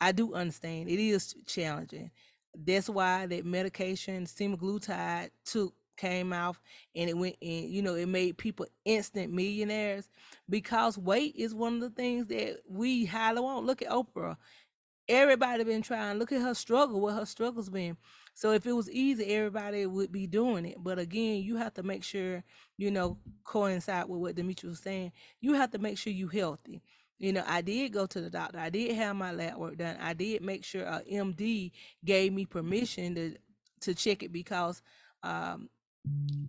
I 0.00 0.12
do 0.12 0.34
understand 0.34 0.88
it 0.88 0.98
is 0.98 1.34
challenging. 1.46 2.10
That's 2.54 2.88
why 2.88 3.26
that 3.26 3.44
medication, 3.44 4.24
semaglutide, 4.24 5.30
took 5.44 5.74
came 5.96 6.32
off 6.32 6.58
and 6.94 7.10
it 7.10 7.16
went 7.16 7.36
and 7.42 7.68
you 7.68 7.82
know 7.82 7.94
it 7.94 8.06
made 8.08 8.38
people 8.38 8.64
instant 8.86 9.30
millionaires 9.30 10.08
because 10.48 10.96
weight 10.96 11.34
is 11.36 11.54
one 11.54 11.74
of 11.74 11.80
the 11.82 11.90
things 11.90 12.26
that 12.28 12.56
we 12.66 13.04
highly 13.04 13.40
want. 13.40 13.66
Look 13.66 13.82
at 13.82 13.90
Oprah. 13.90 14.36
Everybody 15.08 15.64
been 15.64 15.82
trying. 15.82 16.18
Look 16.18 16.32
at 16.32 16.40
her 16.42 16.54
struggle, 16.54 17.00
what 17.00 17.14
her 17.14 17.26
struggles 17.26 17.68
been. 17.68 17.96
So 18.34 18.52
if 18.52 18.66
it 18.66 18.72
was 18.72 18.90
easy, 18.90 19.26
everybody 19.34 19.86
would 19.86 20.12
be 20.12 20.26
doing 20.26 20.66
it. 20.66 20.76
But 20.78 20.98
again, 20.98 21.42
you 21.42 21.56
have 21.56 21.74
to 21.74 21.82
make 21.82 22.04
sure, 22.04 22.44
you 22.78 22.90
know, 22.90 23.18
coincide 23.44 24.08
with 24.08 24.20
what 24.20 24.36
Dimitri 24.36 24.68
was 24.68 24.80
saying. 24.80 25.12
You 25.40 25.54
have 25.54 25.70
to 25.72 25.78
make 25.78 25.98
sure 25.98 26.12
you're 26.12 26.30
healthy. 26.30 26.82
You 27.18 27.32
know, 27.34 27.44
I 27.46 27.60
did 27.62 27.92
go 27.92 28.06
to 28.06 28.20
the 28.20 28.30
doctor. 28.30 28.58
I 28.58 28.70
did 28.70 28.96
have 28.96 29.16
my 29.16 29.32
lab 29.32 29.56
work 29.58 29.78
done. 29.78 29.96
I 30.00 30.14
did 30.14 30.42
make 30.42 30.64
sure 30.64 30.84
a 30.84 31.02
MD 31.10 31.72
gave 32.04 32.32
me 32.32 32.46
permission 32.46 33.14
to 33.16 33.36
to 33.82 33.94
check 33.94 34.22
it 34.22 34.32
because 34.32 34.82
um, 35.22 35.68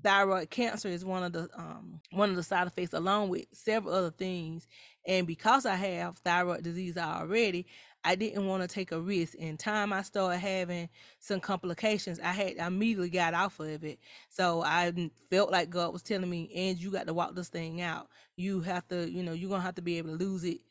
thyroid 0.03 0.49
cancer 0.49 0.87
is 0.87 1.05
one 1.05 1.23
of 1.23 1.33
the 1.33 1.49
um, 1.57 2.01
one 2.11 2.29
of 2.29 2.35
the 2.35 2.43
side 2.43 2.67
effects 2.67 2.93
along 2.93 3.29
with 3.29 3.45
several 3.53 3.93
other 3.93 4.11
things 4.11 4.67
and 5.07 5.27
because 5.27 5.65
i 5.65 5.75
have 5.75 6.17
thyroid 6.19 6.63
disease 6.63 6.97
already 6.97 7.65
i 8.03 8.15
didn't 8.15 8.47
want 8.47 8.61
to 8.61 8.67
take 8.67 8.91
a 8.91 8.99
risk 8.99 9.35
in 9.35 9.57
time 9.57 9.93
i 9.93 10.01
started 10.01 10.39
having 10.39 10.89
some 11.19 11.39
complications 11.39 12.19
i 12.19 12.31
had 12.31 12.57
I 12.59 12.67
immediately 12.67 13.09
got 13.09 13.33
off 13.33 13.59
of 13.59 13.83
it. 13.83 13.99
So 14.29 14.63
i 14.63 14.91
felt 15.29 15.51
like 15.51 15.69
god 15.69 15.93
was 15.93 16.03
telling 16.03 16.29
me 16.29 16.51
and 16.55 16.77
you 16.77 16.91
got 16.91 17.07
to 17.07 17.13
walk 17.13 17.35
this 17.35 17.49
thing 17.49 17.81
out. 17.81 18.07
You 18.35 18.61
have 18.61 18.87
to 18.89 19.09
you 19.09 19.23
know 19.23 19.33
you're 19.33 19.49
gonna 19.49 19.63
have 19.63 19.75
to 19.75 19.81
be 19.81 19.97
able 19.97 20.17
to 20.17 20.23
lose 20.23 20.43
it 20.43 20.61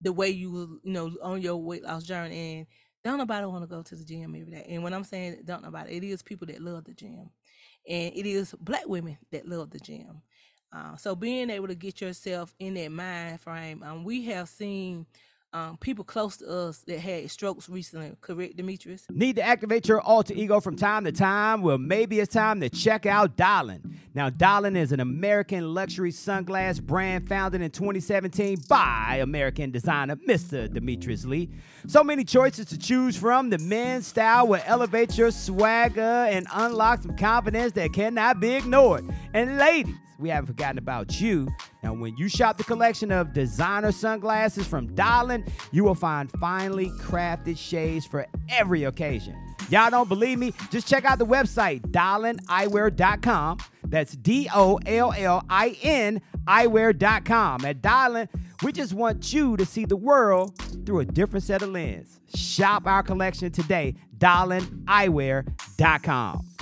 the 0.00 0.12
way 0.12 0.28
you 0.28 0.80
you 0.84 0.92
know 0.92 1.12
on 1.22 1.42
your 1.42 1.56
weight 1.56 1.84
loss 1.84 2.04
journey. 2.04 2.58
And 2.58 2.66
don't 3.04 3.18
nobody 3.18 3.46
want 3.46 3.62
to 3.62 3.68
go 3.68 3.82
to 3.82 3.94
the 3.96 4.04
gym 4.04 4.34
every 4.34 4.50
day. 4.52 4.66
And 4.68 4.82
when 4.82 4.94
i'm 4.94 5.04
saying 5.04 5.42
don't 5.44 5.62
nobody 5.62 5.96
it 5.96 6.04
is 6.04 6.22
people 6.22 6.46
that 6.48 6.60
love 6.60 6.84
the 6.84 6.94
gym. 6.94 7.30
And 7.88 8.12
it 8.14 8.26
is 8.26 8.54
black 8.60 8.86
women 8.86 9.18
that 9.30 9.48
love 9.48 9.70
the 9.70 9.80
gym. 9.80 10.22
Uh, 10.72 10.96
so 10.96 11.14
being 11.14 11.48
able 11.50 11.68
to 11.68 11.74
get 11.74 12.00
yourself 12.00 12.54
in 12.58 12.74
that 12.74 12.92
mind 12.92 13.40
frame, 13.40 13.82
um, 13.82 14.04
we 14.04 14.24
have 14.26 14.48
seen 14.48 15.06
um, 15.52 15.78
people 15.78 16.04
close 16.04 16.36
to 16.38 16.48
us 16.48 16.78
that 16.80 16.98
had 17.00 17.30
strokes 17.30 17.68
recently. 17.68 18.12
Correct, 18.20 18.56
Demetrius? 18.56 19.06
Need 19.10 19.36
to 19.36 19.42
activate 19.42 19.88
your 19.88 20.00
alter 20.00 20.34
ego 20.34 20.60
from 20.60 20.76
time 20.76 21.04
to 21.04 21.12
time? 21.12 21.62
Well, 21.62 21.78
maybe 21.78 22.20
it's 22.20 22.32
time 22.32 22.60
to 22.60 22.68
check 22.68 23.06
out 23.06 23.36
Dollin. 23.36 23.98
Now, 24.14 24.28
Dollin 24.30 24.76
is 24.76 24.92
an 24.92 25.00
American 25.00 25.72
luxury 25.72 26.12
sunglass 26.12 26.82
brand 26.82 27.28
founded 27.28 27.62
in 27.62 27.70
2017 27.70 28.58
by 28.68 29.20
American 29.22 29.70
designer 29.70 30.16
Mr. 30.16 30.72
Demetrius 30.72 31.24
Lee. 31.24 31.50
So 31.86 32.04
many 32.04 32.24
choices 32.24 32.66
to 32.66 32.78
choose 32.78 33.16
from. 33.16 33.48
The 33.48 33.58
men's 33.58 34.06
style 34.06 34.48
will 34.48 34.62
elevate 34.66 35.16
your 35.16 35.30
swagger 35.30 36.00
and 36.00 36.46
unlock 36.52 37.02
some 37.02 37.16
confidence 37.16 37.72
that 37.72 37.92
cannot 37.92 38.40
be 38.40 38.54
ignored. 38.54 39.04
And 39.32 39.56
ladies, 39.56 39.94
we 40.18 40.28
haven't 40.28 40.48
forgotten 40.48 40.78
about 40.78 41.20
you. 41.20 41.48
Now, 41.82 41.94
when 41.94 42.16
you 42.16 42.28
shop 42.28 42.58
the 42.58 42.64
collection 42.64 43.12
of 43.12 43.32
designer 43.32 43.92
sunglasses 43.92 44.66
from 44.66 44.92
Dollin, 44.94 45.44
you 45.70 45.84
will 45.84 45.94
find 45.94 46.30
finely 46.32 46.88
crafted 47.00 47.56
shades 47.56 48.04
for 48.04 48.26
every 48.48 48.84
occasion. 48.84 49.36
Y'all 49.70 49.90
don't 49.90 50.08
believe 50.08 50.38
me? 50.38 50.52
Just 50.70 50.88
check 50.88 51.04
out 51.04 51.18
the 51.18 51.26
website, 51.26 51.82
DollinEyewear.com. 51.90 53.58
That's 53.84 54.16
D 54.16 54.48
O 54.54 54.78
L 54.86 55.12
L 55.16 55.44
I 55.48 55.76
N 55.82 56.20
eyewear.com. 56.46 57.64
At 57.64 57.82
Dollin, 57.82 58.28
we 58.62 58.72
just 58.72 58.94
want 58.94 59.32
you 59.32 59.56
to 59.56 59.64
see 59.64 59.84
the 59.84 59.96
world 59.96 60.56
through 60.84 61.00
a 61.00 61.04
different 61.04 61.44
set 61.44 61.62
of 61.62 61.70
lens. 61.70 62.20
Shop 62.34 62.86
our 62.86 63.02
collection 63.02 63.50
today, 63.52 63.94
DollinEyewear.com. 64.18 66.57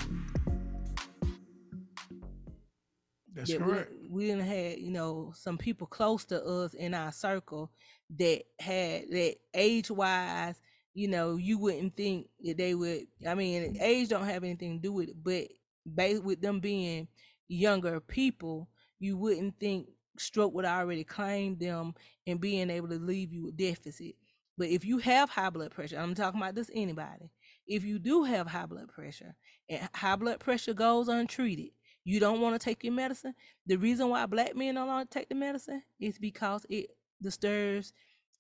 That's 3.46 3.58
that 3.58 3.64
correct. 3.64 3.92
We, 4.02 4.08
we 4.08 4.26
didn't 4.26 4.46
have, 4.46 4.78
you 4.78 4.90
know, 4.90 5.32
some 5.34 5.58
people 5.58 5.86
close 5.86 6.24
to 6.26 6.44
us 6.44 6.74
in 6.74 6.94
our 6.94 7.12
circle 7.12 7.70
that 8.18 8.42
had 8.60 9.10
that 9.10 9.36
age 9.54 9.90
wise, 9.90 10.60
you 10.94 11.08
know, 11.08 11.36
you 11.36 11.58
wouldn't 11.58 11.96
think 11.96 12.28
that 12.44 12.56
they 12.56 12.74
would. 12.74 13.06
I 13.26 13.34
mean, 13.34 13.76
age 13.80 14.08
don't 14.08 14.26
have 14.26 14.44
anything 14.44 14.76
to 14.76 14.82
do 14.82 14.92
with 14.92 15.08
it, 15.10 15.16
but 15.22 15.48
based 15.94 16.22
with 16.22 16.40
them 16.40 16.60
being 16.60 17.08
younger 17.48 18.00
people, 18.00 18.68
you 18.98 19.16
wouldn't 19.16 19.58
think 19.60 19.88
stroke 20.18 20.54
would 20.54 20.64
already 20.64 21.04
claim 21.04 21.58
them 21.58 21.94
and 22.26 22.40
being 22.40 22.70
able 22.70 22.88
to 22.88 22.98
leave 22.98 23.32
you 23.32 23.44
with 23.44 23.56
deficit. 23.56 24.14
But 24.58 24.68
if 24.68 24.84
you 24.84 24.98
have 24.98 25.28
high 25.28 25.50
blood 25.50 25.70
pressure, 25.70 25.98
I'm 25.98 26.14
talking 26.14 26.40
about 26.40 26.54
this 26.54 26.70
anybody. 26.72 27.30
If 27.66 27.84
you 27.84 27.98
do 27.98 28.24
have 28.24 28.46
high 28.46 28.66
blood 28.66 28.88
pressure 28.88 29.34
and 29.68 29.88
high 29.94 30.16
blood 30.16 30.40
pressure 30.40 30.72
goes 30.72 31.08
untreated, 31.08 31.70
you 32.06 32.20
don't 32.20 32.40
want 32.40 32.54
to 32.58 32.64
take 32.64 32.84
your 32.84 32.92
medicine. 32.92 33.34
The 33.66 33.76
reason 33.76 34.08
why 34.08 34.24
black 34.26 34.54
men 34.56 34.76
don't 34.76 34.86
want 34.86 35.10
to 35.10 35.18
take 35.18 35.28
the 35.28 35.34
medicine 35.34 35.82
is 36.00 36.18
because 36.18 36.64
it 36.70 36.90
disturbs 37.20 37.92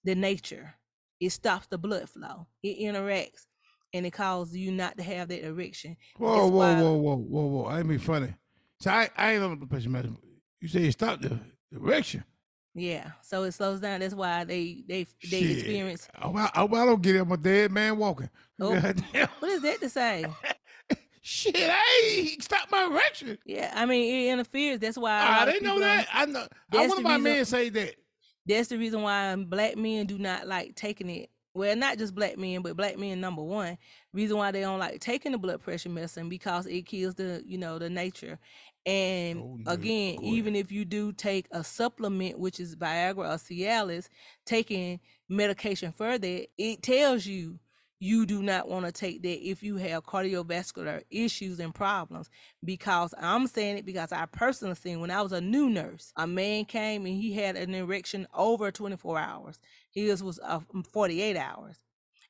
the 0.04 0.14
nature. 0.14 0.72
It 1.20 1.30
stops 1.30 1.66
the 1.66 1.76
blood 1.76 2.08
flow. 2.08 2.46
It 2.62 2.78
interacts, 2.78 3.46
and 3.92 4.06
it 4.06 4.12
causes 4.12 4.56
you 4.56 4.70
not 4.70 4.96
to 4.98 5.02
have 5.02 5.28
that 5.28 5.44
erection. 5.44 5.96
Whoa, 6.16 6.36
That's 6.36 6.50
whoa, 6.50 6.56
why- 6.58 6.80
whoa, 6.80 6.92
whoa, 6.94 7.16
whoa, 7.16 7.46
whoa! 7.46 7.64
I 7.64 7.78
ain't 7.80 7.88
be 7.88 7.98
funny. 7.98 8.34
So 8.80 8.90
I, 8.90 9.08
I 9.16 9.32
ain't 9.32 9.42
on 9.42 9.58
the 9.58 9.66
pressure 9.66 9.88
medicine. 9.90 10.18
You 10.60 10.68
say 10.68 10.80
you 10.82 10.92
stopped 10.92 11.22
the 11.22 11.38
erection. 11.72 12.22
Yeah, 12.74 13.12
so 13.22 13.44
it 13.44 13.52
slows 13.52 13.80
down. 13.80 14.00
That's 14.00 14.14
why 14.14 14.44
they 14.44 14.84
they 14.86 15.06
they 15.30 15.40
Shit. 15.42 15.50
experience. 15.58 16.06
Oh, 16.20 16.30
well, 16.30 16.50
oh, 16.54 16.64
I 16.66 16.84
don't 16.84 17.00
get 17.00 17.16
it. 17.16 17.20
I'm 17.20 17.32
a 17.32 17.36
dead 17.38 17.72
man 17.72 17.96
walking. 17.96 18.28
Oh. 18.60 18.70
What 19.40 19.50
is 19.50 19.62
that 19.62 19.80
to 19.80 19.88
say? 19.88 20.26
Shit, 21.28 21.56
hey, 21.56 22.36
stopped 22.40 22.70
my 22.70 22.84
erection. 22.84 23.36
Yeah, 23.44 23.72
I 23.74 23.84
mean 23.84 24.28
it 24.28 24.32
interferes. 24.32 24.78
That's 24.78 24.96
why. 24.96 25.10
I 25.10 25.44
didn't 25.44 25.66
ah, 25.66 25.70
know 25.70 25.74
people 25.74 25.80
don't- 25.80 25.80
that. 25.80 26.08
I 26.12 26.26
know. 26.26 26.46
I 26.72 26.86
wonder 26.86 27.02
why 27.02 27.18
men 27.18 27.44
say 27.44 27.68
that. 27.68 27.96
that's 28.46 28.68
the 28.68 28.78
reason 28.78 29.02
why 29.02 29.34
black 29.34 29.76
men 29.76 30.06
do 30.06 30.18
not 30.18 30.46
like 30.46 30.76
taking 30.76 31.10
it. 31.10 31.30
Well, 31.52 31.74
not 31.74 31.98
just 31.98 32.14
black 32.14 32.38
men, 32.38 32.62
but 32.62 32.76
black 32.76 32.96
men 32.96 33.20
number 33.20 33.42
one. 33.42 33.76
Reason 34.12 34.36
why 34.36 34.52
they 34.52 34.60
don't 34.60 34.78
like 34.78 35.00
taking 35.00 35.32
the 35.32 35.38
blood 35.38 35.60
pressure 35.62 35.88
medicine 35.88 36.28
because 36.28 36.64
it 36.66 36.86
kills 36.86 37.16
the 37.16 37.42
you 37.44 37.58
know 37.58 37.80
the 37.80 37.90
nature. 37.90 38.38
And 38.84 39.40
Oh, 39.40 39.58
no, 39.64 39.72
again, 39.72 40.22
even 40.22 40.54
if 40.54 40.70
you 40.70 40.84
do 40.84 41.12
take 41.12 41.48
a 41.50 41.64
supplement, 41.64 42.38
which 42.38 42.60
is 42.60 42.76
Viagra 42.76 43.18
or 43.18 43.36
Cialis, 43.36 44.08
taking 44.44 45.00
medication 45.28 45.90
for 45.90 46.18
that, 46.18 46.46
it 46.56 46.82
tells 46.84 47.26
you 47.26 47.58
you 47.98 48.26
do 48.26 48.42
not 48.42 48.68
want 48.68 48.86
to 48.86 48.92
take 48.92 49.22
that 49.22 49.48
if 49.48 49.62
you 49.62 49.76
have 49.76 50.04
cardiovascular 50.04 51.02
issues 51.10 51.60
and 51.60 51.74
problems. 51.74 52.28
Because 52.64 53.14
I'm 53.18 53.46
saying 53.46 53.78
it 53.78 53.86
because 53.86 54.12
I 54.12 54.26
personally 54.26 54.74
seen 54.74 55.00
when 55.00 55.10
I 55.10 55.22
was 55.22 55.32
a 55.32 55.40
new 55.40 55.70
nurse, 55.70 56.12
a 56.16 56.26
man 56.26 56.66
came 56.66 57.06
and 57.06 57.14
he 57.14 57.32
had 57.32 57.56
an 57.56 57.74
erection 57.74 58.26
over 58.34 58.70
24 58.70 59.18
hours. 59.18 59.58
His 59.90 60.22
was 60.22 60.38
uh, 60.42 60.60
48 60.92 61.36
hours. 61.36 61.80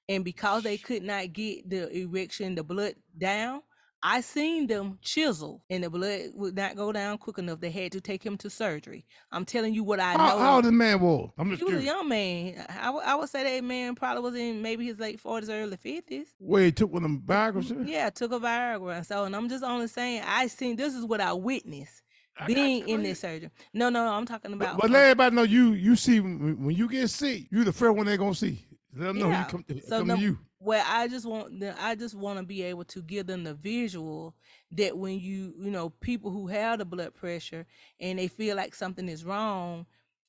And 0.08 0.24
because 0.24 0.62
they 0.62 0.78
could 0.78 1.02
not 1.02 1.32
get 1.32 1.68
the 1.68 1.90
erection, 1.96 2.54
the 2.54 2.62
blood 2.62 2.94
down, 3.18 3.62
I 4.08 4.20
seen 4.20 4.68
them 4.68 4.98
chisel 5.02 5.64
and 5.68 5.82
the 5.82 5.90
blood 5.90 6.30
would 6.34 6.54
not 6.54 6.76
go 6.76 6.92
down 6.92 7.18
quick 7.18 7.38
enough. 7.38 7.58
They 7.60 7.70
had 7.70 7.90
to 7.90 8.00
take 8.00 8.24
him 8.24 8.36
to 8.38 8.48
surgery. 8.48 9.04
I'm 9.32 9.44
telling 9.44 9.74
you 9.74 9.82
what 9.82 9.98
I 9.98 10.12
How, 10.12 10.28
know. 10.28 10.38
how 10.38 10.54
old 10.56 10.64
this 10.64 10.70
man 10.72 11.00
was? 11.00 11.30
I'm 11.36 11.50
just 11.50 11.60
he 11.60 11.64
was 11.64 11.82
a 11.82 11.84
young 11.84 12.08
man. 12.08 12.64
I, 12.80 12.90
would- 12.90 13.02
I 13.04 13.16
would 13.16 13.28
say 13.28 13.42
that 13.42 13.64
man 13.64 13.96
probably 13.96 14.22
was 14.22 14.36
in 14.36 14.62
maybe 14.62 14.86
his 14.86 15.00
late 15.00 15.20
40s, 15.20 15.48
early 15.50 15.76
50s. 15.76 16.26
Where 16.38 16.62
he 16.66 16.70
took 16.70 16.92
one 16.92 17.02
of 17.04 17.10
them 17.10 17.22
Viagra? 17.26 17.66
shit? 17.66 17.84
Yeah, 17.88 18.08
took 18.10 18.30
a 18.30 18.38
Viagra. 18.38 19.04
So, 19.04 19.24
and 19.24 19.34
I'm 19.34 19.48
just 19.48 19.64
only 19.64 19.88
saying, 19.88 20.22
I 20.24 20.46
seen 20.46 20.76
this 20.76 20.94
is 20.94 21.04
what 21.04 21.20
I 21.20 21.32
witnessed 21.32 22.02
being 22.46 22.88
in 22.88 23.02
this 23.02 23.20
surgery. 23.20 23.50
No, 23.74 23.88
no, 23.88 24.06
I'm 24.06 24.24
talking 24.26 24.52
about. 24.52 24.76
but 24.78 24.90
uh, 24.90 24.92
let 24.92 25.02
everybody 25.02 25.34
know 25.34 25.42
you. 25.42 25.72
You 25.72 25.96
see 25.96 26.20
when, 26.20 26.64
when 26.64 26.76
you 26.76 26.88
get 26.88 27.08
sick, 27.10 27.46
you 27.50 27.64
the 27.64 27.72
first 27.72 27.96
one 27.96 28.06
they're 28.06 28.16
gonna 28.18 28.36
see. 28.36 28.64
Let 28.96 29.06
them 29.06 29.18
know 29.18 29.28
Yeah. 29.30 29.40
you 29.40 29.44
come, 29.50 29.64
So 29.88 29.98
come 29.98 30.06
no- 30.08 30.16
to 30.16 30.20
you. 30.20 30.38
well 30.58 30.84
i 30.88 31.06
just 31.06 31.26
want 31.26 31.60
the, 31.60 31.74
i 31.82 31.94
just 31.94 32.14
want 32.14 32.38
to 32.38 32.44
be 32.44 32.62
able 32.62 32.84
to 32.84 33.02
give 33.02 33.26
them 33.26 33.44
the 33.44 33.52
visual 33.54 34.34
that 34.72 34.96
when 34.96 35.20
you 35.20 35.52
you 35.58 35.70
know 35.70 35.90
people 35.90 36.30
who 36.30 36.46
have 36.46 36.78
the 36.78 36.84
blood 36.84 37.14
pressure 37.14 37.66
and 38.00 38.18
they 38.18 38.26
feel 38.26 38.56
like 38.56 38.74
something 38.74 39.06
is 39.08 39.22
wrong 39.24 39.84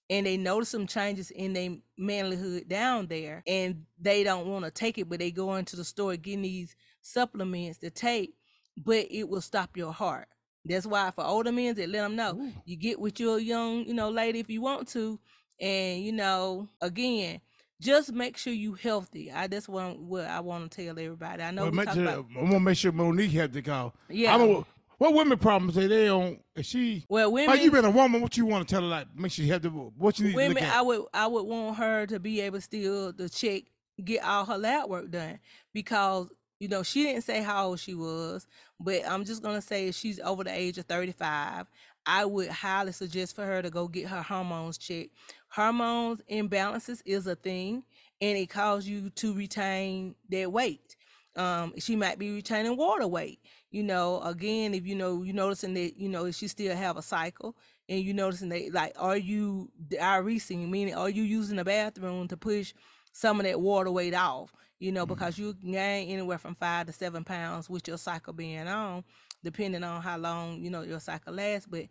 and 0.10 0.26
they 0.26 0.36
notice 0.38 0.70
some 0.70 0.86
changes 0.86 1.32
in 1.32 1.54
their 1.54 1.78
manlyhood 2.00 2.68
down 2.68 3.08
there 3.08 3.42
and 3.48 3.86
they 4.00 4.22
don't 4.24 4.48
want 4.48 4.66
to 4.66 4.72
take 4.72 4.98
it 4.98 5.08
but 5.08 5.20
they 5.20 5.32
go 5.32 5.56
into 5.56 5.78
the 5.78 5.84
store 5.86 6.16
getting 6.18 6.42
these 6.42 6.76
supplements 7.02 7.78
to 7.80 7.90
take 7.90 8.34
but 8.78 9.08
it 9.10 9.30
will 9.30 9.42
stop 9.42 9.78
your 9.78 9.94
heart 9.94 10.28
that's 10.66 10.86
why 10.86 11.10
for 11.12 11.24
older 11.24 11.54
men 11.54 11.74
they 11.74 11.88
let 11.88 12.02
them 12.02 12.16
know 12.18 12.36
Ooh. 12.38 12.52
you 12.66 12.76
get 12.76 13.00
with 13.00 13.18
your 13.20 13.40
young 13.40 13.86
you 13.86 13.94
know 13.94 14.10
lady 14.10 14.40
if 14.40 14.50
you 14.50 14.60
want 14.62 14.90
to 14.90 15.18
and 15.60 16.04
you 16.04 16.12
know 16.12 16.68
again 16.82 17.40
just 17.82 18.12
make 18.12 18.38
sure 18.38 18.54
you 18.54 18.74
healthy. 18.74 19.32
I 19.32 19.48
that's 19.48 19.68
what, 19.70 20.00
what 20.00 20.26
I 20.26 20.40
want 20.40 20.72
to 20.72 20.86
tell 20.86 20.98
everybody. 21.00 21.44
I 21.44 21.52
know 21.52 21.64
Well, 21.64 21.72
we 21.72 21.86
talk 21.86 21.94
sure, 21.94 22.04
about 22.04 22.26
I'm 22.38 22.46
gonna 22.48 22.60
make 22.60 22.78
sure 22.78 22.92
Monique 22.92 23.32
have 23.32 23.54
the 23.54 23.62
call. 23.62 23.94
Yeah. 24.10 24.36
I 24.36 24.38
don't. 24.38 24.66
What 24.98 25.14
women 25.14 25.38
problems 25.38 25.76
say 25.76 25.86
they 25.86 26.10
on? 26.10 26.40
Is 26.56 26.66
she? 26.66 27.06
well 27.08 27.32
women. 27.32 27.52
Like 27.52 27.62
you 27.64 27.70
been 27.70 27.86
a 27.86 27.92
woman, 27.92 28.20
what 28.20 28.36
you 28.36 28.48
want 28.48 28.68
to 28.68 28.74
tell 28.74 28.82
her? 28.82 28.88
Like, 28.88 29.08
make 29.16 29.32
sure 29.32 29.46
you 29.46 29.54
have 29.54 29.62
the 29.62 29.70
what 29.70 30.18
you 30.18 30.26
need 30.26 30.32
to 30.32 30.38
women. 30.38 30.64
I 30.64 30.82
would 30.82 31.04
I 31.14 31.28
would 31.28 31.44
want 31.44 31.78
her 31.78 32.08
to 32.08 32.20
be 32.20 32.42
able 32.42 32.62
still 32.62 33.14
to 33.14 33.30
check 33.30 33.64
get 34.04 34.24
all 34.24 34.46
her 34.46 34.58
lab 34.58 34.90
work 34.90 35.12
done 35.12 35.40
because 35.74 36.30
You 36.60 36.68
know, 36.68 36.82
she 36.82 37.04
didn't 37.04 37.24
say 37.24 37.44
how 37.44 37.68
old 37.68 37.80
she 37.80 37.94
was, 37.94 38.48
but 38.80 39.08
I'm 39.08 39.24
just 39.26 39.44
gonna 39.44 39.62
say 39.62 39.92
she's 39.92 40.20
over 40.20 40.44
the 40.44 40.52
age 40.52 40.78
of 40.80 40.86
35. 40.86 41.68
I 42.08 42.24
would 42.24 42.48
highly 42.48 42.94
suggest 42.94 43.36
for 43.36 43.46
her 43.46 43.62
to 43.62 43.70
go 43.70 43.90
get 43.90 44.08
her 44.08 44.22
hormones 44.22 44.78
checked. 44.78 45.12
Hormones 45.50 46.22
imbalances 46.32 47.02
is 47.06 47.28
a 47.28 47.36
thing, 47.36 47.84
and 48.22 48.38
it 48.38 48.48
causes 48.48 48.90
you 48.90 49.10
to 49.10 49.34
retain 49.34 50.16
that 50.30 50.52
weight. 50.52 50.96
Um, 51.36 51.74
she 51.78 51.96
might 51.98 52.18
be 52.18 52.32
retaining 52.32 52.78
water 52.78 53.08
weight. 53.08 53.40
You 53.70 53.84
know, 53.84 54.22
again, 54.22 54.74
if 54.74 54.88
you 54.88 54.96
know 54.96 55.22
you 55.22 55.34
noticing 55.34 55.74
that 55.74 55.98
you 55.98 56.08
know 56.08 56.32
she 56.32 56.48
still 56.48 56.76
have 56.76 56.96
a 56.96 57.02
cycle, 57.02 57.56
and 57.90 58.02
you 58.02 58.14
noticing 58.14 58.50
that 58.50 58.74
like, 58.74 58.94
are 58.98 59.18
you 59.18 59.70
diuresing? 59.90 60.70
Meaning, 60.70 60.96
are 60.96 61.10
you 61.10 61.24
using 61.24 61.58
the 61.58 61.66
bathroom 61.66 62.30
to 62.30 62.38
push 62.38 62.74
some 63.12 63.40
of 63.40 63.46
that 63.46 63.60
water 63.60 63.92
weight 63.92 64.16
off? 64.16 64.54
You 64.80 64.92
know, 64.92 65.06
because 65.06 65.38
you 65.38 65.54
gain 65.56 66.10
anywhere 66.10 66.38
from 66.38 66.56
five 66.56 66.86
to 66.86 66.94
seven 66.94 67.24
pounds 67.24 67.70
with 67.70 67.88
your 67.88 67.98
cycle 67.98 68.34
being 68.34 68.68
on, 68.68 69.04
depending 69.48 69.84
on 69.84 70.02
how 70.02 70.18
long 70.18 70.62
you 70.62 70.70
know 70.70 70.82
your 70.82 71.00
cycle 71.00 71.34
lasts. 71.34 71.68
But 71.70 71.86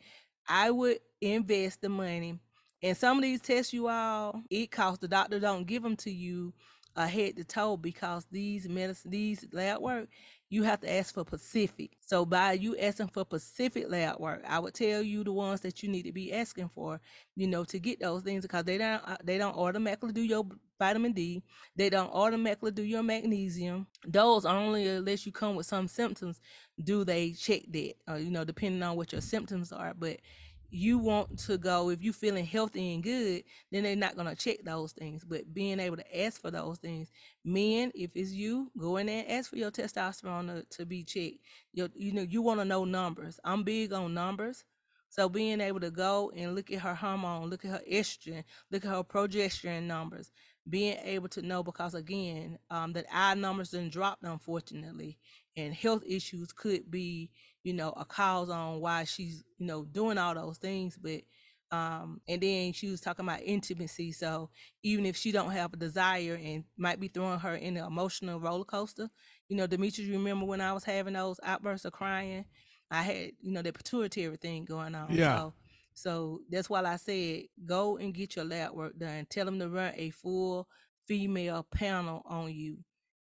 I 0.47 0.71
would 0.71 0.99
invest 1.21 1.81
the 1.81 1.88
money. 1.88 2.38
And 2.83 2.97
some 2.97 3.16
of 3.16 3.23
these 3.23 3.40
tests, 3.40 3.73
you 3.73 3.88
all, 3.88 4.42
it 4.51 4.71
costs 4.71 4.99
the 4.99 5.09
doctor 5.09 5.40
don't 5.40 5.66
give 5.66 5.83
them 5.83 5.97
to 5.97 6.11
you 6.11 6.53
uh, 6.95 7.07
head 7.07 7.37
to 7.37 7.45
toe 7.45 7.77
because 7.77 8.27
these 8.31 8.69
medicine, 8.69 9.11
these 9.11 9.47
lab 9.53 9.81
work, 9.81 10.09
you 10.49 10.62
have 10.62 10.81
to 10.81 10.92
ask 10.92 11.14
for 11.14 11.25
Pacific. 11.25 11.92
So 12.01 12.25
by 12.25 12.53
you 12.53 12.77
asking 12.77 13.09
for 13.09 13.25
Pacific 13.25 13.87
lab 13.88 14.21
work, 14.21 14.42
I 14.47 14.59
would 14.59 14.75
tell 14.75 15.03
you 15.03 15.25
the 15.25 15.33
ones 15.33 15.61
that 15.62 15.83
you 15.83 15.88
need 15.88 16.05
to 16.05 16.12
be 16.12 16.33
asking 16.33 16.71
for, 16.75 17.01
you 17.35 17.47
know, 17.47 17.64
to 17.64 17.79
get 17.79 18.01
those 18.01 18.23
things 18.23 18.42
because 18.42 18.64
they 18.64 18.79
don't 18.79 19.03
uh, 19.07 19.16
they 19.25 19.38
don't 19.38 19.57
automatically 19.57 20.12
do 20.12 20.23
your 20.23 20.47
vitamin 20.79 21.12
D. 21.12 21.43
They 21.75 21.91
don't 21.91 22.12
automatically 22.12 22.71
do 22.71 22.83
your 22.83 23.03
magnesium. 23.03 23.87
Those 24.07 24.45
only 24.45 24.87
unless 24.87 25.27
you 25.27 25.33
come 25.33 25.57
with 25.57 25.67
some 25.67 25.89
symptoms. 25.89 26.41
Do 26.83 27.05
they 27.05 27.33
check 27.33 27.62
that. 27.71 27.95
Uh, 28.09 28.15
you 28.15 28.31
know, 28.31 28.45
depending 28.45 28.83
on 28.83 28.97
what 28.97 29.12
your 29.12 29.21
symptoms 29.21 29.73
are, 29.73 29.95
but 29.97 30.19
you 30.71 30.99
want 30.99 31.39
to 31.39 31.57
go 31.59 31.91
if 31.91 32.03
you're 32.03 32.12
feeling 32.12 32.45
healthy 32.45 32.95
and 32.95 33.03
good 33.03 33.43
then 33.71 33.85
they're 33.85 33.97
not 33.97 34.17
going 34.17 34.29
to 34.29 34.35
check 34.35 34.59
those 34.65 34.93
things. 34.93 35.25
But 35.25 35.53
being 35.55 35.81
able 35.81 35.97
to 35.97 36.21
ask 36.25 36.41
for 36.41 36.51
those 36.51 36.79
things 36.79 37.11
men 37.45 37.93
if 37.95 38.11
it's 38.15 38.33
you 38.33 38.71
go 38.77 38.97
in 38.97 39.07
there 39.07 39.23
and 39.23 39.31
ask 39.31 39.51
for 39.51 39.57
your 39.57 39.71
testosterone 39.71 40.47
to, 40.49 40.77
to 40.79 40.87
be 40.87 41.05
checked. 41.05 41.39
Your, 41.73 41.89
you 41.95 42.12
know 42.12 42.23
you 42.23 42.43
want 42.43 42.61
to 42.61 42.65
know 42.65 42.85
numbers. 42.85 43.39
I'm 43.45 43.62
big 43.62 43.93
on 43.93 44.15
numbers. 44.15 44.65
So 45.09 45.29
being 45.29 45.61
able 45.61 45.81
to 45.81 45.91
go 45.91 46.33
and 46.37 46.55
look 46.55 46.71
at 46.71 46.81
her 46.81 46.95
hormone 46.95 47.49
look 47.49 47.65
at 47.65 47.71
her 47.71 47.83
estrogen 47.91 48.45
look 48.71 48.85
at 48.85 48.91
her 48.91 49.05
progesterone 49.05 49.85
numbers 49.85 50.31
being 50.69 50.97
able 51.05 51.29
to 51.29 51.43
know 51.43 51.63
because 51.63 51.95
again 51.95 52.59
um, 52.71 52.93
that 52.93 53.07
our 53.13 53.37
numbers 53.37 53.71
didn't 53.71 53.93
drop 53.93 54.19
unfortunately 54.23 55.19
and 55.57 55.75
health 55.75 56.03
issues 56.07 56.53
could 56.53 56.91
be 56.91 57.31
you 57.63 57.73
know 57.73 57.91
a 57.97 58.05
cause 58.05 58.51
on 58.51 58.81
why 58.81 59.05
she's 59.05 59.45
you 59.59 59.67
know 59.67 59.85
doing 59.85 60.19
all 60.19 60.35
those 60.35 60.59
things 60.59 60.99
but 61.01 61.21
um 61.73 62.21
and 62.29 62.41
then 62.43 62.73
she 62.73 62.89
was 62.89 63.01
talking 63.01 63.25
about 63.25 63.43
intimacy 63.43 64.13
so 64.13 64.49
even 64.83 65.05
if 65.05 65.17
she 65.17 65.33
don't 65.33 65.51
have 65.51 65.73
a 65.73 65.77
desire 65.77 66.39
and 66.43 66.65
might 66.77 67.01
be 67.01 67.09
throwing 67.09 67.41
her 67.41 67.55
in 67.57 67.77
an 67.77 67.85
emotional 67.85 68.39
roller 68.39 68.65
coaster 68.65 69.09
you 69.49 69.57
know 69.57 69.67
demetrius 69.67 70.09
you 70.09 70.17
remember 70.17 70.45
when 70.47 70.61
i 70.61 70.73
was 70.73 70.85
having 70.85 71.15
those 71.15 71.41
outbursts 71.43 71.85
of 71.85 71.93
crying 71.93 72.45
i 72.91 73.03
had 73.03 73.33
you 73.41 73.51
know 73.51 73.63
the 73.63 73.73
pituitary 73.73 74.37
thing 74.37 74.65
going 74.65 74.95
on 74.95 75.13
Yeah. 75.13 75.39
so 75.39 75.53
so 75.97 76.41
that's 76.51 76.69
why 76.69 76.83
i 76.85 76.97
said 76.97 77.43
go 77.65 77.97
and 77.97 78.13
get 78.15 78.37
your 78.37 78.45
lab 78.45 78.73
work 78.73 78.97
done 78.99 79.27
tell 79.31 79.45
them 79.47 79.59
to 79.59 79.69
run 79.69 79.93
a 79.97 80.11
full 80.11 80.69
female 81.09 81.67
panel 81.75 82.23
on 82.27 82.53
you 82.53 82.77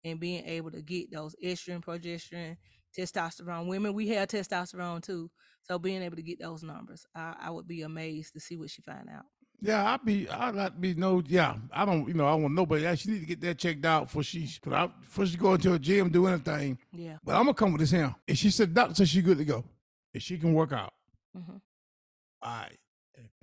and 0.05 0.19
being 0.19 0.45
able 0.45 0.71
to 0.71 0.83
get 0.83 1.11
those 1.13 1.35
estrogen 1.43 1.83
progesterone 1.83 2.57
testosterone 2.99 3.67
women 3.67 3.95
we 3.95 4.09
have 4.09 4.29
testosterone 4.29 5.01
too 5.03 5.31
so 5.63 5.79
being 5.79 6.03
able 6.03 6.17
to 6.17 6.23
get 6.23 6.39
those 6.41 6.63
numbers 6.63 7.07
i, 7.15 7.35
I 7.43 7.51
would 7.51 7.67
be 7.69 7.83
amazed 7.83 8.33
to 8.35 8.41
see 8.41 8.57
what 8.57 8.71
she 8.71 8.83
find 8.83 9.09
out 9.09 9.25
Yeah, 9.61 9.93
I'd 9.93 10.05
be, 10.05 10.29
I'd 10.29 10.55
like 10.55 10.75
to 10.75 10.81
be 10.81 10.95
no, 10.95 11.23
yeah. 11.27 11.55
I 11.73 11.85
don't, 11.87 12.07
you 12.09 12.13
know, 12.15 12.27
I 12.27 12.35
want 12.35 12.55
nobody. 12.55 12.85
She 12.97 13.11
need 13.11 13.21
to 13.21 13.27
get 13.27 13.41
that 13.43 13.57
checked 13.59 13.85
out 13.87 14.07
before 14.07 14.23
she, 14.23 14.47
I, 14.71 14.89
before 14.89 15.25
she 15.27 15.39
go 15.39 15.55
into 15.55 15.73
a 15.73 15.79
gym 15.79 16.11
do 16.11 16.27
anything. 16.27 16.77
yeah 16.93 17.17
But 17.25 17.37
I'm 17.37 17.45
gonna 17.45 17.55
come 17.55 17.73
with 17.73 17.81
this 17.81 17.93
here. 17.93 18.15
And 18.29 18.37
she 18.37 18.51
said, 18.51 18.75
doctor 18.75 18.95
said 18.97 19.09
she 19.09 19.23
good 19.23 19.39
to 19.39 19.45
go. 19.45 19.65
If 20.13 20.23
she 20.23 20.37
can 20.39 20.53
work 20.53 20.73
out. 20.73 20.93
Mhm. 21.35 21.61
All 22.45 22.51
right. 22.53 22.79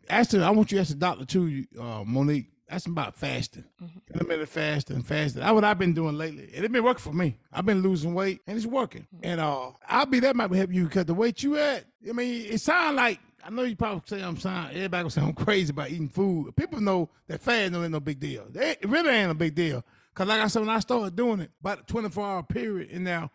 Ask 0.10 0.32
her, 0.34 0.44
I 0.44 0.50
want 0.52 0.72
you 0.72 0.78
to 0.78 0.82
ask 0.82 0.90
the 0.92 0.96
doctor 0.98 1.26
too, 1.26 1.66
uh, 1.80 2.04
Monique. 2.06 2.48
Ask 2.70 2.86
him 2.86 2.94
about 2.94 3.16
fasting. 3.18 3.66
Mhm. 3.84 4.02
Intermittent 4.14 4.48
fasting, 4.50 5.04
fasting. 5.04 5.42
That's 5.42 5.54
what 5.54 5.66
I've 5.66 5.78
been 5.78 5.94
doing 5.94 6.18
lately. 6.18 6.50
And 6.56 6.64
it 6.64 6.72
been 6.72 6.84
working 6.84 7.02
for 7.04 7.12
me. 7.14 7.38
I've 7.52 7.66
been 7.66 7.82
losing 7.82 8.14
weight 8.14 8.40
and 8.48 8.56
it's 8.56 8.66
working. 8.66 9.08
And 9.24 9.42
uh 9.42 9.72
I'll 9.90 10.06
be 10.06 10.22
that 10.22 10.38
might 10.38 10.52
help 10.54 10.72
you 10.74 10.88
cut 10.88 11.08
the 11.08 11.14
weight 11.14 11.44
you 11.44 11.58
at, 11.58 11.84
I 12.08 12.14
mean, 12.14 12.46
it 12.46 12.62
sound 12.62 12.96
like 12.96 13.20
I 13.44 13.50
know 13.50 13.64
you 13.64 13.76
probably 13.76 14.04
say 14.06 14.24
I'm 14.24 14.38
sound 14.38 14.70
everybody 14.74 15.02
gonna 15.04 15.10
say 15.12 15.22
I'm 15.22 15.34
crazy 15.46 15.72
about 15.72 15.90
eating 15.92 16.08
food. 16.08 16.56
People 16.56 16.80
know 16.80 17.10
that 17.28 17.42
fast 17.42 17.74
no 17.74 17.84
ain't 17.84 17.92
no 17.92 18.00
big 18.00 18.20
deal. 18.22 18.46
They, 18.50 18.72
it 18.72 18.88
really 18.88 19.10
ain't 19.10 19.32
a 19.32 19.36
big 19.36 19.54
deal. 19.54 19.84
Cause 20.14 20.28
like 20.28 20.40
I 20.40 20.48
said, 20.48 20.62
when 20.62 20.70
I 20.70 20.80
started 20.80 21.16
doing 21.16 21.42
it, 21.42 21.52
about 21.60 21.82
a 21.82 21.84
24 21.84 22.26
hour 22.26 22.44
period, 22.44 22.90
and 22.92 23.04
now 23.04 23.32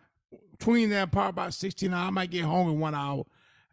between 0.51 0.89
that 0.91 1.11
part 1.11 1.29
about 1.29 1.53
16 1.53 1.93
hours, 1.93 2.07
I 2.07 2.09
might 2.09 2.31
get 2.31 2.43
hungry 2.45 2.73
one 2.73 2.95
hour, 2.95 3.23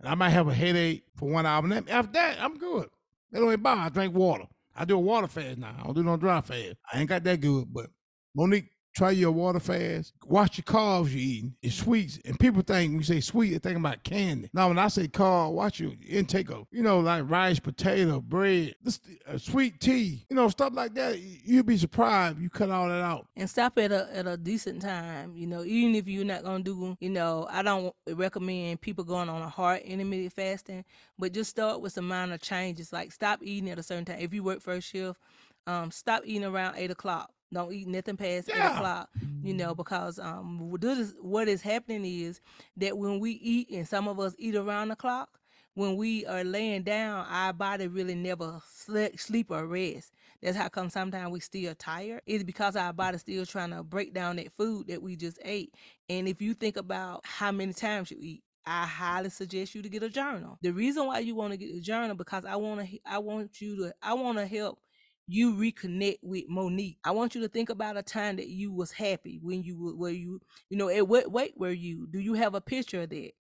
and 0.05 0.13
I 0.13 0.15
might 0.15 0.31
have 0.31 0.49
a 0.49 0.55
headache 0.55 1.05
for 1.17 1.31
one 1.31 1.47
hour. 1.47 1.65
And 1.65 1.89
after 1.89 2.13
that, 2.13 2.37
I'm 2.39 2.59
good. 2.59 2.91
They 3.33 3.39
don't 3.39 3.49
even 3.49 3.63
bother. 3.63 3.81
I 3.81 3.89
drink 3.89 4.15
water. 4.15 4.45
I 4.77 4.85
do 4.85 4.97
a 4.97 5.01
water 5.01 5.29
fast 5.29 5.57
now. 5.57 5.75
I 5.81 5.85
don't 5.85 5.95
do 5.95 6.03
no 6.03 6.19
dry 6.19 6.43
fast. 6.43 6.75
I 6.93 7.01
ain't 7.01 7.09
got 7.09 7.25
that 7.25 7.41
good, 7.41 7.73
but 7.73 7.87
Monique, 8.35 8.71
try 8.95 9.11
your 9.11 9.33
water 9.33 9.61
fast. 9.61 10.13
Watch 10.27 10.59
your 10.59 10.65
carbs 10.65 11.11
you're 11.11 11.19
eating. 11.21 11.55
It's 11.63 11.77
sweets. 11.77 12.19
And 12.25 12.39
people 12.39 12.63
think 12.63 12.91
when 12.93 12.99
you 12.99 13.05
say 13.05 13.21
sweet, 13.21 13.51
they're 13.51 13.59
thinking 13.59 13.81
about 13.85 14.03
candy. 14.05 14.49
Now, 14.53 14.69
when 14.69 14.79
I 14.79 14.89
say 14.89 15.09
carb, 15.09 15.53
watch 15.53 15.81
your 15.81 15.93
intake 16.09 16.51
of, 16.51 16.67
you 16.71 16.83
know, 16.83 17.01
like 17.01 17.29
rice, 17.29 17.59
potato, 17.59 18.21
bread, 18.21 18.75
this, 18.83 19.01
uh, 19.29 19.37
sweet 19.39 19.81
tea, 19.81 20.25
you 20.31 20.37
know, 20.37 20.49
stuff 20.49 20.73
like 20.75 20.95
that. 20.95 21.19
You'd 21.19 21.67
be 21.67 21.77
surprised 21.77 22.39
you 22.39 22.49
cut 22.51 22.71
all 22.71 22.89
that 22.89 23.03
out. 23.03 23.27
and 23.37 23.51
stop 23.51 23.77
at 23.79 23.91
a 23.93 24.09
at 24.17 24.27
a 24.27 24.37
decent 24.37 24.81
time 24.83 25.33
you 25.37 25.47
know 25.47 25.65
even 25.65 25.95
if 25.95 26.07
you're 26.07 26.25
not 26.25 26.43
gonna 26.45 26.63
do 26.63 26.97
you 27.01 27.11
know 27.11 27.47
i 27.51 27.63
don't 27.63 27.95
recommend 28.13 28.81
people 28.81 29.03
going 29.05 29.29
on 29.29 29.43
a 29.43 29.49
hard 29.49 29.81
intermittent 29.83 30.33
fasting 30.33 30.85
but 31.19 31.33
just 31.33 31.51
start 31.51 31.81
with 31.81 31.93
some 31.93 32.07
minor 32.07 32.39
changes 32.39 32.93
like 32.93 33.13
stop 33.13 33.41
eating 33.43 33.71
at 33.71 33.79
a 33.79 33.83
certain 33.83 34.05
time 34.05 34.19
if 34.21 34.33
you 34.33 34.43
work 34.43 34.61
first 34.61 34.89
shift 34.89 35.19
um 35.67 35.91
stop 35.91 36.23
eating 36.25 36.45
around 36.45 36.75
eight 36.77 36.91
o'clock 36.91 37.31
don't 37.55 37.73
eat 37.73 37.87
nothing 37.87 38.17
past 38.17 38.51
eight 38.51 38.59
o'clock 38.59 39.09
you 39.43 39.55
know 39.55 39.75
because 39.75 40.19
um 40.19 40.71
what 40.71 40.85
is 40.85 41.15
what 41.21 41.49
is 41.49 41.63
happening 41.63 42.05
is 42.05 42.41
that 42.77 42.97
when 42.99 43.21
we 43.21 43.33
eat 43.33 43.71
and 43.71 43.89
some 43.89 44.09
of 44.09 44.21
us 44.21 44.35
eat 44.39 44.55
around 44.55 44.89
the 44.89 44.97
clock 44.97 45.41
when 45.75 45.97
we 45.97 46.25
are 46.27 46.45
laying 46.45 46.85
down, 46.85 47.27
our 47.29 47.53
body 47.53 47.89
really 47.89 48.15
never 48.15 48.61
sleep, 48.71 49.19
sleep 49.19 49.51
or 49.51 49.67
rest. 49.67 50.13
That's 50.41 50.57
how 50.57 50.69
come 50.69 50.89
sometimes 50.89 51.31
we 51.33 51.41
still 51.41 51.75
tired. 51.75 52.23
It's 52.27 52.45
because 52.45 52.77
our 52.77 52.93
body's 52.93 53.23
still 53.23 53.45
trying 53.45 53.71
to 53.71 53.83
break 53.83 54.15
down 54.15 54.37
that 54.37 54.53
food 54.57 54.87
that 54.89 55.03
we 55.03 55.17
just 55.17 55.39
ate. 55.45 55.75
And 56.09 56.29
if 56.29 56.41
you 56.41 56.55
think 56.55 56.77
about 56.77 57.23
how 57.25 57.51
many 57.51 57.73
times 57.73 58.11
you 58.11 58.19
eat, 58.21 58.43
I 58.67 58.87
highly 58.87 59.31
suggest 59.31 59.75
you 59.75 59.83
to 59.83 59.89
get 59.89 60.03
a 60.03 60.09
journal. 60.09 60.59
The 60.63 60.71
reason 60.71 61.07
why 61.07 61.19
you 61.19 61.35
want 61.35 61.53
to 61.53 61.59
get 61.59 61.75
a 61.75 61.81
journal 61.81 62.15
because 62.15 62.45
I 62.45 62.57
want 62.57 62.89
to 62.89 62.99
I 63.05 63.19
want 63.19 63.61
you 63.61 63.77
to 63.77 63.95
I 64.03 64.15
want 64.15 64.39
to 64.39 64.47
help 64.47 64.79
you 65.27 65.55
reconnect 65.55 66.19
with 66.23 66.45
Monique. 66.49 66.99
I 67.05 67.13
want 67.13 67.35
you 67.35 67.41
to 67.43 67.49
think 67.49 67.71
about 67.71 67.97
a 67.97 68.03
time 68.03 68.37
that 68.37 68.49
you 68.49 68.73
was 68.73 68.93
happy 68.93 69.41
when 69.43 69.63
you 69.63 69.79
were 69.81 69.97
where 69.97 70.13
you 70.13 70.41
you 70.71 70.77
know 70.77 70.89
at 70.89 71.09
what 71.09 71.31
weight 71.31 71.55
were 71.57 71.71
you? 71.73 72.07
Do 72.11 72.19
you 72.21 72.35
have 72.35 72.55
a 72.55 72.61
picture 72.61 73.03
of 73.03 73.11
that? 73.11 73.31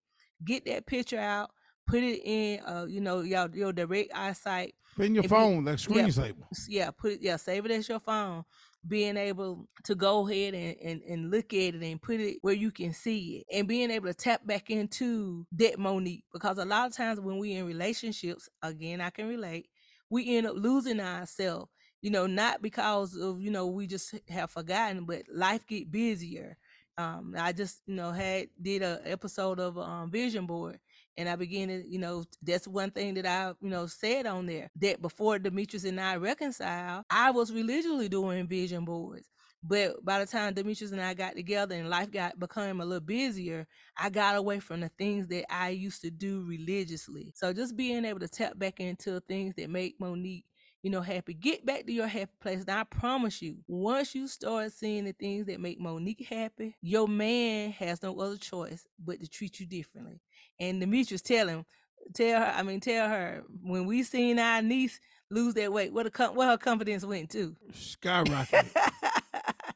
Get 0.45 0.65
that 0.67 0.87
picture 0.87 1.19
out, 1.19 1.51
put 1.87 2.03
it 2.03 2.21
in 2.25 2.61
uh 2.65 2.87
you 2.89 3.01
know 3.01 3.21
your 3.21 3.49
your 3.53 3.73
direct 3.73 4.13
eyesight 4.15 4.75
Put 4.97 5.07
in 5.07 5.15
your 5.15 5.25
phone, 5.25 5.65
like 5.65 5.79
yeah. 5.87 6.07
screensaver. 6.07 6.43
s- 6.53 6.67
yeah, 6.69 6.91
put 6.91 7.13
it, 7.13 7.19
yeah, 7.23 7.37
save 7.37 7.65
it 7.67 7.71
as 7.73 7.89
your 7.89 8.01
phone. 8.01 8.45
Being 8.87 9.17
able 9.17 9.67
to 9.85 9.95
go 9.95 10.29
ahead 10.29 10.53
and, 10.55 10.77
and, 10.85 11.03
and 11.03 11.31
look 11.31 11.55
at 11.55 11.75
it 11.75 11.83
and 11.83 12.01
put 12.03 12.21
it 12.21 12.37
where 12.43 12.53
you 12.55 12.71
can 12.71 12.93
see 12.93 13.39
it 13.49 13.57
and 13.57 13.67
being 13.67 13.91
able 13.91 14.09
to 14.09 14.15
tap 14.15 14.47
back 14.47 14.69
into 14.71 15.47
that 15.53 15.79
Monique. 15.79 16.25
Because 16.33 16.59
a 16.59 16.67
lot 16.67 16.87
of 16.89 16.95
times 16.95 17.19
when 17.19 17.39
we 17.39 17.53
in 17.55 17.67
relationships, 17.67 18.49
again, 18.63 19.01
I 19.01 19.09
can 19.09 19.27
relate, 19.27 19.69
we 20.15 20.37
end 20.37 20.47
up 20.47 20.55
losing 20.57 21.01
ourselves, 21.01 21.71
you 22.01 22.11
know, 22.11 22.27
not 22.27 22.63
because 22.63 23.17
of, 23.17 23.41
you 23.41 23.51
know, 23.51 23.67
we 23.67 23.87
just 23.87 24.15
have 24.29 24.51
forgotten, 24.51 25.05
but 25.05 25.23
life 25.29 25.67
get 25.67 25.91
busier. 25.91 26.57
Um, 26.97 27.35
I 27.37 27.51
just, 27.51 27.83
you 27.87 27.97
know, 27.97 28.13
had 28.13 28.47
did 28.63 28.83
a 28.83 29.01
episode 29.05 29.59
of 29.59 29.77
um, 29.77 30.13
Vision 30.13 30.47
Board 30.47 30.79
and 31.17 31.29
I 31.29 31.35
began 31.35 31.67
to, 31.67 31.85
you 31.89 31.99
know, 31.99 32.25
that's 32.41 32.69
one 32.69 32.93
thing 32.93 33.15
that 33.15 33.27
I, 33.27 33.55
you 33.61 33.69
know, 33.69 33.87
said 33.87 34.27
on 34.27 34.47
there 34.47 34.71
that 34.77 35.03
before 35.03 35.41
Demetrius 35.41 35.85
and 35.85 36.01
I 36.01 36.15
reconciled, 36.15 37.05
I 37.11 37.33
was 37.33 37.53
religiously 37.53 38.09
doing 38.09 38.47
vision 38.47 38.85
boards. 38.85 39.29
But 39.67 40.05
by 40.05 40.19
the 40.19 40.27
time 40.27 40.53
Demetrius 40.53 40.93
and 40.93 41.01
I 41.01 41.15
got 41.15 41.37
together 41.37 41.75
and 41.75 41.89
life 41.89 42.11
got 42.11 42.39
become 42.39 42.83
a 42.83 42.85
little 42.85 43.01
busier, 43.01 43.67
I 43.97 44.11
got 44.11 44.37
away 44.37 44.61
from 44.61 44.81
the 44.81 44.91
things 44.91 45.27
that 45.29 45.51
I 45.51 45.71
used 45.71 46.03
to 46.03 46.11
do 46.11 46.45
religiously. 46.47 47.33
So 47.35 47.51
just 47.55 47.75
being 47.75 48.05
able 48.05 48.21
to 48.21 48.29
tap 48.29 48.59
back 48.59 48.79
into 48.79 49.21
things 49.21 49.55
that 49.57 49.71
make 49.71 49.99
Monique, 49.99 50.45
you 50.83 50.91
know, 50.91 51.01
happy. 51.01 51.33
Get 51.33 51.65
back 51.65 51.87
to 51.87 51.93
your 51.93 52.07
happy 52.07 52.33
place. 52.41 52.61
And 52.61 52.73
I 52.73 52.85
promise 52.85 53.41
you, 53.41 53.57
once 53.67 54.15
you 54.15 54.29
start 54.29 54.71
seeing 54.71 55.05
the 55.05 55.13
things 55.13 55.47
that 55.47 55.61
make 55.61 55.81
Monique 55.81 56.27
happy, 56.29 56.77
your 56.83 57.09
man 57.09 57.71
has 57.73 58.03
no 58.03 58.21
other 58.21 58.37
choice 58.37 58.87
but 59.03 59.19
to 59.23 59.27
treat 59.27 59.61
you 59.61 59.65
differently. 59.65 60.21
And 60.61 60.79
Demetrius 60.79 61.23
tell 61.23 61.49
him, 61.49 61.65
tell 62.13 62.39
her, 62.39 62.53
I 62.55 62.63
mean, 62.65 62.81
tell 62.81 63.09
her 63.09 63.45
when 63.63 63.87
we 63.87 64.03
seen 64.03 64.39
our 64.39 64.61
niece 64.61 65.01
lose 65.31 65.55
that 65.55 65.73
weight, 65.73 65.95
what 65.95 66.07
a 66.07 66.33
what 66.33 66.49
her 66.49 66.59
confidence 66.59 67.03
went 67.03 67.31
to. 67.31 67.57
Skyrocket. 67.73 68.67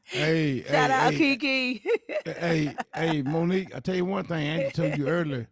hey, 0.09 0.63
shout 0.67 0.89
hey, 0.89 0.95
out 0.95 1.13
hey, 1.13 1.17
Kiki. 1.17 1.83
hey, 2.25 2.75
hey, 2.93 3.21
Monique, 3.21 3.75
I 3.75 3.79
tell 3.79 3.95
you 3.95 4.05
one 4.05 4.25
thing, 4.25 4.49
I 4.49 4.69
told 4.69 4.97
you 4.97 5.07
earlier. 5.07 5.47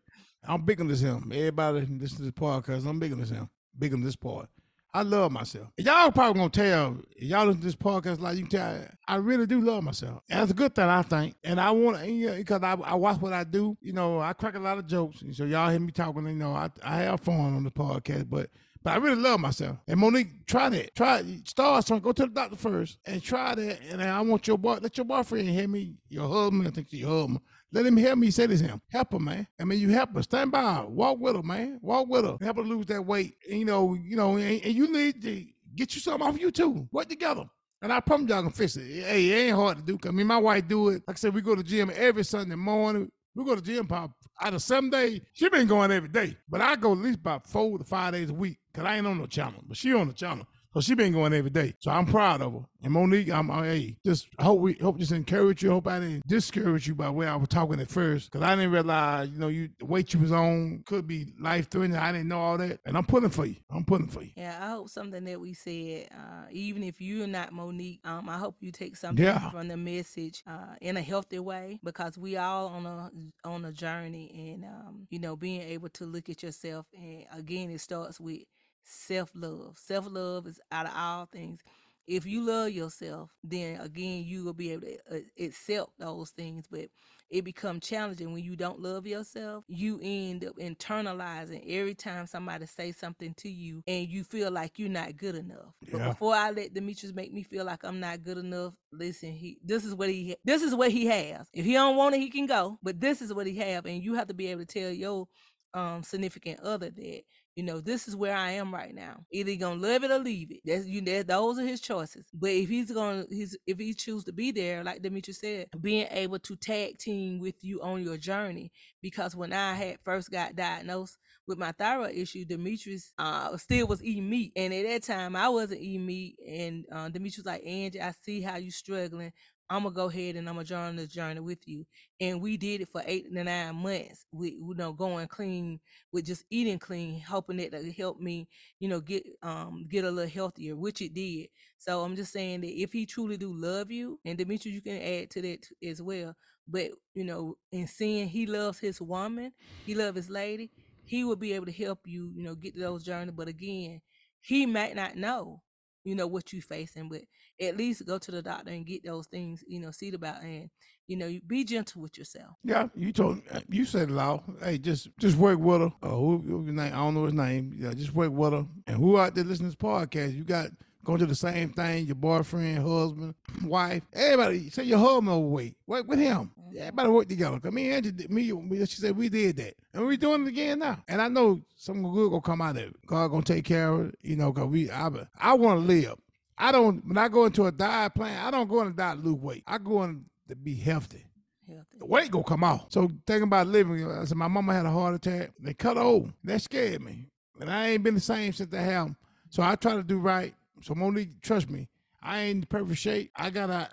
I'm 0.48 0.64
big 0.64 0.80
on 0.80 0.88
this 0.88 1.02
him. 1.02 1.32
Everybody 1.34 1.82
listen 1.82 2.18
to 2.18 2.24
this 2.24 2.32
podcast. 2.32 2.86
I'm 2.88 3.00
big 3.00 3.12
on 3.12 3.20
this 3.20 3.30
him. 3.30 3.50
Big 3.78 3.94
on 3.94 4.02
this 4.02 4.16
part. 4.16 4.48
I 4.94 5.02
love 5.02 5.32
myself. 5.32 5.68
Y'all 5.78 6.12
probably 6.12 6.40
gonna 6.40 6.50
tell 6.50 6.98
y'all 7.20 7.46
listen 7.46 7.62
to 7.62 7.68
this 7.68 7.76
podcast 7.76 8.20
like 8.20 8.38
you 8.38 8.48
can 8.48 8.52
tell. 8.52 8.88
I 9.08 9.18
really 9.18 9.46
do 9.46 9.62
love 9.62 9.84
myself. 9.84 10.24
And 10.30 10.40
that's 10.40 10.52
a 10.52 10.56
good 10.56 10.74
thing, 10.74 10.86
I 10.86 11.02
think. 11.02 11.36
And 11.44 11.60
I 11.60 11.70
want 11.72 12.00
to, 12.00 12.36
because 12.36 12.64
I, 12.64 12.74
I 12.84 12.96
watch 12.96 13.20
what 13.20 13.34
I 13.34 13.44
do. 13.44 13.78
You 13.82 13.94
know, 13.94 14.20
I 14.20 14.34
crack 14.34 14.56
a 14.56 14.60
lot 14.60 14.78
of 14.78 14.88
jokes. 14.88 15.22
So 15.34 15.44
y'all 15.44 15.70
hear 15.70 15.80
me 15.80 15.92
talking. 15.92 16.26
You 16.26 16.34
know, 16.34 16.54
I, 16.54 16.70
I 16.84 16.98
have 16.98 17.20
fun 17.20 17.36
on 17.36 17.64
the 17.64 17.72
podcast, 17.72 18.30
but 18.30 18.50
but 18.84 18.94
I 18.94 18.98
really 18.98 19.22
love 19.22 19.40
myself. 19.40 19.78
And 19.88 20.00
Monique, 20.00 20.46
try 20.46 20.70
that. 20.70 20.96
Try 20.96 21.24
start 21.46 21.86
something. 21.86 22.04
Go 22.04 22.12
to 22.12 22.24
the 22.24 22.30
doctor 22.30 22.56
first 22.56 22.98
and 23.06 23.22
try 23.22 23.56
that. 23.56 23.80
And 23.92 24.02
I 24.02 24.22
want 24.22 24.48
your 24.48 24.58
boy, 24.58 24.80
let 24.82 24.98
your 24.98 25.06
boyfriend 25.06 25.50
hear 25.50 25.68
me. 25.68 25.96
Your 26.10 26.28
husband, 26.28 26.68
I 26.68 26.72
think 26.72 26.92
your 26.92 27.10
husband. 27.10 27.42
Let 27.72 27.86
him 27.86 27.98
help 27.98 28.18
me 28.20 28.32
say 28.32 28.46
this 28.46 28.62
him. 28.62 28.82
Help 28.90 29.12
her, 29.12 29.20
man. 29.20 29.46
I 29.60 29.66
mean, 29.66 29.80
you 29.80 29.90
help 29.90 30.16
her. 30.16 30.24
Stand 30.24 30.52
by 30.52 30.76
her. 30.76 30.86
Walk 30.86 31.20
with 31.20 31.36
her, 31.36 31.44
man. 31.44 31.80
Walk 31.82 32.08
with 32.08 32.24
her. 32.24 32.38
Help 32.40 32.58
her 32.58 32.64
lose 32.64 32.86
that 32.86 33.06
weight. 33.06 33.36
And, 33.50 33.60
you 33.60 33.66
know, 33.66 33.94
you 33.94 34.16
know, 34.16 34.38
and, 34.38 34.64
and 34.64 34.74
you 34.74 34.92
need 34.92 35.22
to 35.24 35.46
get 35.76 35.94
you 35.94 36.02
something 36.02 36.26
off 36.26 36.40
you 36.40 36.52
too. 36.52 36.88
Work 36.92 37.10
together. 37.10 37.46
And 37.82 37.94
I 37.94 38.00
promise 38.00 38.30
y'all 38.30 38.42
can 38.42 38.52
fix 38.52 38.76
it. 38.78 39.04
Hey, 39.04 39.30
it 39.30 39.48
ain't 39.48 39.56
hard 39.56 39.78
to 39.78 39.84
do. 39.84 40.00
I 40.08 40.12
mean, 40.12 40.26
my 40.28 40.38
wife 40.38 40.68
do 40.68 40.90
it. 40.90 41.04
Like 41.08 41.18
I 41.18 41.20
said, 41.20 41.34
we 41.34 41.42
go 41.42 41.56
to 41.56 41.64
gym 41.64 41.92
every 41.94 42.24
Sunday 42.24 42.56
morning. 42.56 43.12
We 43.38 43.46
go 43.46 43.54
to 43.54 43.62
gym 43.62 43.86
pop 43.86 44.14
out 44.42 44.56
of 44.56 44.64
seven 44.64 44.90
days. 44.90 45.22
She 45.34 45.48
been 45.48 45.68
going 45.68 45.92
every 45.92 46.10
day, 46.10 46.36
but 46.50 46.60
I 46.60 46.76
go 46.76 46.94
at 46.94 46.98
least 46.98 47.20
about 47.20 47.48
four 47.48 47.78
to 47.78 47.84
five 47.84 48.14
days 48.14 48.32
a 48.32 48.34
week. 48.34 48.58
Cause 48.74 48.84
I 48.84 48.98
ain't 48.98 49.06
on 49.06 49.20
no 49.20 49.28
channel, 49.28 49.64
but 49.68 49.78
she 49.78 49.94
on 49.94 50.08
the 50.08 50.14
channel. 50.14 50.48
So 50.74 50.82
she 50.82 50.94
been 50.96 51.14
going 51.14 51.34
every 51.34 51.50
day. 51.50 51.74
So 51.80 51.90
I'm 51.92 52.06
proud 52.06 52.42
of 52.42 52.54
her. 52.54 52.60
And 52.84 52.94
Monique, 52.94 53.32
I'm 53.32 53.50
hey, 53.50 53.98
just 54.06 54.28
hope 54.40 54.60
we 54.60 54.74
hope 54.74 55.00
just 55.00 55.12
encourage 55.12 55.64
you. 55.64 55.72
Hope 55.72 55.88
I 55.88 56.00
didn't 56.00 56.28
discourage 56.28 56.88
you 56.88 56.94
by 56.94 57.10
where 57.10 57.30
I 57.30 57.36
was 57.36 57.48
talking 57.48 57.80
at 57.80 57.90
first. 57.90 58.30
Cause 58.30 58.44
I 58.44 58.56
didn't 58.56 58.72
realize, 58.72 59.30
you 59.30 59.40
know, 59.40 59.48
you 59.48 59.70
the 59.80 59.86
weight 59.86 60.14
you 60.14 60.20
was 60.20 60.32
on 60.32 60.84
could 60.86 61.08
be 61.08 61.34
life 61.40 61.70
threatening. 61.70 61.98
I 61.98 62.12
didn't 62.12 62.28
know 62.28 62.40
all 62.40 62.58
that. 62.60 62.80
And 62.86 62.96
I'm 62.96 63.06
pulling 63.06 63.32
for 63.32 63.46
you. 63.46 63.56
I'm 63.72 63.84
pulling 63.84 64.08
for 64.08 64.22
you. 64.22 64.30
Yeah, 64.36 64.60
I 64.62 64.70
hope 64.72 64.90
something 64.90 65.24
that 65.24 65.40
we 65.40 65.54
said, 65.56 66.10
uh, 66.14 66.46
even 66.52 66.84
if 66.84 67.02
you're 67.02 67.26
not 67.26 67.52
Monique, 67.52 68.02
um, 68.06 68.30
I 68.30 68.38
hope 68.38 68.58
you 68.60 68.72
take 68.72 68.96
something 68.96 69.26
Yeah. 69.26 69.50
from 69.50 69.70
the 69.70 69.78
message 69.78 70.44
uh, 70.46 70.76
in 70.80 70.98
a 70.98 71.02
healthy 71.02 71.40
way 71.40 71.80
because 71.84 72.18
we 72.18 72.38
all 72.38 72.68
on 72.68 72.86
a 72.86 73.12
on 73.48 73.66
a 73.66 73.72
journey, 73.72 74.54
and 74.54 74.66
um, 74.66 75.08
you 75.10 75.20
know, 75.20 75.36
being 75.36 75.62
able 75.62 75.90
to 75.90 76.06
look 76.06 76.30
at 76.30 76.44
yourself, 76.44 76.86
and 76.96 77.26
again, 77.34 77.72
it 77.72 77.82
starts 77.82 78.20
with 78.20 78.42
self 78.88 79.32
love. 79.36 79.78
Self 79.78 80.08
love 80.10 80.48
is 80.48 80.60
out 80.72 80.86
of 80.88 80.94
all 80.96 81.26
things. 81.26 81.62
If 82.08 82.26
you 82.26 82.42
love 82.42 82.72
yourself, 82.72 83.32
then 83.44 83.82
again, 83.82 84.24
you 84.26 84.46
will 84.46 84.54
be 84.54 84.72
able 84.72 84.88
to 84.88 84.98
uh, 85.18 85.20
accept 85.40 85.92
those 86.00 86.30
things. 86.30 86.66
But 86.72 86.88
it 87.30 87.44
becomes 87.44 87.86
challenging 87.86 88.32
when 88.32 88.44
you 88.44 88.56
don't 88.56 88.80
love 88.80 89.06
yourself. 89.06 89.66
You 89.68 90.00
end 90.02 90.46
up 90.46 90.56
internalizing 90.56 91.64
every 91.68 91.96
time 91.96 92.26
somebody 92.26 92.66
say 92.66 92.94
something 92.94 93.34
to 93.40 93.50
you, 93.50 93.84
and 93.88 94.08
you 94.08 94.24
feel 94.24 94.52
like 94.52 94.80
you're 94.80 94.88
not 94.88 95.18
good 95.18 95.36
enough. 95.36 95.74
But 95.92 96.00
before 96.06 96.34
I 96.36 96.52
let 96.52 96.74
Demetrius 96.74 97.14
make 97.14 97.34
me 97.34 97.44
feel 97.44 97.66
like 97.66 97.84
I'm 97.84 98.00
not 98.00 98.24
good 98.24 98.38
enough, 98.38 98.74
listen, 98.94 99.34
he 99.34 99.58
this 99.62 99.84
is 99.84 99.94
what 99.94 100.10
he 100.10 100.38
this 100.46 100.62
is 100.62 100.74
what 100.74 100.92
he 100.92 101.08
has. 101.08 101.48
If 101.54 101.66
he 101.66 101.74
don't 101.74 101.98
want 101.98 102.16
it, 102.16 102.20
he 102.22 102.30
can 102.30 102.46
go. 102.46 102.80
But 102.82 103.02
this 103.02 103.22
is 103.22 103.34
what 103.34 103.48
he 103.48 103.58
have, 103.58 103.86
and 103.86 104.02
you 104.02 104.14
have 104.14 104.28
to 104.28 104.34
be 104.34 104.48
able 104.48 104.66
to 104.66 104.80
tell 104.80 104.92
your 104.92 105.28
um 105.74 106.02
significant 106.04 106.62
other 106.62 106.90
that 106.90 107.24
you 107.58 107.64
know 107.64 107.82
this 107.82 108.08
is 108.08 108.16
where 108.16 108.38
I 108.38 108.52
am 108.52 108.72
right 108.72 108.94
now. 108.94 109.26
Either 109.32 109.50
he 109.50 109.58
gonna 109.58 109.82
love 109.82 110.04
it 110.04 110.12
or 110.12 110.20
leave 110.20 110.52
it. 110.52 110.60
That's 110.64 110.86
you. 110.86 111.02
Those 111.24 111.58
are 111.58 111.66
his 111.66 111.82
choices. 111.82 112.28
But 112.32 112.52
if 112.52 112.70
he's 112.70 112.92
gonna, 112.92 113.26
he's 113.32 113.58
if 113.66 113.80
he 113.80 113.96
choose 113.96 114.24
to 114.26 114.32
be 114.32 114.52
there, 114.52 114.84
like 114.84 115.02
Demetrius 115.02 115.40
said, 115.40 115.66
being 115.82 116.06
able 116.12 116.38
to 116.38 116.56
tag 116.56 117.00
team 117.00 117.40
with 117.40 117.56
you 117.64 117.82
on 117.82 118.04
your 118.04 118.18
journey. 118.18 118.72
Because 119.02 119.36
when 119.36 119.54
I 119.54 119.74
had 119.74 119.98
first 120.04 120.30
got 120.30 120.56
diagnosed 120.56 121.18
with 121.48 121.58
my 121.58 121.72
thyroid 121.72 122.14
issue, 122.16 122.46
Demetrius 122.46 123.12
uh, 123.18 123.58
still 123.58 123.88
was 123.88 124.04
eating 124.04 124.30
meat, 124.30 124.52
and 124.56 124.72
at 124.72 124.86
that 124.86 125.04
time 125.04 125.36
I 125.36 125.50
wasn't 125.50 125.82
eating 125.82 126.06
meat. 126.06 126.36
And 126.48 126.86
uh, 126.92 127.10
Demetrius 127.10 127.38
was 127.38 127.46
like, 127.48 127.66
Angie, 127.66 128.00
I 128.00 128.14
see 128.22 128.40
how 128.40 128.58
you 128.58 128.70
struggling. 128.70 129.34
I'm 129.70 129.84
gonna 129.84 129.96
go 129.96 130.06
ahead 130.10 130.36
and 130.36 130.48
I'm 130.48 130.56
gonna 130.56 130.66
join 130.66 130.96
this 130.96 131.10
journey 131.10 131.40
with 131.42 131.60
you. 131.68 131.86
And 132.20 132.42
we 132.42 132.58
did 132.58 132.82
it 132.82 132.90
for 132.90 133.02
eight 133.06 133.32
to 133.32 133.44
nine 133.44 133.76
months. 133.76 134.26
We, 134.32 134.52
you 134.52 134.74
know, 134.76 134.94
going 134.94 135.28
clean 135.28 135.80
with 136.12 136.26
just 136.26 136.46
eating 136.50 136.80
clean, 136.80 137.22
hoping 137.22 137.58
that 137.58 137.72
to 137.72 137.92
help 137.92 138.20
me, 138.20 138.48
you 138.80 138.88
know, 138.88 139.02
get 139.02 139.24
um 139.44 139.86
get 139.90 140.06
a 140.06 140.12
little 140.12 140.30
healthier, 140.30 140.76
which 140.76 141.02
it 141.02 141.14
did. 141.14 141.48
So 141.78 142.02
I'm 142.02 142.16
just 142.16 142.32
saying 142.34 142.62
that 142.62 142.82
if 142.82 142.94
he 142.94 143.06
truly 143.06 143.38
do 143.38 143.54
love 143.54 143.92
you, 143.92 144.20
and 144.26 144.38
Demetrius, 144.38 144.76
you 144.76 144.82
can 144.82 145.02
add 145.02 145.30
to 145.32 145.42
that 145.42 145.68
as 145.84 146.02
well. 146.02 146.36
But 146.68 146.92
you 147.14 147.24
know, 147.24 147.58
in 147.72 147.88
seeing 147.88 148.28
he 148.28 148.46
loves 148.46 148.80
his 148.80 149.02
woman, 149.02 149.52
he 149.86 149.96
love 149.96 150.16
his 150.16 150.30
lady, 150.30 150.72
he 151.06 151.24
will 151.24 151.36
be 151.36 151.54
able 151.54 151.66
to 151.66 151.72
help 151.72 152.00
you, 152.06 152.32
you 152.36 152.44
know, 152.44 152.56
get 152.56 152.76
to 152.76 152.82
those 152.82 153.04
journey. 153.04 153.32
But 153.32 153.48
again, 153.48 154.02
he 154.42 154.66
might 154.66 154.96
not 154.96 155.16
know, 155.16 155.62
you 156.08 156.16
know, 156.16 156.26
what 156.26 156.54
you're 156.54 156.62
facing, 156.62 157.10
but 157.10 157.22
at 157.60 157.76
least 157.76 158.06
go 158.08 158.18
to 158.18 158.32
the 158.32 158.42
doctor 158.42 158.72
and 158.72 158.86
get 158.86 159.04
those 159.04 159.28
things, 159.28 159.62
you 159.68 159.78
know, 159.78 159.92
see 159.92 160.10
about 160.14 160.42
and 160.42 160.70
you 161.06 161.18
know, 161.18 161.38
be 161.46 161.66
gentle 161.66 162.02
with 162.02 162.18
yourself. 162.18 162.52
Yeah, 162.64 162.88
you 162.96 163.12
told 163.12 163.42
you 163.70 163.84
said 163.84 164.10
loud. 164.10 164.42
Hey, 164.62 164.78
just 164.78 165.10
just 165.20 165.38
work 165.38 165.60
with 165.60 165.82
her. 165.82 165.92
Uh, 166.02 166.10
who, 166.10 166.38
who? 166.48 166.82
I 166.82 166.90
don't 166.90 167.14
know 167.14 167.26
his 167.26 167.34
name. 167.34 167.76
Yeah, 167.78 167.94
just 167.94 168.14
work 168.14 168.32
with 168.32 168.54
her. 168.54 168.66
And 168.88 168.98
who 168.98 169.18
out 169.18 169.36
there 169.36 169.44
listening 169.44 169.72
to 169.72 169.78
this 169.78 169.90
podcast? 169.90 170.36
You 170.36 170.46
got 170.46 170.70
going 171.08 171.20
to 171.20 171.26
do 171.26 171.30
the 171.30 171.36
same 171.36 171.70
thing. 171.70 172.06
Your 172.06 172.16
boyfriend, 172.16 172.86
husband, 172.86 173.34
wife, 173.64 174.04
everybody. 174.14 174.70
Say 174.70 174.84
your 174.84 175.00
husband 175.00 175.30
overweight. 175.30 175.76
Work 175.88 176.08
with 176.08 176.20
him. 176.20 176.52
Mm-hmm. 176.60 176.78
Everybody 176.78 177.10
work 177.10 177.30
together. 177.30 177.60
Cause 177.60 177.72
me 177.72 177.90
and 177.92 178.06
Angie, 178.06 178.28
me, 178.28 178.52
me, 178.52 178.86
she 178.86 178.98
said 179.02 179.16
we 179.16 179.30
did 179.30 179.56
that, 179.58 179.74
and 179.94 180.06
we're 180.06 180.18
doing 180.18 180.44
it 180.44 180.50
again 180.50 180.80
now. 180.80 181.02
And 181.08 181.22
I 181.22 181.30
know 181.30 181.62
something 181.78 182.04
good 182.14 182.30
gonna 182.30 182.42
come 182.42 182.62
out 182.62 182.76
of 182.76 182.84
it. 182.84 182.96
God 183.08 183.30
gonna 183.30 183.42
take 183.42 183.64
care 183.64 183.90
of 183.90 184.10
it. 184.10 184.16
You 184.22 184.36
know, 184.36 184.52
cause 184.52 184.68
we, 184.68 184.92
I, 184.92 185.10
I 185.40 185.54
want 185.54 185.80
to 185.80 185.86
live. 185.86 186.16
I 186.58 186.72
don't. 186.74 187.06
When 187.08 187.18
I 187.18 187.30
go 187.30 187.46
into 187.46 187.66
a 187.68 187.72
diet 187.72 188.14
plan, 188.14 188.46
I 188.46 188.52
don't 188.52 188.68
go 188.70 188.82
in 188.82 188.88
a 188.88 188.92
diet 188.92 189.22
to 189.24 189.30
lose 189.30 189.40
weight. 189.40 189.64
I 189.66 189.78
go 189.78 190.04
in 190.04 190.26
to 190.50 190.56
be 190.56 190.76
healthy 190.76 191.26
Healthy. 191.68 192.00
the 192.00 192.06
weight 192.06 192.32
gonna 192.32 192.44
come 192.44 192.64
off. 192.66 192.88
So 192.90 193.10
thinking 193.26 193.44
about 193.44 193.68
living, 193.68 194.06
I 194.12 194.26
said 194.26 194.38
my 194.38 194.48
mama 194.50 194.74
had 194.74 194.86
a 194.86 194.92
heart 194.92 195.16
attack. 195.16 195.52
They 195.60 195.74
cut 195.74 195.96
her 195.98 196.04
open. 196.04 196.34
That 196.44 196.62
scared 196.62 197.02
me, 197.02 197.30
and 197.62 197.70
I 197.70 197.90
ain't 197.90 198.04
been 198.04 198.16
the 198.16 198.20
same 198.20 198.52
since 198.52 198.70
they 198.70 198.84
have. 198.84 199.16
So 199.50 199.64
I 199.64 199.76
try 199.76 199.94
to 199.96 200.04
do 200.04 200.20
right. 200.20 200.54
So 200.82 200.94
Monique, 200.96 201.42
trust 201.42 201.70
me, 201.70 201.88
I 202.22 202.42
ain't 202.42 202.58
in 202.60 202.66
perfect 202.68 203.00
shape. 203.00 203.32
I 203.36 203.50
got 203.50 203.70
a, 203.70 203.90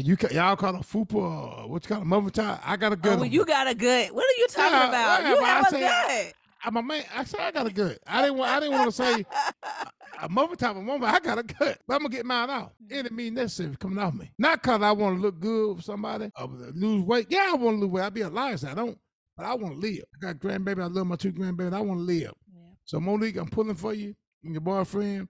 you 0.00 0.16
ca- 0.16 0.28
y'all 0.32 0.56
call 0.56 0.76
it 0.76 0.82
fupa 0.82 1.14
or 1.14 1.68
what 1.68 1.84
you 1.84 1.88
call 1.94 2.02
it, 2.02 2.06
mother 2.06 2.30
tie. 2.30 2.58
I 2.64 2.76
got 2.76 2.92
a 2.92 2.94
Oh, 2.94 2.98
good. 2.98 3.16
well, 3.20 3.28
you 3.28 3.44
got 3.44 3.66
a 3.68 3.74
good. 3.74 4.10
What 4.12 4.24
are 4.24 4.38
you 4.38 4.46
talking 4.48 4.72
Yeah, 4.72 4.88
about? 4.88 5.22
yeah, 5.22 5.28
you 5.30 5.38
I 5.42 5.48
have 5.48 5.66
a 5.66 5.70
say- 5.70 6.24
good. 6.26 6.32
I'm 6.64 6.76
a 6.76 6.82
man. 6.82 7.04
I 7.14 7.22
said 7.22 7.38
I 7.40 7.50
got 7.52 7.66
a 7.68 7.72
good. 7.72 7.98
I 8.04 8.20
didn't 8.22 8.36
want. 8.36 8.50
I 8.50 8.58
didn't 8.58 8.72
want 8.74 8.86
to 8.86 8.92
say 8.92 9.24
a 10.20 10.28
mother 10.28 10.56
type 10.56 10.74
of 10.76 10.84
woman. 10.84 11.04
I 11.08 11.20
got 11.20 11.38
a 11.38 11.44
good. 11.44 11.76
But 11.86 11.94
I'm 11.94 12.00
gonna 12.02 12.08
get 12.08 12.26
mine 12.26 12.50
out. 12.50 12.72
It 12.90 12.94
didn't 13.04 13.12
mean 13.16 13.34
necessary 13.34 13.76
coming 13.76 13.98
off 13.98 14.12
me. 14.14 14.32
Not 14.38 14.60
cause 14.62 14.82
I 14.82 14.90
want 14.90 15.16
to 15.18 15.22
look 15.22 15.38
good 15.38 15.76
for 15.76 15.82
somebody 15.82 16.32
or 16.36 16.48
lose 16.74 17.04
weight. 17.04 17.28
Yeah, 17.30 17.50
I 17.52 17.54
want 17.54 17.76
to 17.76 17.80
lose 17.82 17.90
weight. 17.92 18.02
I'd 18.02 18.12
be 18.14 18.22
a 18.22 18.28
liar. 18.28 18.56
so 18.56 18.68
I 18.68 18.74
don't. 18.74 18.98
But 19.36 19.46
I 19.46 19.54
want 19.54 19.74
to 19.74 19.80
live. 19.80 20.02
I 20.16 20.18
got 20.32 20.40
grandbaby. 20.40 20.82
I 20.82 20.86
love 20.86 21.06
my 21.06 21.14
two 21.14 21.32
grandbabies. 21.32 21.72
I 21.72 21.80
want 21.80 22.00
to 22.00 22.04
live. 22.04 22.32
Yeah. 22.52 22.60
So 22.84 22.98
Monique, 22.98 23.36
I'm 23.36 23.46
pulling 23.48 23.76
for 23.76 23.94
you 23.94 24.16
and 24.42 24.52
your 24.52 24.60
boyfriend. 24.60 25.28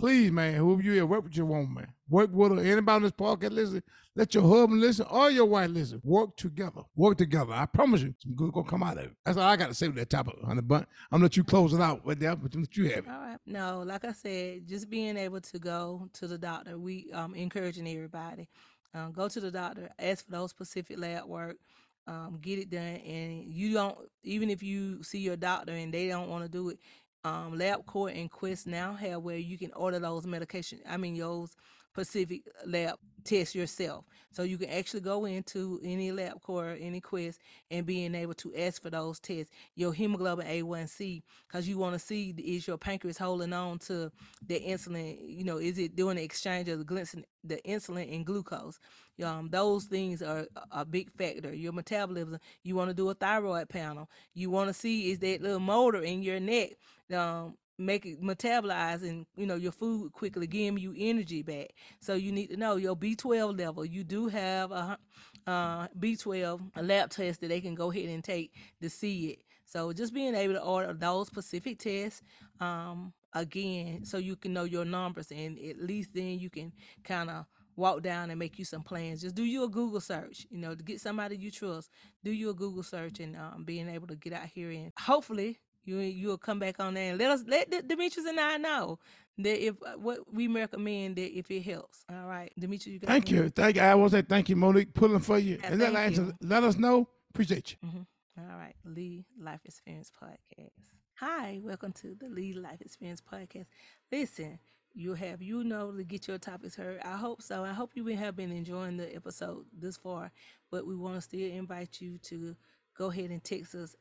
Please, 0.00 0.32
man, 0.32 0.54
whoever 0.54 0.80
you 0.80 0.94
is, 0.94 1.04
work 1.04 1.24
with 1.24 1.36
your 1.36 1.44
woman, 1.44 1.74
man. 1.74 1.92
Work 2.08 2.30
with 2.32 2.52
her. 2.52 2.58
Anybody 2.64 2.96
on 2.96 3.02
this 3.02 3.12
podcast 3.12 3.52
listen, 3.52 3.82
let 4.16 4.34
your 4.34 4.48
husband 4.48 4.80
listen 4.80 5.04
or 5.10 5.30
your 5.30 5.44
wife 5.44 5.68
listen. 5.68 6.00
Work 6.02 6.38
together. 6.38 6.80
Work 6.96 7.18
together. 7.18 7.52
I 7.52 7.66
promise 7.66 8.00
you, 8.00 8.14
some 8.18 8.34
good 8.34 8.50
gonna 8.50 8.66
come 8.66 8.82
out 8.82 8.96
of 8.96 9.04
it. 9.04 9.12
That's 9.26 9.36
all 9.36 9.44
I 9.44 9.56
gotta 9.56 9.74
say 9.74 9.88
with 9.88 9.96
that 9.96 10.08
topic, 10.08 10.36
honey 10.42 10.62
bun. 10.62 10.86
I'm 11.12 11.18
gonna 11.18 11.24
let 11.24 11.36
you 11.36 11.44
close 11.44 11.74
it 11.74 11.82
out 11.82 12.02
with 12.02 12.18
that, 12.20 12.42
but 12.42 12.54
you 12.74 12.84
have 12.88 13.04
it. 13.04 13.10
All 13.10 13.20
right. 13.20 13.36
No, 13.44 13.82
like 13.84 14.06
I 14.06 14.12
said, 14.12 14.66
just 14.66 14.88
being 14.88 15.18
able 15.18 15.42
to 15.42 15.58
go 15.58 16.08
to 16.14 16.26
the 16.26 16.38
doctor. 16.38 16.78
We 16.78 17.10
um 17.12 17.34
encouraging 17.34 17.86
everybody. 17.86 18.48
Um, 18.94 19.12
go 19.12 19.28
to 19.28 19.38
the 19.38 19.50
doctor, 19.50 19.90
ask 19.98 20.24
for 20.24 20.32
those 20.32 20.50
specific 20.50 20.98
lab 20.98 21.26
work, 21.26 21.58
um, 22.06 22.38
get 22.40 22.58
it 22.58 22.70
done, 22.70 22.80
and 22.82 23.44
you 23.44 23.74
don't 23.74 23.98
even 24.22 24.48
if 24.48 24.62
you 24.62 25.02
see 25.02 25.18
your 25.18 25.36
doctor 25.36 25.72
and 25.72 25.92
they 25.92 26.08
don't 26.08 26.30
want 26.30 26.42
to 26.42 26.50
do 26.50 26.70
it. 26.70 26.78
Um, 27.24 27.58
LabCorp 27.58 28.18
and 28.18 28.30
Quest 28.30 28.66
now 28.66 28.94
have 28.94 29.22
where 29.22 29.36
you 29.36 29.58
can 29.58 29.72
order 29.74 29.98
those 29.98 30.26
medication. 30.26 30.80
I 30.88 30.96
mean, 30.96 31.18
those 31.18 31.54
specific 31.92 32.42
lab 32.66 32.96
test 33.24 33.54
yourself. 33.54 34.04
So 34.32 34.44
you 34.44 34.56
can 34.56 34.70
actually 34.70 35.00
go 35.00 35.24
into 35.24 35.80
any 35.84 36.12
LabCorp, 36.12 36.78
any 36.80 37.00
Quest, 37.00 37.40
and 37.70 37.84
being 37.84 38.14
able 38.14 38.34
to 38.34 38.54
ask 38.56 38.80
for 38.80 38.88
those 38.90 39.18
tests. 39.18 39.52
Your 39.74 39.92
hemoglobin 39.92 40.46
A1C, 40.46 41.22
because 41.46 41.68
you 41.68 41.78
want 41.78 41.94
to 41.94 41.98
see 41.98 42.30
is 42.38 42.66
your 42.66 42.78
pancreas 42.78 43.18
holding 43.18 43.52
on 43.52 43.80
to 43.80 44.10
the 44.46 44.60
insulin. 44.60 45.18
You 45.20 45.44
know, 45.44 45.58
is 45.58 45.78
it 45.78 45.96
doing 45.96 46.16
the 46.16 46.22
exchange 46.22 46.68
of 46.68 46.86
the 46.86 47.24
the 47.42 47.60
insulin 47.66 48.14
and 48.14 48.24
glucose? 48.24 48.78
Um, 49.22 49.48
those 49.50 49.84
things 49.84 50.22
are 50.22 50.46
a 50.70 50.84
big 50.84 51.10
factor. 51.12 51.52
Your 51.52 51.72
metabolism. 51.72 52.38
You 52.62 52.76
want 52.76 52.90
to 52.90 52.94
do 52.94 53.10
a 53.10 53.14
thyroid 53.14 53.68
panel. 53.68 54.08
You 54.32 54.50
want 54.50 54.68
to 54.68 54.74
see 54.74 55.10
is 55.10 55.18
that 55.18 55.42
little 55.42 55.60
motor 55.60 56.02
in 56.02 56.22
your 56.22 56.40
neck. 56.40 56.70
Um, 57.12 57.56
make 57.80 58.04
it 58.04 58.22
metabolize 58.22 59.02
and 59.02 59.26
you 59.36 59.46
know 59.46 59.56
your 59.56 59.72
food 59.72 60.12
quickly 60.12 60.46
giving 60.46 60.78
you 60.78 60.94
energy 60.96 61.42
back. 61.42 61.70
So 62.00 62.14
you 62.14 62.30
need 62.30 62.48
to 62.48 62.56
know 62.56 62.76
your 62.76 62.94
b12 62.94 63.58
level. 63.58 63.84
You 63.84 64.04
do 64.04 64.28
have 64.28 64.70
a 64.70 64.98
uh, 65.46 65.88
b12 65.98 66.70
a 66.76 66.82
lab 66.82 67.10
test 67.10 67.40
that 67.40 67.48
they 67.48 67.60
can 67.60 67.74
go 67.74 67.90
ahead 67.90 68.08
and 68.08 68.22
take 68.22 68.52
to 68.82 68.90
see 68.90 69.28
it. 69.28 69.38
So 69.64 69.92
just 69.92 70.12
being 70.12 70.34
able 70.34 70.54
to 70.54 70.62
order 70.62 70.92
those 70.92 71.28
specific 71.28 71.78
tests 71.78 72.22
um, 72.60 73.12
again 73.32 74.04
so 74.04 74.18
you 74.18 74.36
can 74.36 74.52
know 74.52 74.64
your 74.64 74.84
numbers 74.84 75.30
and 75.30 75.58
at 75.58 75.78
least 75.80 76.10
then 76.12 76.38
you 76.38 76.50
can 76.50 76.72
kind 77.04 77.30
of 77.30 77.46
walk 77.76 78.02
down 78.02 78.28
and 78.28 78.38
make 78.38 78.58
you 78.58 78.64
some 78.64 78.82
plans. 78.82 79.22
Just 79.22 79.34
do 79.34 79.44
you 79.44 79.64
a 79.64 79.68
google 79.68 80.00
search 80.00 80.46
you 80.50 80.58
know 80.58 80.74
to 80.74 80.82
get 80.82 81.00
somebody 81.00 81.36
you 81.36 81.50
trust. 81.50 81.88
Do 82.22 82.30
you 82.30 82.50
a 82.50 82.54
google 82.54 82.82
search 82.82 83.20
and 83.20 83.36
um, 83.36 83.64
being 83.64 83.88
able 83.88 84.08
to 84.08 84.16
get 84.16 84.34
out 84.34 84.46
here 84.46 84.70
and 84.70 84.92
hopefully 84.98 85.60
you 85.90 85.98
you'll 85.98 86.38
come 86.38 86.58
back 86.58 86.78
on 86.80 86.94
there 86.94 87.10
and 87.10 87.18
let 87.18 87.30
us 87.30 87.44
let 87.46 87.70
D- 87.70 87.80
Demetrius 87.86 88.26
and 88.26 88.38
I 88.40 88.56
know 88.56 88.98
that 89.38 89.64
if 89.64 89.74
uh, 89.82 89.92
what 89.98 90.32
we 90.32 90.46
recommend 90.48 91.16
that 91.16 91.36
if 91.36 91.50
it 91.50 91.62
helps. 91.62 92.04
All 92.10 92.26
right, 92.26 92.52
Demetrius, 92.58 92.94
you 92.94 92.98
got 93.00 93.08
Thank 93.08 93.30
you, 93.30 93.48
thank 93.48 93.76
you. 93.76 93.82
I 93.82 93.94
want 93.94 94.10
to 94.12 94.18
say 94.18 94.22
thank 94.22 94.48
you, 94.48 94.56
Monique, 94.56 94.94
pulling 94.94 95.20
for 95.20 95.38
you, 95.38 95.58
Yeah, 95.62 95.68
and 95.72 95.80
let, 95.80 95.94
us- 95.94 96.16
you. 96.16 96.34
let 96.42 96.62
us 96.64 96.76
know. 96.76 97.08
Appreciate 97.30 97.76
you. 97.82 98.06
All 98.38 98.56
right, 98.56 98.74
Lee 98.84 99.24
Life 99.40 99.60
Experience 99.64 100.10
Podcast. 100.10 100.70
Hi, 101.18 101.60
welcome 101.62 101.92
to 101.92 102.14
the 102.18 102.28
Lee 102.28 102.52
Life 102.54 102.80
Experience 102.80 103.20
Podcast. 103.20 103.66
Listen, 104.10 104.58
you 104.94 105.14
have 105.14 105.42
you 105.42 105.62
know 105.64 105.92
to 105.92 106.02
get 106.04 106.26
your 106.26 106.38
topics 106.38 106.74
heard. 106.74 107.00
I 107.04 107.16
hope 107.16 107.42
so. 107.42 107.64
I 107.64 107.72
hope 107.72 107.90
you 107.94 108.04
have 108.06 108.36
been 108.36 108.50
enjoying 108.52 108.96
the 108.96 109.14
episode 109.14 109.66
this 109.78 109.96
far, 109.96 110.32
but 110.70 110.86
we 110.86 110.96
want 110.96 111.16
to 111.16 111.20
still 111.20 111.50
invite 111.50 112.00
you 112.00 112.18
to 112.24 112.56
go 112.96 113.10
ahead 113.10 113.30
and 113.30 113.42
text 113.44 113.74
us 113.74 113.94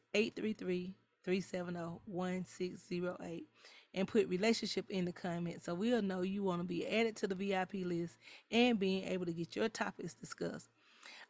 833-370-1608 1.28 3.44
and 3.94 4.08
put 4.08 4.30
relationship 4.30 4.90
in 4.90 5.06
the 5.06 5.12
comments 5.12 5.66
so 5.66 5.74
we'll 5.74 6.02
know 6.02 6.22
you 6.22 6.44
want 6.44 6.62
to 6.62 6.64
be 6.64 6.88
added 6.88 7.16
to 7.18 7.28
the 7.28 7.36
VIP 7.36 7.86
list 7.86 8.18
and 8.52 8.80
being 8.80 9.04
able 9.06 9.26
to 9.26 9.34
get 9.34 9.56
your 9.56 9.70
topics 9.70 10.14
discussed. 10.14 10.70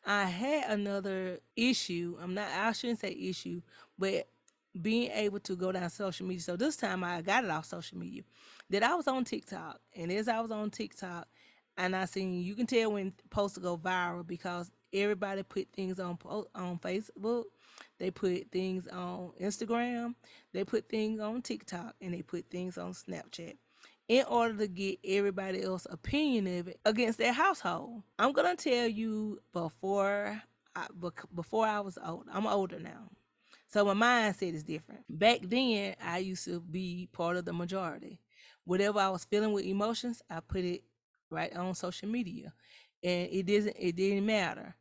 I 0.06 0.26
had 0.26 0.70
another 0.70 1.40
issue. 1.56 2.18
I'm 2.22 2.34
not. 2.34 2.48
I 2.50 2.72
shouldn't 2.72 3.00
say 3.00 3.12
issue, 3.12 3.62
but 3.98 4.28
being 4.80 5.12
able 5.12 5.40
to 5.42 5.56
go 5.56 5.72
down 5.72 5.90
social 5.90 6.26
media. 6.26 6.42
So 6.42 6.56
this 6.56 6.78
time 6.78 7.04
I 7.04 7.22
got 7.22 7.44
it 7.44 7.50
off 7.50 7.66
social 7.66 7.98
media. 7.98 8.24
That 8.70 8.84
I 8.84 8.96
was 8.96 9.08
on 9.08 9.26
TikTok, 9.26 9.80
and 9.96 10.12
as 10.12 10.28
I 10.28 10.40
was 10.40 10.52
on 10.52 10.70
TikTok, 10.70 11.28
and 11.78 11.96
I 11.96 12.06
seen 12.06 12.42
you 12.42 12.56
can 12.56 12.68
tell 12.68 12.94
when 12.94 13.14
posts 13.30 13.58
go 13.58 13.78
viral 13.78 14.26
because 14.26 14.72
everybody 14.94 15.44
put 15.44 15.68
things 15.74 16.00
on 16.00 16.18
on 16.56 16.80
Facebook, 16.80 17.46
they 17.98 18.12
put 18.12 18.52
things 18.52 18.88
on 18.88 19.32
Instagram, 19.42 20.16
they 20.54 20.64
put 20.64 20.90
things 20.90 21.20
on 21.20 21.42
TikTok, 21.42 21.96
and 22.02 22.14
they 22.14 22.22
put 22.22 22.50
things 22.50 22.78
on 22.78 22.94
Snapchat 22.94 23.56
in 24.08 24.26
order 24.26 24.58
to 24.58 24.68
get 24.68 25.00
everybody 25.04 25.62
else 25.62 25.86
opinion 25.90 26.48
of 26.60 26.68
it 26.68 26.80
against 26.84 27.20
their 27.20 27.34
household. 27.34 28.02
I'm 28.18 28.34
gonna 28.34 28.56
tell 28.56 28.88
you 28.88 29.40
before 29.54 30.42
I, 30.76 30.88
before 31.34 31.66
I 31.66 31.80
was 31.80 31.98
old. 32.04 32.26
I'm 32.32 32.48
older 32.48 32.80
now, 32.80 33.10
so 33.68 33.86
my 33.86 33.94
mindset 33.94 34.54
is 34.54 34.64
different. 34.64 35.02
Back 35.10 35.42
then, 35.44 35.96
I 36.04 36.18
used 36.20 36.46
to 36.46 36.60
be 36.60 37.08
part 37.12 37.38
of 37.38 37.46
the 37.46 37.54
majority. 37.54 38.20
Whatever 38.66 39.00
I 39.00 39.10
was 39.10 39.26
feeling 39.26 39.52
with 39.52 39.66
emotions, 39.66 40.22
I 40.30 40.40
put 40.42 40.64
it 40.64 40.84
right 41.30 41.56
on 41.56 41.76
social 41.76 42.10
media, 42.10 42.54
and 43.04 43.30
it 43.32 43.46
didn't 43.46 43.76
it 43.80 43.96
didn't 43.96 44.26
matter. 44.26 44.76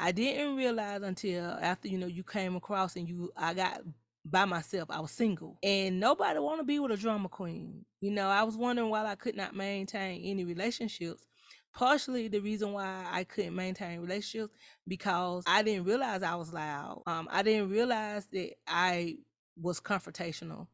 I 0.00 0.12
didn't 0.12 0.56
realize 0.56 1.02
until 1.02 1.44
after 1.60 1.88
you 1.88 1.98
know 1.98 2.06
you 2.06 2.22
came 2.22 2.56
across 2.56 2.96
and 2.96 3.08
you 3.08 3.32
I 3.36 3.54
got 3.54 3.82
by 4.24 4.44
myself. 4.44 4.90
I 4.90 5.00
was 5.00 5.10
single, 5.10 5.58
and 5.62 6.00
nobody 6.00 6.38
want 6.38 6.60
to 6.60 6.64
be 6.64 6.78
with 6.78 6.92
a 6.92 6.96
drama 6.96 7.28
queen. 7.28 7.84
You 8.00 8.10
know, 8.10 8.28
I 8.28 8.42
was 8.44 8.56
wondering 8.56 8.90
why 8.90 9.04
I 9.06 9.14
could 9.14 9.36
not 9.36 9.54
maintain 9.54 10.22
any 10.24 10.44
relationships. 10.44 11.26
Partially 11.74 12.28
the 12.28 12.40
reason 12.40 12.72
why 12.72 13.06
I 13.10 13.24
couldn't 13.24 13.54
maintain 13.54 14.00
relationships 14.00 14.54
because 14.86 15.44
I 15.46 15.62
didn't 15.62 15.84
realize 15.84 16.22
I 16.22 16.34
was 16.34 16.52
loud. 16.52 17.02
Um, 17.06 17.28
I 17.30 17.42
didn't 17.42 17.70
realize 17.70 18.26
that 18.32 18.52
I 18.66 19.18
was 19.60 19.80
confrontational. 19.80 20.66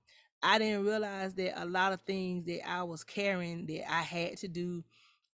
I 0.43 0.59
didn't 0.59 0.85
realize 0.85 1.35
that 1.35 1.61
a 1.61 1.65
lot 1.65 1.93
of 1.93 2.03
things 2.03 2.45
that 2.47 2.69
I 2.69 2.83
was 2.83 3.03
carrying 3.03 3.67
that 3.67 3.91
I 3.91 4.03
had 4.03 4.37
to 4.39 4.49
do, 4.49 4.85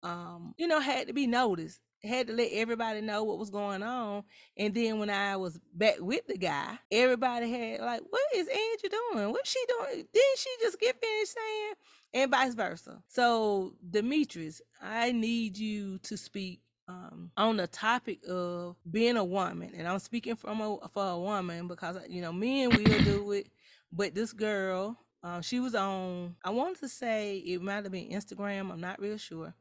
um, 0.02 0.54
you 0.58 0.68
know, 0.68 0.80
had 0.80 1.08
to 1.08 1.12
be 1.12 1.26
noticed. 1.26 1.80
Had 2.02 2.28
to 2.28 2.32
let 2.32 2.50
everybody 2.52 3.00
know 3.00 3.24
what 3.24 3.38
was 3.38 3.50
going 3.50 3.82
on. 3.82 4.22
And 4.56 4.72
then 4.74 4.98
when 4.98 5.10
I 5.10 5.36
was 5.36 5.58
back 5.74 5.96
with 5.98 6.26
the 6.26 6.38
guy, 6.38 6.78
everybody 6.92 7.50
had 7.50 7.80
like, 7.80 8.02
"What 8.08 8.22
is 8.34 8.48
Angie 8.48 8.96
doing? 9.12 9.32
What's 9.32 9.50
she 9.50 9.60
doing? 9.68 10.06
Didn't 10.12 10.38
she 10.38 10.50
just 10.62 10.80
get 10.80 11.00
finished 11.00 11.34
saying?" 11.34 11.74
And 12.14 12.30
vice 12.30 12.54
versa. 12.54 13.02
So, 13.08 13.74
Demetrius, 13.88 14.62
I 14.80 15.12
need 15.12 15.58
you 15.58 15.98
to 15.98 16.16
speak 16.16 16.60
um, 16.88 17.30
on 17.36 17.56
the 17.58 17.66
topic 17.66 18.20
of 18.28 18.76
being 18.90 19.16
a 19.16 19.24
woman, 19.24 19.72
and 19.76 19.86
I'm 19.86 19.98
speaking 19.98 20.36
from 20.36 20.60
a 20.60 20.88
for 20.88 21.06
a 21.10 21.18
woman 21.18 21.68
because 21.68 21.98
you 22.08 22.22
know 22.22 22.32
men 22.32 22.70
will 22.70 23.04
do 23.04 23.32
it, 23.32 23.48
but 23.92 24.14
this 24.14 24.32
girl, 24.32 24.96
um, 25.22 25.42
she 25.42 25.60
was 25.60 25.74
on. 25.74 26.36
I 26.42 26.50
wanted 26.50 26.80
to 26.80 26.88
say 26.88 27.36
it 27.38 27.60
might 27.60 27.84
have 27.84 27.92
been 27.92 28.10
Instagram. 28.10 28.72
I'm 28.72 28.80
not 28.80 29.00
real 29.00 29.18
sure, 29.18 29.54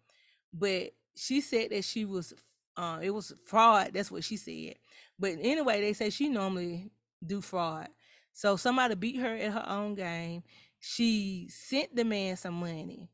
but 0.53 0.91
she 1.15 1.41
said 1.41 1.71
that 1.71 1.83
she 1.83 2.05
was. 2.05 2.33
Uh, 2.75 2.99
it 3.01 3.09
was 3.09 3.33
fraud. 3.45 3.91
That's 3.93 4.11
what 4.11 4.23
she 4.23 4.37
said. 4.37 4.75
But 5.17 5.37
anyway, 5.41 5.81
they 5.81 5.93
say 5.93 6.11
she 6.11 6.29
normally 6.29 6.91
do 7.25 7.41
fraud. 7.41 7.89
So 8.33 8.55
somebody 8.55 8.93
beat 8.93 9.19
her 9.19 9.35
at 9.35 9.51
her 9.51 9.65
own 9.67 9.95
game. 9.95 10.43
She 10.79 11.47
sent 11.49 11.95
the 11.95 12.03
man 12.03 12.37
some 12.37 12.53
money. 12.53 13.09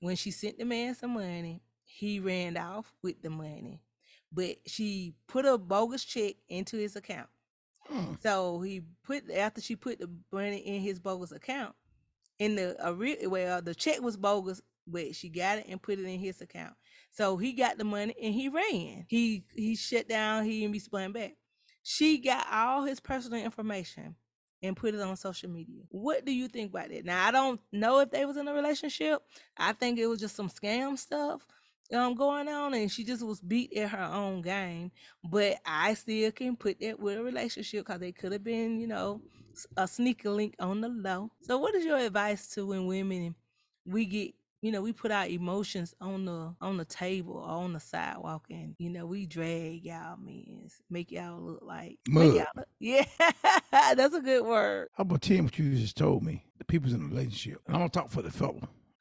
When 0.00 0.16
she 0.16 0.30
sent 0.30 0.58
the 0.58 0.66
man 0.66 0.94
some 0.94 1.14
money, 1.14 1.62
he 1.84 2.20
ran 2.20 2.58
off 2.58 2.92
with 3.02 3.22
the 3.22 3.30
money. 3.30 3.80
But 4.30 4.56
she 4.66 5.14
put 5.26 5.46
a 5.46 5.56
bogus 5.56 6.04
check 6.04 6.34
into 6.48 6.76
his 6.76 6.94
account. 6.94 7.28
Hmm. 7.88 8.14
So 8.22 8.60
he 8.60 8.82
put 9.04 9.30
after 9.30 9.60
she 9.60 9.76
put 9.76 9.98
the 9.98 10.10
money 10.30 10.58
in 10.58 10.82
his 10.82 10.98
bogus 10.98 11.32
account, 11.32 11.74
in 12.38 12.56
the 12.56 12.76
a 12.86 12.92
real 12.92 13.30
well 13.30 13.62
the 13.62 13.74
check 13.74 14.02
was 14.02 14.16
bogus, 14.16 14.60
but 14.86 15.14
she 15.14 15.28
got 15.28 15.58
it 15.58 15.66
and 15.68 15.82
put 15.82 15.98
it 15.98 16.04
in 16.04 16.18
his 16.18 16.40
account. 16.40 16.74
So 17.10 17.36
he 17.36 17.52
got 17.52 17.78
the 17.78 17.84
money 17.84 18.14
and 18.20 18.34
he 18.34 18.48
ran. 18.48 19.06
He 19.08 19.44
he 19.54 19.74
shut 19.76 20.08
down. 20.08 20.44
He 20.44 20.60
didn't 20.60 20.74
respond 20.74 21.14
back. 21.14 21.32
She 21.82 22.18
got 22.18 22.46
all 22.52 22.84
his 22.84 23.00
personal 23.00 23.42
information 23.42 24.16
and 24.62 24.76
put 24.76 24.94
it 24.94 25.00
on 25.00 25.16
social 25.16 25.50
media. 25.50 25.82
What 25.88 26.24
do 26.24 26.32
you 26.32 26.48
think 26.48 26.70
about 26.70 26.88
that? 26.90 27.04
Now 27.04 27.26
I 27.26 27.30
don't 27.30 27.60
know 27.72 28.00
if 28.00 28.10
they 28.10 28.24
was 28.24 28.36
in 28.36 28.48
a 28.48 28.54
relationship. 28.54 29.22
I 29.56 29.72
think 29.72 29.98
it 29.98 30.06
was 30.06 30.20
just 30.20 30.36
some 30.36 30.48
scam 30.48 30.98
stuff 30.98 31.46
um 31.92 32.14
going 32.14 32.48
on 32.48 32.74
and 32.74 32.90
she 32.90 33.04
just 33.04 33.24
was 33.24 33.40
beat 33.40 33.72
at 33.76 33.90
her 33.90 34.10
own 34.12 34.42
game 34.42 34.90
but 35.24 35.56
i 35.64 35.94
still 35.94 36.32
can 36.32 36.56
put 36.56 36.80
that 36.80 36.98
with 36.98 37.16
a 37.16 37.22
relationship 37.22 37.86
because 37.86 38.00
they 38.00 38.12
could 38.12 38.32
have 38.32 38.42
been 38.42 38.80
you 38.80 38.86
know 38.86 39.20
a 39.76 39.86
sneaker 39.86 40.30
link 40.30 40.54
on 40.58 40.80
the 40.80 40.88
low 40.88 41.30
so 41.42 41.58
what 41.58 41.74
is 41.74 41.84
your 41.84 41.98
advice 41.98 42.48
to 42.48 42.66
when 42.66 42.86
women 42.86 43.34
we 43.84 44.04
get 44.04 44.34
you 44.62 44.72
know 44.72 44.80
we 44.80 44.92
put 44.92 45.10
our 45.10 45.26
emotions 45.26 45.94
on 46.00 46.24
the 46.24 46.54
on 46.60 46.76
the 46.76 46.84
table 46.84 47.34
or 47.34 47.48
on 47.48 47.72
the 47.72 47.80
sidewalk 47.80 48.44
and 48.50 48.74
you 48.78 48.90
know 48.90 49.06
we 49.06 49.26
drag 49.26 49.84
y'all 49.84 50.16
men 50.16 50.68
make 50.90 51.10
y'all 51.12 51.40
look 51.40 51.60
like 51.62 51.98
Mud. 52.08 52.34
y'all 52.34 52.46
look- 52.56 52.66
yeah 52.80 53.04
that's 53.70 54.14
a 54.14 54.20
good 54.20 54.44
word 54.44 54.88
How 54.96 55.02
about 55.02 55.22
telling 55.22 55.44
what 55.44 55.58
you 55.58 55.74
just 55.76 55.96
told 55.96 56.22
me? 56.22 56.44
The 56.58 56.64
people's 56.64 56.94
in 56.94 57.02
a 57.02 57.04
relationship. 57.08 57.60
And 57.66 57.76
I'm 57.76 57.80
gonna 57.82 57.90
talk 57.90 58.08
for 58.10 58.22
the 58.22 58.30
fella. 58.30 58.54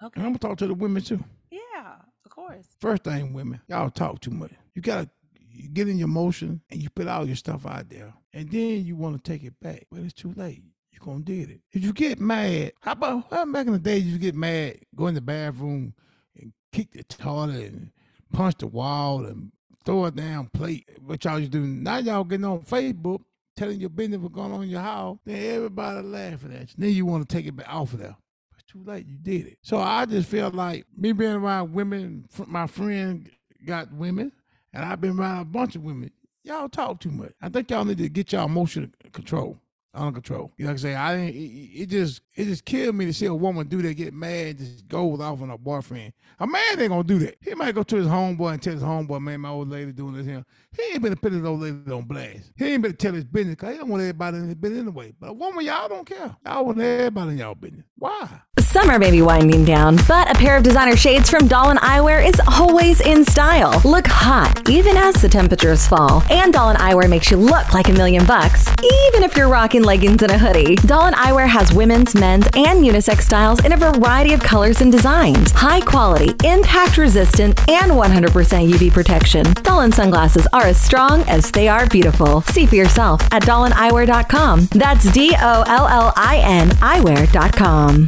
okay 0.03 0.11
And 0.19 0.25
I'm 0.25 0.33
gonna 0.33 0.39
talk 0.39 0.57
to 0.59 0.67
the 0.67 0.73
women 0.73 1.01
too. 1.01 1.23
yeah 1.51 1.95
of 2.25 2.31
course 2.31 2.67
First 2.81 3.03
thing, 3.05 3.33
women, 3.33 3.61
y'all 3.67 3.89
talk 3.89 4.19
too 4.19 4.31
much. 4.31 4.51
You 4.73 4.81
gotta 4.81 5.09
you 5.57 5.69
get 5.69 5.87
in 5.87 5.97
your 5.97 6.09
motion 6.09 6.61
and 6.69 6.83
you 6.83 6.89
put 6.89 7.07
all 7.07 7.25
your 7.25 7.37
stuff 7.37 7.65
out 7.65 7.89
there. 7.89 8.13
And 8.33 8.51
then 8.51 8.85
you 8.85 8.97
wanna 8.97 9.19
take 9.19 9.43
it 9.45 9.53
back. 9.61 9.85
But 9.89 10.01
it's 10.01 10.13
too 10.13 10.33
late. 10.35 10.63
You're 10.95 11.13
gonna 11.13 11.23
did 11.23 11.49
it. 11.49 11.61
If 11.71 11.83
you 11.83 11.93
get 11.93 12.19
mad, 12.19 12.73
how 12.79 12.93
about 12.93 13.27
how 13.29 13.45
back 13.45 13.67
in 13.67 13.73
the 13.73 13.79
day 13.79 13.97
you 13.97 14.17
get 14.17 14.35
mad, 14.35 14.79
go 14.95 15.07
in 15.07 15.15
the 15.15 15.21
bathroom 15.21 15.93
and 16.39 16.53
kick 16.71 16.91
the 16.93 17.03
toilet 17.03 17.73
and 17.73 17.91
punch 18.31 18.55
the 18.59 18.67
wall 18.67 19.25
and 19.25 19.51
throw 19.85 20.05
a 20.05 20.11
damn 20.11 20.47
plate. 20.47 20.89
What 21.05 21.23
y'all 21.25 21.39
used 21.39 21.51
to 21.51 21.59
do. 21.59 21.65
Now 21.65 21.97
y'all 21.97 22.23
getting 22.23 22.45
on 22.45 22.61
Facebook 22.61 23.21
telling 23.57 23.79
your 23.79 23.89
business 23.89 24.19
what's 24.19 24.33
going 24.33 24.53
on 24.53 24.63
in 24.63 24.69
your 24.69 24.81
house. 24.81 25.17
Then 25.25 25.55
everybody 25.55 26.01
laughing 26.01 26.53
at 26.53 26.69
you. 26.69 26.75
Then 26.77 26.89
you 26.91 27.05
want 27.05 27.27
to 27.27 27.35
take 27.35 27.45
it 27.45 27.55
back 27.55 27.73
off 27.73 27.93
of 27.93 27.99
there. 27.99 28.15
It's 28.53 28.63
too 28.71 28.83
late. 28.83 29.05
You 29.05 29.17
did 29.17 29.47
it. 29.47 29.57
So 29.61 29.79
I 29.79 30.05
just 30.05 30.29
feel 30.29 30.49
like 30.49 30.85
me 30.95 31.11
being 31.11 31.33
around 31.33 31.73
women, 31.73 32.25
my 32.47 32.67
friend 32.67 33.29
got 33.65 33.91
women, 33.91 34.31
and 34.73 34.85
I've 34.85 35.01
been 35.01 35.19
around 35.19 35.41
a 35.41 35.45
bunch 35.45 35.75
of 35.75 35.83
women. 35.83 36.11
Y'all 36.43 36.69
talk 36.69 36.99
too 36.99 37.11
much. 37.11 37.33
I 37.41 37.49
think 37.49 37.69
y'all 37.69 37.85
need 37.85 37.97
to 37.97 38.09
get 38.09 38.31
y'all 38.31 38.45
emotional 38.45 38.89
control 39.11 39.59
under 39.95 40.11
control. 40.13 40.51
You 40.57 40.65
know 40.65 40.69
what 40.69 40.73
I'm 40.73 40.77
saying? 40.79 40.95
I 40.95 41.15
didn't. 41.15 41.35
It, 41.35 41.81
it, 41.81 41.85
just 41.87 42.21
it 42.35 42.45
just 42.45 42.65
killed 42.65 42.95
me 42.95 43.05
to 43.05 43.13
see 43.13 43.25
a 43.25 43.33
woman 43.33 43.67
do 43.67 43.81
that, 43.81 43.93
get 43.93 44.13
mad, 44.13 44.57
just 44.57 44.87
go 44.87 45.05
with 45.05 45.21
off 45.21 45.41
on 45.41 45.49
her 45.49 45.57
boyfriend. 45.57 46.13
A 46.39 46.47
man 46.47 46.61
ain't 46.77 46.89
gonna 46.89 47.03
do 47.03 47.19
that. 47.19 47.37
He 47.41 47.53
might 47.55 47.75
go 47.75 47.83
to 47.83 47.95
his 47.95 48.07
homeboy 48.07 48.53
and 48.53 48.61
tell 48.61 48.73
his 48.73 48.83
homeboy, 48.83 49.21
man, 49.21 49.41
my 49.41 49.49
old 49.49 49.69
lady 49.69 49.91
doing 49.91 50.13
this. 50.13 50.43
He 50.75 50.93
ain't 50.93 51.01
been 51.01 51.13
to 51.13 51.19
put 51.19 51.31
his 51.31 51.45
old 51.45 51.61
lady 51.61 51.91
on 51.91 52.03
blast. 52.03 52.51
He 52.57 52.65
ain't 52.65 52.81
been 52.81 52.91
to 52.91 52.97
tell 52.97 53.13
his 53.13 53.23
business 53.23 53.55
because 53.55 53.73
he 53.73 53.77
don't 53.79 53.89
want 53.89 54.01
everybody 54.01 54.37
in 54.37 54.45
his 54.47 54.55
business 54.55 54.81
anyway. 54.81 55.13
But 55.19 55.29
a 55.29 55.33
woman, 55.33 55.65
y'all 55.65 55.87
don't 55.87 56.05
care. 56.05 56.35
Y'all 56.45 56.65
want 56.65 56.79
everybody 56.79 57.31
in 57.31 57.37
y'all 57.37 57.55
business. 57.55 57.85
Why? 57.97 58.41
Summer 58.59 58.99
may 58.99 59.11
be 59.11 59.21
winding 59.21 59.63
down, 59.63 59.97
but 60.07 60.29
a 60.29 60.35
pair 60.35 60.57
of 60.57 60.63
designer 60.63 60.97
shades 60.97 61.29
from 61.29 61.47
Dollin 61.47 61.77
Eyewear 61.77 62.27
is 62.27 62.41
always 62.45 62.99
in 62.99 63.23
style. 63.23 63.81
Look 63.85 64.05
hot, 64.05 64.69
even 64.69 64.97
as 64.97 65.15
the 65.21 65.29
temperatures 65.29 65.87
fall. 65.87 66.23
And 66.29 66.51
Doll 66.51 66.75
& 66.75 66.75
Eyewear 66.75 67.09
makes 67.09 67.31
you 67.31 67.37
look 67.37 67.73
like 67.73 67.87
a 67.87 67.93
million 67.93 68.25
bucks, 68.25 68.67
even 68.83 69.23
if 69.23 69.37
you're 69.37 69.47
rocking 69.47 69.83
leggings 69.85 70.23
and 70.23 70.31
a 70.31 70.37
hoodie. 70.37 70.75
Dollin 70.75 71.13
Eyewear 71.13 71.47
has 71.47 71.71
women's, 71.73 72.15
men's, 72.15 72.45
and 72.55 72.83
unisex 72.83 73.21
styles 73.21 73.63
in 73.63 73.71
a 73.71 73.77
variety 73.77 74.33
of 74.33 74.41
colors 74.41 74.81
and 74.81 74.91
designs. 74.91 75.51
High 75.51 75.81
quality, 75.81 76.35
impact 76.43 76.97
resistant, 76.97 77.57
and 77.69 77.91
100% 77.91 78.71
UV 78.71 78.91
protection. 78.91 79.45
Dollin 79.63 79.91
sunglasses 79.91 80.47
are 80.51 80.65
as 80.65 80.81
strong 80.81 81.21
as 81.29 81.51
they 81.51 81.67
are 81.67 81.87
beautiful. 81.87 82.41
See 82.41 82.65
for 82.65 82.75
yourself 82.75 83.21
at 83.31 83.43
dollineyewear.com. 83.43 84.67
That's 84.71 85.11
D 85.11 85.33
O 85.39 85.63
L 85.67 85.87
L 85.87 86.13
I 86.15 86.41
N 86.43 86.69
eyewear.com. 86.69 88.07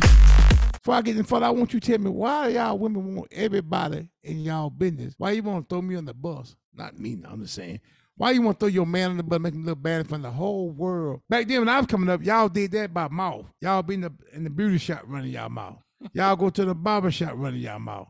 Before 0.74 0.96
I 0.96 1.02
get 1.02 1.18
in 1.18 1.24
front, 1.24 1.44
I 1.44 1.50
want 1.50 1.74
you 1.74 1.80
to 1.82 1.92
tell 1.92 2.00
me 2.00 2.10
why 2.10 2.48
y'all 2.48 2.78
women 2.78 3.16
want 3.16 3.34
everybody 3.34 4.10
in 4.24 4.40
y'all 4.40 4.70
business. 4.70 5.14
Why 5.18 5.32
you 5.32 5.44
want 5.44 5.68
to 5.68 5.76
throw 5.76 5.82
me 5.82 5.96
on 5.96 6.06
the 6.06 6.14
bus? 6.14 6.56
Not 6.74 6.98
me, 6.98 7.18
I'm 7.28 7.42
just 7.42 7.56
saying. 7.56 7.82
Why 8.18 8.32
you 8.32 8.42
want 8.42 8.60
to 8.60 8.66
throw 8.66 8.74
your 8.74 8.88
man 8.88 9.12
in 9.12 9.18
the 9.18 9.24
bus, 9.24 9.40
make 9.40 9.54
him 9.54 9.64
look 9.64 9.82
bad 9.82 10.02
in 10.02 10.08
front 10.08 10.26
of 10.26 10.32
the 10.32 10.38
whole 10.38 10.72
world? 10.72 11.22
Back 11.30 11.48
then 11.48 11.60
when 11.60 11.70
I 11.70 11.78
was 11.78 11.86
coming 11.86 12.10
up, 12.10 12.24
y'all 12.24 12.50
did 12.50 12.72
that 12.72 12.92
by 12.94 13.08
mouth. 13.10 13.46
Y'all 13.62 13.84
be 13.84 13.94
in 13.94 14.02
the 14.02 14.14
in 14.34 14.44
the 14.44 14.50
beauty 14.50 14.80
shop 14.80 15.04
running 15.06 15.32
y'all 15.32 15.50
mouth. 15.50 15.78
Y'all 16.14 16.36
go 16.36 16.50
to 16.50 16.66
the 16.66 16.74
barber 16.74 17.12
shop 17.12 17.34
running 17.36 17.62
y'all 17.62 17.80
mouth. 17.80 18.08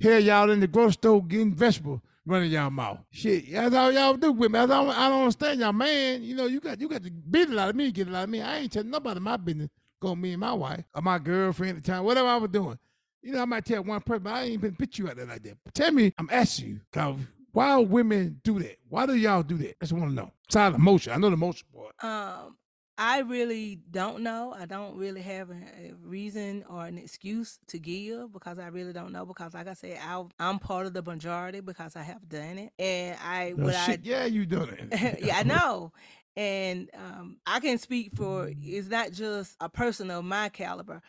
Here 0.00 0.18
y'all 0.18 0.50
in 0.50 0.60
the 0.60 0.66
grocery 0.66 0.92
store 0.92 1.22
getting 1.22 1.54
vegetables 1.54 2.00
running 2.26 2.50
y'all 2.50 2.70
mouth. 2.70 2.98
Shit, 3.10 3.52
that's 3.52 3.74
all 3.74 3.92
y'all 3.92 4.14
do 4.14 4.32
with 4.32 4.50
me. 4.50 4.58
I 4.58 4.66
don't, 4.66 4.90
I 4.90 5.08
don't 5.08 5.20
understand 5.20 5.60
y'all, 5.60 5.72
man. 5.72 6.24
You 6.24 6.34
know, 6.34 6.46
you 6.46 6.60
got 6.60 6.80
you 6.80 6.88
got 6.88 7.04
to 7.04 7.10
beat 7.10 7.48
it 7.48 7.58
out 7.58 7.70
of 7.70 7.76
me, 7.76 7.92
get 7.92 8.08
it 8.08 8.14
out 8.14 8.24
of 8.24 8.30
me. 8.30 8.42
I 8.42 8.58
ain't 8.58 8.72
telling 8.72 8.90
nobody 8.90 9.20
my 9.20 9.36
business 9.36 9.70
go 10.00 10.14
me 10.14 10.32
and 10.32 10.40
my 10.40 10.52
wife 10.52 10.84
or 10.94 11.02
my 11.02 11.18
girlfriend 11.18 11.78
at 11.78 11.84
the 11.84 11.92
time, 11.92 12.04
whatever 12.04 12.28
I 12.28 12.36
was 12.36 12.50
doing. 12.50 12.78
You 13.22 13.32
know, 13.32 13.42
I 13.42 13.44
might 13.44 13.64
tell 13.64 13.82
one 13.82 14.00
person, 14.00 14.26
I 14.26 14.42
ain't 14.42 14.52
even 14.52 14.76
put 14.76 14.98
you 14.98 15.08
out 15.08 15.16
there 15.16 15.26
like 15.26 15.42
that. 15.44 15.56
But 15.64 15.74
tell 15.74 15.90
me, 15.90 16.12
I'm 16.18 16.28
asking 16.30 16.68
you, 16.68 16.80
cause 16.92 17.16
why 17.56 17.78
women 17.78 18.38
do 18.44 18.58
that? 18.58 18.76
Why 18.90 19.06
do 19.06 19.16
y'all 19.16 19.42
do 19.42 19.56
that? 19.56 19.70
I 19.70 19.76
just 19.80 19.94
want 19.94 20.10
to 20.10 20.14
know. 20.14 20.30
Side 20.50 20.68
of 20.68 20.74
emotion. 20.74 21.14
I 21.14 21.16
know 21.16 21.30
the 21.30 21.36
emotion 21.36 21.66
part. 21.74 21.94
Um, 22.04 22.58
I 22.98 23.20
really 23.20 23.80
don't 23.90 24.20
know. 24.20 24.54
I 24.54 24.66
don't 24.66 24.94
really 24.94 25.22
have 25.22 25.48
a, 25.48 25.94
reason 26.02 26.66
or 26.68 26.84
an 26.84 26.98
excuse 26.98 27.58
to 27.68 27.78
give 27.78 28.30
because 28.34 28.58
I 28.58 28.66
really 28.66 28.92
don't 28.92 29.10
know. 29.10 29.24
Because, 29.24 29.54
like 29.54 29.68
I 29.68 29.72
said, 29.72 29.98
I, 30.02 30.22
I'm 30.38 30.58
part 30.58 30.84
of 30.84 30.92
the 30.92 31.02
majority 31.02 31.60
because 31.60 31.96
I 31.96 32.02
have 32.02 32.28
done 32.28 32.58
it, 32.58 32.72
and 32.78 33.16
I 33.24 33.54
No 33.56 33.70
shit, 33.70 34.00
I 34.00 34.02
yeah, 34.02 34.26
you 34.26 34.44
done 34.44 34.68
it. 34.68 35.20
yeah, 35.22 35.38
I 35.38 35.42
know. 35.44 35.92
And 36.36 36.90
um, 36.92 37.38
I 37.46 37.60
can 37.60 37.78
speak 37.78 38.10
for 38.14 38.50
it's 38.50 38.88
not 38.88 39.12
just 39.12 39.56
a 39.62 39.70
person 39.70 40.10
of 40.10 40.26
my 40.26 40.50
caliber. 40.50 41.00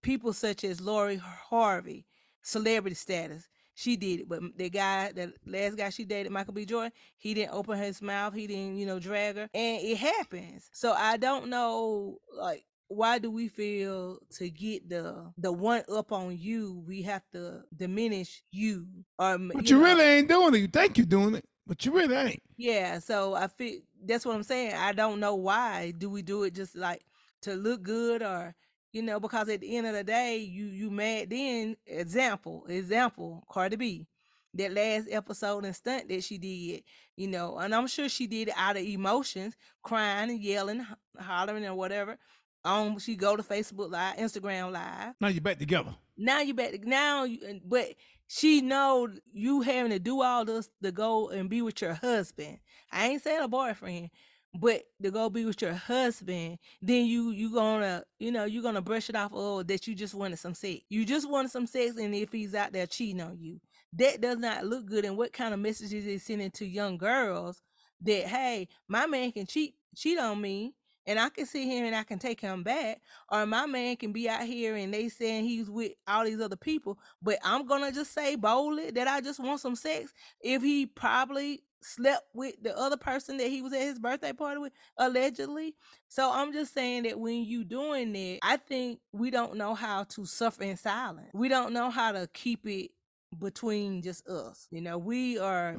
People 0.00 0.32
such 0.32 0.64
as 0.64 0.80
Lori 0.80 1.16
Harvey, 1.16 2.06
celebrity 2.40 2.96
status. 2.96 3.50
She 3.80 3.96
did 3.96 4.20
it, 4.20 4.28
but 4.28 4.40
the 4.58 4.68
guy, 4.68 5.12
the 5.12 5.32
last 5.46 5.76
guy 5.76 5.88
she 5.88 6.04
dated, 6.04 6.30
Michael 6.32 6.52
B. 6.52 6.66
Jordan, 6.66 6.92
he 7.16 7.32
didn't 7.34 7.54
open 7.54 7.78
his 7.78 8.02
mouth. 8.02 8.34
He 8.34 8.46
didn't, 8.46 8.76
you 8.76 8.84
know, 8.86 8.98
drag 8.98 9.36
her, 9.36 9.48
and 9.54 9.82
it 9.82 9.96
happens. 9.96 10.68
So 10.72 10.92
I 10.92 11.16
don't 11.16 11.48
know, 11.48 12.18
like, 12.36 12.64
why 12.88 13.18
do 13.18 13.30
we 13.30 13.48
feel 13.48 14.18
to 14.36 14.50
get 14.50 14.88
the 14.88 15.32
the 15.38 15.52
one 15.52 15.82
up 15.90 16.12
on 16.12 16.36
you? 16.36 16.82
We 16.86 17.02
have 17.02 17.22
to 17.32 17.62
diminish 17.74 18.42
you, 18.50 18.86
or 19.18 19.38
But 19.54 19.70
you, 19.70 19.78
know, 19.78 19.84
really 19.84 20.04
ain't 20.04 20.28
doing 20.28 20.54
it. 20.54 20.58
You 20.58 20.66
think 20.68 20.98
you're 20.98 21.06
doing 21.06 21.36
it, 21.36 21.44
but 21.66 21.84
you 21.86 21.92
really 21.92 22.16
ain't. 22.16 22.42
yeah, 22.56 22.98
so 22.98 23.34
I 23.34 23.46
feel 23.48 23.80
that's 24.04 24.26
what 24.26 24.34
I'm 24.34 24.42
saying. 24.42 24.74
I 24.74 24.92
don't 24.92 25.20
know 25.20 25.36
why 25.36 25.92
do 25.96 26.10
we 26.10 26.22
do 26.22 26.42
it 26.44 26.54
just 26.54 26.76
like 26.76 27.02
to 27.42 27.54
look 27.54 27.82
good 27.82 28.22
or 28.22 28.54
you 28.92 29.02
know 29.02 29.20
because 29.20 29.48
at 29.48 29.60
the 29.60 29.76
end 29.76 29.86
of 29.86 29.94
the 29.94 30.04
day 30.04 30.38
you 30.38 30.64
you 30.66 30.90
mad 30.90 31.30
then 31.30 31.76
example 31.86 32.64
example 32.68 33.44
Cardi 33.50 33.76
B 33.76 34.06
that 34.54 34.72
last 34.72 35.06
episode 35.10 35.64
and 35.64 35.76
stunt 35.76 36.08
that 36.08 36.24
she 36.24 36.36
did 36.38 36.82
you 37.16 37.28
know 37.28 37.56
and 37.58 37.74
I'm 37.74 37.86
sure 37.86 38.08
she 38.08 38.26
did 38.26 38.48
it 38.48 38.54
out 38.56 38.76
of 38.76 38.82
emotions 38.84 39.54
crying 39.82 40.30
and 40.30 40.40
yelling 40.40 40.86
hollering 41.18 41.64
and 41.64 41.76
whatever 41.76 42.18
um 42.64 42.98
she 42.98 43.16
go 43.16 43.36
to 43.36 43.42
Facebook 43.42 43.90
live 43.90 44.16
Instagram 44.16 44.72
live 44.72 45.14
Now 45.20 45.28
you 45.28 45.40
back 45.40 45.58
together. 45.58 45.94
now 46.16 46.40
you 46.40 46.52
back 46.54 46.84
now 46.84 47.24
you, 47.24 47.60
but 47.64 47.94
she 48.26 48.60
know 48.60 49.08
you 49.32 49.60
having 49.62 49.92
to 49.92 49.98
do 49.98 50.20
all 50.22 50.44
this 50.44 50.68
to 50.82 50.92
go 50.92 51.28
and 51.30 51.48
be 51.48 51.62
with 51.62 51.80
your 51.80 51.94
husband 51.94 52.58
i 52.92 53.08
ain't 53.08 53.22
saying 53.22 53.42
a 53.42 53.48
boyfriend 53.48 54.10
but 54.54 54.82
to 55.02 55.10
go 55.10 55.30
be 55.30 55.44
with 55.44 55.62
your 55.62 55.74
husband 55.74 56.58
then 56.82 57.06
you 57.06 57.30
you 57.30 57.52
gonna 57.52 58.02
you 58.18 58.32
know 58.32 58.44
you 58.44 58.62
gonna 58.62 58.82
brush 58.82 59.08
it 59.08 59.16
off 59.16 59.30
oh 59.34 59.62
that 59.62 59.86
you 59.86 59.94
just 59.94 60.14
wanted 60.14 60.38
some 60.38 60.54
sex. 60.54 60.80
You 60.88 61.04
just 61.04 61.28
wanted 61.30 61.50
some 61.50 61.66
sex 61.66 61.96
and 61.96 62.14
if 62.14 62.32
he's 62.32 62.54
out 62.54 62.72
there 62.72 62.86
cheating 62.86 63.20
on 63.20 63.38
you. 63.38 63.60
That 63.94 64.20
does 64.20 64.38
not 64.38 64.64
look 64.66 64.86
good 64.86 65.04
and 65.04 65.16
what 65.16 65.32
kind 65.32 65.52
of 65.52 65.60
messages 65.60 66.06
is 66.06 66.22
sending 66.22 66.50
to 66.52 66.66
young 66.66 66.98
girls 66.98 67.62
that 68.02 68.24
hey 68.26 68.68
my 68.88 69.06
man 69.06 69.32
can 69.32 69.46
cheat 69.46 69.74
cheat 69.96 70.18
on 70.18 70.40
me 70.40 70.74
and 71.06 71.18
i 71.18 71.28
can 71.28 71.46
sit 71.46 71.64
here 71.64 71.84
and 71.84 71.94
i 71.94 72.02
can 72.02 72.18
take 72.18 72.40
him 72.40 72.62
back 72.62 73.00
or 73.30 73.46
my 73.46 73.66
man 73.66 73.96
can 73.96 74.12
be 74.12 74.28
out 74.28 74.42
here 74.44 74.76
and 74.76 74.92
they 74.94 75.08
saying 75.08 75.44
he's 75.44 75.70
with 75.70 75.92
all 76.06 76.24
these 76.24 76.40
other 76.40 76.56
people 76.56 76.98
but 77.22 77.38
i'm 77.44 77.66
gonna 77.66 77.92
just 77.92 78.14
say 78.14 78.36
boldly 78.36 78.90
that 78.90 79.08
i 79.08 79.20
just 79.20 79.40
want 79.40 79.60
some 79.60 79.76
sex 79.76 80.12
if 80.40 80.62
he 80.62 80.86
probably 80.86 81.62
slept 81.82 82.24
with 82.34 82.54
the 82.62 82.76
other 82.78 82.96
person 82.96 83.36
that 83.36 83.48
he 83.48 83.62
was 83.62 83.72
at 83.72 83.80
his 83.80 83.98
birthday 83.98 84.32
party 84.32 84.60
with 84.60 84.72
allegedly 84.98 85.74
so 86.08 86.30
i'm 86.32 86.52
just 86.52 86.74
saying 86.74 87.04
that 87.04 87.18
when 87.18 87.44
you 87.44 87.64
doing 87.64 88.12
that 88.12 88.38
i 88.42 88.56
think 88.56 88.98
we 89.12 89.30
don't 89.30 89.56
know 89.56 89.74
how 89.74 90.04
to 90.04 90.24
suffer 90.24 90.62
in 90.62 90.76
silence 90.76 91.30
we 91.32 91.48
don't 91.48 91.72
know 91.72 91.90
how 91.90 92.12
to 92.12 92.28
keep 92.32 92.66
it 92.66 92.90
between 93.38 94.02
just 94.02 94.26
us 94.28 94.66
you 94.70 94.80
know 94.80 94.98
we 94.98 95.38
are 95.38 95.76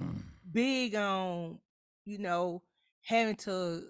big 0.52 0.95
on 0.95 1.60
you 2.06 2.18
know 2.18 2.62
having 3.04 3.36
to 3.36 3.84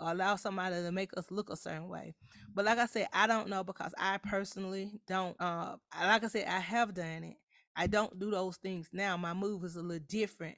allow 0.00 0.36
somebody 0.36 0.76
to 0.76 0.92
make 0.92 1.10
us 1.16 1.30
look 1.30 1.48
a 1.50 1.56
certain 1.56 1.88
way 1.88 2.14
but 2.56 2.64
like 2.64 2.78
I 2.78 2.86
said, 2.86 3.08
I 3.12 3.26
don't 3.26 3.50
know 3.50 3.62
because 3.62 3.92
I 3.98 4.16
personally 4.16 4.98
don't. 5.06 5.38
Uh, 5.38 5.76
like 6.00 6.24
I 6.24 6.28
said, 6.28 6.48
I 6.48 6.58
have 6.58 6.94
done 6.94 7.22
it. 7.22 7.36
I 7.76 7.86
don't 7.86 8.18
do 8.18 8.30
those 8.30 8.56
things 8.56 8.88
now. 8.94 9.18
My 9.18 9.34
move 9.34 9.62
is 9.62 9.76
a 9.76 9.82
little 9.82 10.04
different 10.08 10.56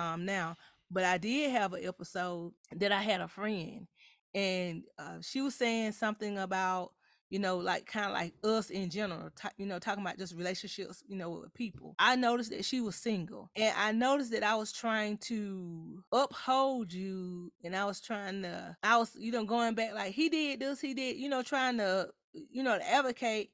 um, 0.00 0.24
now. 0.24 0.56
But 0.90 1.04
I 1.04 1.18
did 1.18 1.50
have 1.52 1.72
an 1.72 1.84
episode 1.86 2.52
that 2.74 2.90
I 2.90 3.02
had 3.02 3.20
a 3.20 3.28
friend, 3.28 3.86
and 4.34 4.82
uh, 4.98 5.18
she 5.20 5.40
was 5.40 5.54
saying 5.54 5.92
something 5.92 6.38
about 6.38 6.92
you 7.28 7.38
know 7.38 7.58
like 7.58 7.86
kind 7.86 8.06
of 8.06 8.12
like 8.12 8.34
us 8.42 8.70
in 8.70 8.90
general 8.90 9.30
ta- 9.36 9.52
you 9.56 9.64
know 9.64 9.78
talking 9.78 10.02
about 10.02 10.18
just 10.18 10.34
relationships 10.34 11.02
you 11.06 11.16
know 11.16 11.30
with 11.30 11.54
people 11.54 11.94
i 11.98 12.16
noticed 12.16 12.50
that 12.50 12.64
she 12.64 12.80
was 12.80 12.96
single 12.96 13.48
and 13.54 13.72
i 13.78 13.92
noticed 13.92 14.32
that 14.32 14.42
i 14.42 14.56
was 14.56 14.72
trying 14.72 15.16
to 15.16 16.02
uphold 16.12 16.92
you 16.92 17.52
and 17.62 17.76
i 17.76 17.84
was 17.84 18.00
trying 18.00 18.42
to 18.42 18.76
i 18.82 18.98
was 18.98 19.12
you 19.16 19.30
know 19.30 19.44
going 19.44 19.74
back 19.74 19.94
like 19.94 20.12
he 20.12 20.28
did 20.28 20.58
this 20.58 20.80
he 20.80 20.92
did 20.92 21.16
you 21.16 21.28
know 21.28 21.40
trying 21.40 21.78
to 21.78 22.08
you 22.32 22.64
know 22.64 22.76
to 22.76 22.90
advocate 22.90 23.50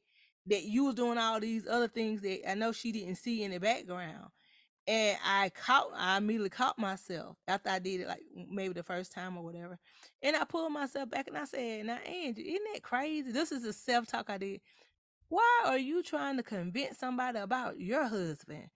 that 0.47 0.63
you 0.63 0.85
was 0.85 0.95
doing 0.95 1.19
all 1.19 1.39
these 1.39 1.67
other 1.69 1.89
things 1.89 2.23
that 2.23 2.51
i 2.51 2.55
know 2.55 2.73
she 2.73 2.93
didn't 2.93 3.17
see 3.17 3.43
in 3.43 3.51
the 3.51 3.61
background 3.61 4.31
and 4.87 5.19
I 5.25 5.51
caught, 5.51 5.89
I 5.97 6.19
immediately 6.19 6.51
caught 6.51 6.79
myself 6.79 7.37
after 7.49 7.71
I 7.71 7.79
did 7.79 8.03
it, 8.03 8.09
like 8.09 8.23
maybe 8.51 8.75
the 8.75 8.83
first 8.83 9.13
time 9.13 9.37
or 9.37 9.45
whatever. 9.45 9.79
And 10.23 10.37
I 10.37 10.45
pulled 10.45 10.73
myself 10.73 11.11
back 11.11 11.29
and 11.29 11.37
I 11.39 11.45
said, 11.45 11.87
"Now, 11.87 11.97
Angie, 11.99 12.43
isn't 12.55 12.69
that 12.75 12.83
crazy? 12.83 13.33
This 13.33 13.53
is 13.53 13.65
a 13.65 13.73
self 13.73 14.07
talk 14.07 14.31
I 14.31 14.39
did. 14.39 14.61
Why 15.29 15.63
are 15.67 15.79
you 15.79 16.03
trying 16.03 16.37
to 16.39 16.43
convince 16.43 16.99
somebody 16.99 17.39
about 17.39 17.81
your 17.81 18.07
husband? 18.07 18.69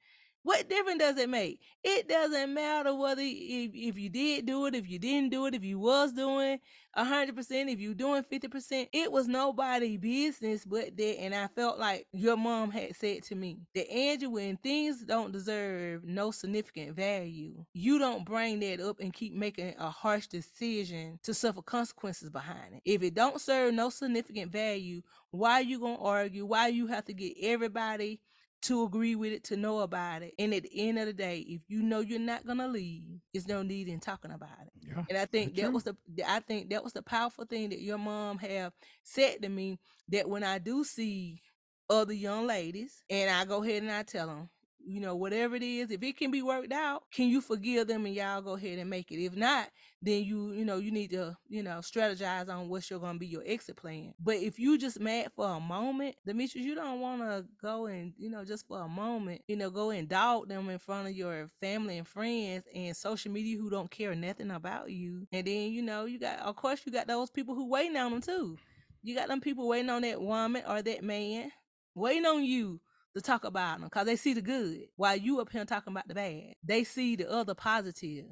What 0.43 0.70
difference 0.70 0.99
does 1.01 1.18
it 1.18 1.28
make? 1.28 1.61
It 1.84 2.09
doesn't 2.09 2.55
matter 2.55 2.95
whether 2.95 3.20
if, 3.22 3.70
if 3.74 3.99
you 3.99 4.09
did 4.09 4.47
do 4.47 4.66
it, 4.66 4.74
if 4.74 4.88
you 4.88 4.99
didn't 4.99 5.30
do 5.30 5.47
it, 5.47 5.55
if 5.55 5.64
you 5.64 5.78
was 5.78 6.12
doing 6.12 6.59
a 6.95 7.05
hundred 7.05 7.36
percent, 7.36 7.68
if 7.68 7.78
you 7.78 7.95
doing 7.95 8.22
fifty 8.22 8.49
percent. 8.49 8.88
It 8.93 9.12
was 9.12 9.28
nobody 9.28 9.99
business 9.99 10.64
but 10.64 10.97
that. 10.97 11.20
And 11.20 11.34
I 11.34 11.47
felt 11.49 11.78
like 11.78 12.07
your 12.12 12.38
mom 12.38 12.70
had 12.70 12.97
said 12.97 13.22
to 13.24 13.34
me 13.34 13.59
that 13.74 13.91
Angie, 13.93 14.26
when 14.26 14.57
things 14.57 15.05
don't 15.05 15.30
deserve 15.30 16.05
no 16.05 16.30
significant 16.30 16.97
value, 16.97 17.64
you 17.74 17.99
don't 17.99 18.24
bring 18.24 18.61
that 18.61 18.80
up 18.80 18.99
and 18.99 19.12
keep 19.12 19.34
making 19.34 19.74
a 19.78 19.91
harsh 19.91 20.26
decision 20.26 21.18
to 21.22 21.34
suffer 21.34 21.61
consequences 21.62 22.30
behind 22.30 22.76
it. 22.76 22.82
If 22.84 23.03
it 23.03 23.14
don't 23.14 23.41
serve 23.41 23.74
no 23.74 23.91
significant 23.91 24.51
value, 24.51 25.03
why 25.30 25.61
you 25.61 25.78
gonna 25.78 26.03
argue? 26.03 26.47
Why 26.47 26.68
you 26.68 26.86
have 26.86 27.05
to 27.05 27.12
get 27.12 27.34
everybody 27.43 28.20
to 28.63 28.85
agree 28.85 29.15
with 29.15 29.33
it, 29.33 29.45
to 29.45 29.57
know 29.57 29.81
about 29.81 30.23
it. 30.23 30.35
And 30.39 30.53
at 30.53 30.65
the 30.65 30.89
end 30.89 30.99
of 30.99 31.07
the 31.07 31.13
day, 31.13 31.39
if 31.49 31.63
you 31.69 31.83
know 31.83 32.01
you're 32.01 32.19
not 32.19 32.47
gonna 32.47 32.69
leave, 32.69 33.21
there's 33.33 33.49
no 33.49 33.63
need 33.63 33.89
in 33.89 34.01
talking 34.01 34.33
about 34.33 34.51
it. 34.67 34.73
Yeah. 34.87 35.05
And 35.09 35.19
I 35.19 35.25
think 35.25 35.55
that 35.57 35.63
true. 35.63 35.71
was 35.71 35.85
the 35.85 35.97
I 36.27 36.41
think 36.41 36.71
that 36.71 36.85
was 36.85 36.93
the 36.93 37.03
powerful 37.03 37.45
thing 37.45 37.71
that 37.71 37.81
your 37.81 37.99
mom 37.99 38.39
have 38.39 38.73
said 39.03 39.43
to 39.43 39.49
me 39.49 39.79
that 40.09 40.29
when 40.29 40.45
I 40.45 40.59
do 40.59 40.85
see 40.85 41.41
other 41.89 42.13
young 42.13 42.47
ladies 42.47 43.03
and 43.09 43.31
I 43.31 43.45
go 43.45 43.63
ahead 43.63 43.83
and 43.83 43.93
I 43.93 44.03
tell 44.03 44.29
them, 44.29 44.51
you 44.91 45.01
know, 45.01 45.14
whatever 45.16 45.57
it 45.57 45.62
is, 45.62 45.91
if 45.91 46.03
it 46.03 46.16
can 46.16 46.30
be 46.30 46.43
worked 46.43 46.72
out, 46.72 47.05
can 47.12 47.28
you 47.28 47.41
forgive 47.41 47.86
them 47.86 48.07
and 48.07 48.14
y'all 48.14 48.43
go 48.43 48.55
ahead 48.55 48.78
and 48.78 48.91
make 48.91 49.11
it? 49.12 49.22
If 49.22 49.36
not, 49.36 49.68
then 50.03 50.24
you, 50.24 50.53
you 50.53 50.64
know, 50.64 50.78
you 50.78 50.91
need 50.91 51.11
to, 51.11 51.36
you 51.49 51.62
know, 51.62 51.78
strategize 51.78 52.49
on 52.49 52.68
what's 52.68 52.91
your 52.91 52.99
gonna 53.01 53.18
be 53.18 53.26
your 53.26 53.43
exit 53.47 53.76
plan. 53.76 54.14
But 54.18 54.36
if 54.36 54.59
you 54.59 54.78
just 54.78 54.99
mad 55.01 55.32
for 55.36 55.47
a 55.47 55.61
moment, 55.61 56.16
Demetrius, 56.26 56.66
you 56.66 56.74
don't 56.74 57.01
wanna 57.01 57.45
go 57.62 57.86
and, 57.86 58.12
you 58.18 58.30
know, 58.30 58.45
just 58.45 58.66
for 58.66 58.80
a 58.80 58.88
moment, 58.88 59.43
you 59.47 59.57
know, 59.57 59.70
go 59.70 59.91
and 59.91 60.09
dog 60.09 60.49
them 60.49 60.68
in 60.70 60.78
front 60.78 61.09
of 61.09 61.14
your 61.14 61.51
family 61.61 61.99
and 61.99 62.09
friends 62.09 62.64
and 62.74 62.97
social 62.97 63.30
media 63.30 63.59
who 63.59 63.70
don't 63.70 63.91
care 63.91 64.14
nothing 64.14 64.51
about 64.51 64.91
you. 64.91 65.26
And 65.32 65.47
then, 65.47 65.70
you 65.72 65.82
know, 65.82 66.05
you 66.07 66.18
got 66.18 66.41
of 66.41 66.57
course 66.57 66.80
you 66.84 66.93
got 66.93 67.07
those 67.07 67.30
people 67.30 67.55
who 67.55 67.68
waiting 67.68 67.97
on 67.97 68.12
them 68.12 68.20
too. 68.22 68.59
You 69.03 69.14
got 69.14 69.28
them 69.28 69.41
people 69.41 69.68
waiting 69.68 69.91
on 69.91 70.03
that 70.03 70.20
woman 70.20 70.62
or 70.66 70.82
that 70.82 71.03
man, 71.03 71.51
waiting 71.95 72.26
on 72.26 72.45
you 72.45 72.80
to 73.15 73.21
talk 73.21 73.45
about 73.45 73.79
them 73.81 73.89
because 73.89 74.07
they 74.07 74.17
see 74.17 74.35
the 74.35 74.43
good 74.43 74.83
while 74.97 75.17
you 75.17 75.41
up 75.41 75.51
here 75.51 75.65
talking 75.65 75.93
about 75.93 76.07
the 76.09 76.15
bad. 76.15 76.55
They 76.65 76.85
see 76.85 77.17
the 77.17 77.31
other 77.31 77.55
positive 77.55 78.27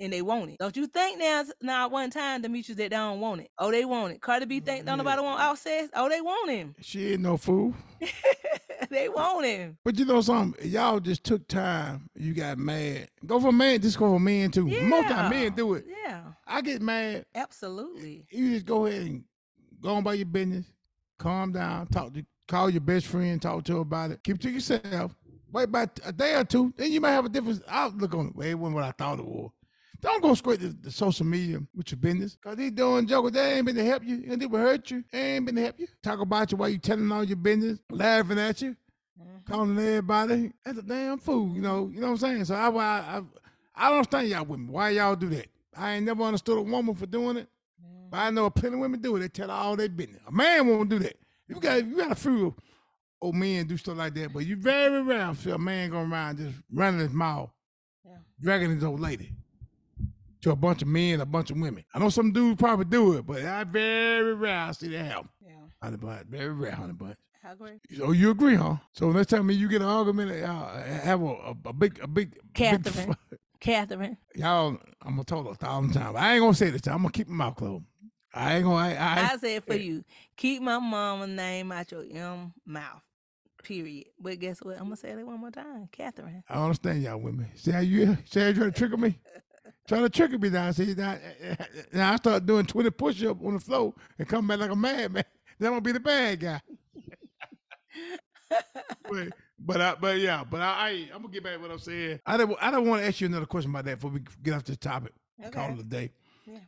and 0.00 0.12
they 0.12 0.22
want 0.22 0.50
it. 0.50 0.58
Don't 0.58 0.76
you 0.76 0.86
think 0.86 1.18
now? 1.18 1.44
Now 1.60 1.88
one 1.88 2.08
time 2.10 2.40
Demetrius 2.40 2.76
that 2.78 2.84
they 2.84 2.88
don't 2.88 3.20
want 3.20 3.42
it. 3.42 3.50
Oh, 3.58 3.70
they 3.70 3.84
want 3.84 4.14
it. 4.14 4.22
Cardi 4.22 4.46
B 4.46 4.60
think 4.60 4.82
mm, 4.82 4.86
don't 4.86 4.96
Yeah. 4.98 5.02
nobody 5.04 5.22
want 5.22 5.40
outset. 5.40 5.90
Oh, 5.94 6.08
they 6.08 6.22
want 6.22 6.50
him. 6.50 6.74
She 6.80 7.12
ain't 7.12 7.20
no 7.20 7.36
fool. 7.36 7.74
they 8.90 9.08
want 9.10 9.44
him. 9.44 9.76
But 9.84 9.98
you 9.98 10.04
know 10.06 10.20
something? 10.22 10.70
Y'all 10.70 11.00
just 11.00 11.24
took 11.24 11.46
time. 11.48 12.08
You 12.16 12.32
got 12.32 12.56
mad. 12.58 13.08
Go 13.26 13.40
for 13.40 13.52
man. 13.52 13.80
Just 13.80 13.98
go 13.98 14.06
for 14.14 14.20
men 14.20 14.50
too. 14.50 14.64
Most 14.66 15.08
time 15.08 15.30
men 15.30 15.52
do 15.52 15.74
it. 15.74 15.84
Yeah, 16.04 16.22
I 16.46 16.60
get 16.62 16.80
mad. 16.80 17.26
absolutely. 17.34 18.26
You 18.30 18.52
just 18.54 18.66
go 18.66 18.86
ahead 18.86 19.02
and 19.02 19.24
go 19.82 19.94
on 19.96 20.02
by 20.02 20.14
your 20.14 20.26
business. 20.26 20.64
Calm 21.18 21.52
down. 21.52 21.86
Talk 21.88 22.12
to 22.14 22.24
call 22.48 22.70
your 22.70 22.80
best 22.80 23.06
friend. 23.06 23.40
Talk 23.40 23.64
to 23.64 23.74
her 23.74 23.80
about 23.80 24.10
it. 24.10 24.22
Keep 24.22 24.36
it 24.36 24.42
to 24.42 24.50
yourself. 24.50 25.14
Wait 25.52 25.64
about 25.64 26.00
a 26.04 26.12
day 26.12 26.34
or 26.34 26.44
two. 26.44 26.72
Then 26.76 26.90
you 26.90 27.00
might 27.00 27.12
have 27.12 27.26
a 27.26 27.28
different 27.28 27.62
outlook 27.68 28.14
on 28.14 28.28
it. 28.28 28.36
Well, 28.36 28.48
it 28.48 28.54
wasn't 28.54 28.74
what 28.74 28.84
I 28.84 28.90
thought 28.90 29.20
it 29.20 29.24
was. 29.24 29.50
Don't 30.00 30.22
go 30.22 30.34
straight 30.34 30.60
to 30.60 30.68
the 30.68 30.90
social 30.90 31.24
media 31.24 31.60
with 31.74 31.90
your 31.92 31.98
business. 31.98 32.36
Cause 32.42 32.56
they 32.56 32.68
doing 32.68 33.06
jokes. 33.06 33.32
They 33.32 33.54
ain't 33.54 33.64
been 33.64 33.76
to 33.76 33.84
help 33.84 34.04
you. 34.04 34.24
And 34.28 34.42
they 34.42 34.46
will 34.46 34.60
hurt 34.60 34.90
you. 34.90 35.02
They 35.10 35.36
ain't 35.36 35.46
been 35.46 35.54
to 35.54 35.62
help 35.62 35.78
you. 35.78 35.86
Talk 36.02 36.20
about 36.20 36.52
you 36.52 36.58
while 36.58 36.68
you 36.68 36.78
telling 36.78 37.10
all 37.10 37.24
your 37.24 37.36
business, 37.36 37.78
laughing 37.88 38.38
at 38.38 38.60
you, 38.60 38.76
mm-hmm. 39.18 39.50
calling 39.50 39.78
everybody. 39.78 40.52
That's 40.64 40.78
a 40.78 40.82
damn 40.82 41.18
fool. 41.18 41.54
You 41.54 41.62
know. 41.62 41.90
You 41.94 42.00
know 42.00 42.08
what 42.08 42.12
I'm 42.12 42.18
saying? 42.18 42.44
So 42.46 42.54
I 42.54 42.68
I 42.68 42.82
I, 42.82 43.22
I 43.74 43.88
don't 43.88 43.98
understand 43.98 44.28
y'all 44.28 44.44
women. 44.44 44.68
Why 44.68 44.90
y'all 44.90 45.16
do 45.16 45.30
that? 45.30 45.46
I 45.76 45.94
ain't 45.94 46.04
never 46.04 46.22
understood 46.22 46.58
a 46.58 46.62
woman 46.62 46.94
for 46.94 47.06
doing 47.06 47.38
it. 47.38 47.48
Mm. 47.82 48.10
But 48.10 48.18
I 48.18 48.30
know 48.30 48.50
plenty 48.50 48.74
of 48.74 48.80
women 48.80 49.00
do 49.00 49.16
it. 49.16 49.20
They 49.20 49.28
tell 49.28 49.50
all 49.50 49.76
their 49.76 49.88
business. 49.88 50.20
A 50.26 50.32
man 50.32 50.66
won't 50.68 50.90
do 50.90 50.98
that. 50.98 51.16
You 51.48 51.60
got 51.60 51.84
you 51.86 51.96
got 51.96 52.12
a 52.12 52.14
few 52.14 52.54
old 53.20 53.34
men 53.34 53.66
do 53.66 53.76
stuff 53.76 53.96
like 53.96 54.14
that, 54.14 54.32
but 54.32 54.46
you 54.46 54.56
very 54.56 55.02
rare 55.02 55.34
see 55.34 55.50
a 55.50 55.58
man 55.58 55.90
going 55.90 56.10
around 56.12 56.38
just 56.38 56.54
running 56.72 57.00
his 57.00 57.10
mouth, 57.12 57.50
Yeah. 58.04 58.16
dragging 58.40 58.70
his 58.74 58.84
old 58.84 59.00
lady 59.00 59.32
to 60.42 60.50
a 60.50 60.56
bunch 60.56 60.82
of 60.82 60.88
men, 60.88 61.20
a 61.20 61.26
bunch 61.26 61.50
of 61.50 61.58
women. 61.58 61.84
I 61.94 61.98
know 61.98 62.08
some 62.10 62.32
dudes 62.32 62.58
probably 62.58 62.84
do 62.86 63.14
it, 63.14 63.26
but 63.26 63.42
I 63.42 63.64
very 63.64 64.34
rare 64.34 64.72
see 64.72 64.88
that 64.88 65.04
happen. 65.04 65.28
Yeah, 65.44 65.52
Honey 65.82 65.96
bunch, 65.96 66.26
very 66.28 66.52
rare, 66.52 66.72
honey 66.72 66.92
bunch. 66.92 67.16
I 67.46 67.52
agree. 67.52 67.78
So 67.96 68.12
you 68.12 68.30
agree, 68.30 68.54
huh? 68.54 68.76
So 68.92 69.12
next 69.12 69.28
time 69.28 69.50
you 69.50 69.68
get 69.68 69.82
an 69.82 69.88
argument, 69.88 70.30
uh, 70.42 70.82
have 70.82 71.20
a, 71.22 71.26
a, 71.26 71.54
a 71.66 71.72
big, 71.74 71.98
a 72.02 72.06
big, 72.06 72.32
big 72.32 72.54
Catherine. 72.54 73.14
Catherine. 73.60 74.16
y'all. 74.34 74.78
I'm 75.02 75.10
gonna 75.12 75.24
tell 75.24 75.42
her 75.44 75.50
a 75.50 75.54
thousand 75.54 75.92
times. 75.92 76.16
I 76.16 76.34
ain't 76.34 76.40
gonna 76.42 76.54
say 76.54 76.70
this. 76.70 76.80
time. 76.82 76.94
I'm 76.96 77.02
gonna 77.02 77.12
keep 77.12 77.28
my 77.28 77.44
mouth 77.46 77.56
closed. 77.56 77.84
I 78.34 78.56
ain't 78.56 78.64
gonna. 78.64 78.76
I, 78.76 78.92
I, 78.94 79.32
I 79.32 79.36
said 79.36 79.64
for 79.64 79.74
you, 79.74 80.04
keep 80.36 80.62
my 80.62 80.78
mama's 80.78 81.30
name 81.30 81.72
out 81.72 81.90
your 81.92 82.02
um 82.24 82.52
mouth. 82.66 83.02
Period. 83.62 84.06
But 84.20 84.38
guess 84.40 84.60
what? 84.62 84.76
I'm 84.76 84.84
gonna 84.84 84.96
say 84.96 85.10
it 85.10 85.26
one 85.26 85.40
more 85.40 85.50
time. 85.50 85.88
Catherine. 85.92 86.42
I 86.48 86.54
don't 86.54 86.64
understand 86.64 87.02
y'all 87.02 87.18
women. 87.18 87.48
See 87.54 87.70
how 87.70 87.80
you 87.80 88.18
see 88.26 88.40
how 88.40 88.48
you 88.48 88.54
trying 88.54 88.72
to 88.72 88.78
trigger 88.78 88.96
me? 88.96 89.18
Trying 89.86 90.02
to 90.02 90.08
trigger 90.08 90.38
me 90.38 90.48
now. 90.48 90.70
See 90.70 90.94
now, 90.94 91.18
now 91.92 92.12
I 92.14 92.16
start 92.16 92.46
doing 92.46 92.64
20 92.64 92.90
push-ups 92.90 93.40
on 93.44 93.52
the 93.54 93.60
floor 93.60 93.92
and 94.18 94.26
come 94.26 94.46
back 94.46 94.58
like 94.58 94.70
a 94.70 94.76
madman. 94.76 95.24
Then 95.58 95.68
I'm 95.68 95.72
gonna 95.72 95.80
be 95.82 95.92
the 95.92 96.00
bad 96.00 96.40
guy. 96.40 96.60
but 99.10 99.28
but 99.58 99.80
I, 99.80 99.94
but 99.94 100.18
yeah, 100.18 100.42
but 100.44 100.60
I, 100.60 100.64
I 100.64 100.88
I'm 101.14 101.22
gonna 101.22 101.32
get 101.32 101.44
back 101.44 101.54
to 101.54 101.60
what 101.60 101.70
I'm 101.70 101.78
saying. 101.78 102.20
I 102.26 102.36
don't 102.36 102.56
I 102.60 102.70
don't 102.70 102.86
want 102.88 103.02
to 103.02 103.08
ask 103.08 103.20
you 103.20 103.26
another 103.26 103.46
question 103.46 103.70
about 103.70 103.84
that 103.84 103.96
before 103.96 104.10
we 104.10 104.20
get 104.42 104.54
off 104.54 104.64
this 104.64 104.78
topic. 104.78 105.12
Call 105.50 105.72
it 105.72 105.80
a 105.80 105.84
day. 105.84 106.12
Yeah. 106.46 106.58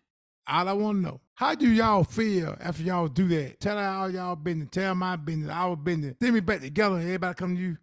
All 0.48 0.68
I 0.68 0.72
want 0.72 0.98
to 0.98 1.02
know, 1.02 1.20
how 1.34 1.54
do 1.54 1.68
y'all 1.68 2.04
feel 2.04 2.56
after 2.60 2.82
y'all 2.82 3.08
do 3.08 3.26
that? 3.28 3.60
Tell 3.60 3.78
all 3.78 4.10
y'all 4.10 4.36
business, 4.36 4.68
tell 4.70 4.94
my 4.94 5.16
business, 5.16 5.50
our 5.50 5.76
business. 5.76 6.14
Send 6.20 6.34
me 6.34 6.40
back 6.40 6.60
together. 6.60 6.96
And 6.96 7.04
everybody 7.04 7.34
come 7.34 7.56
to 7.56 7.60
you. 7.60 7.76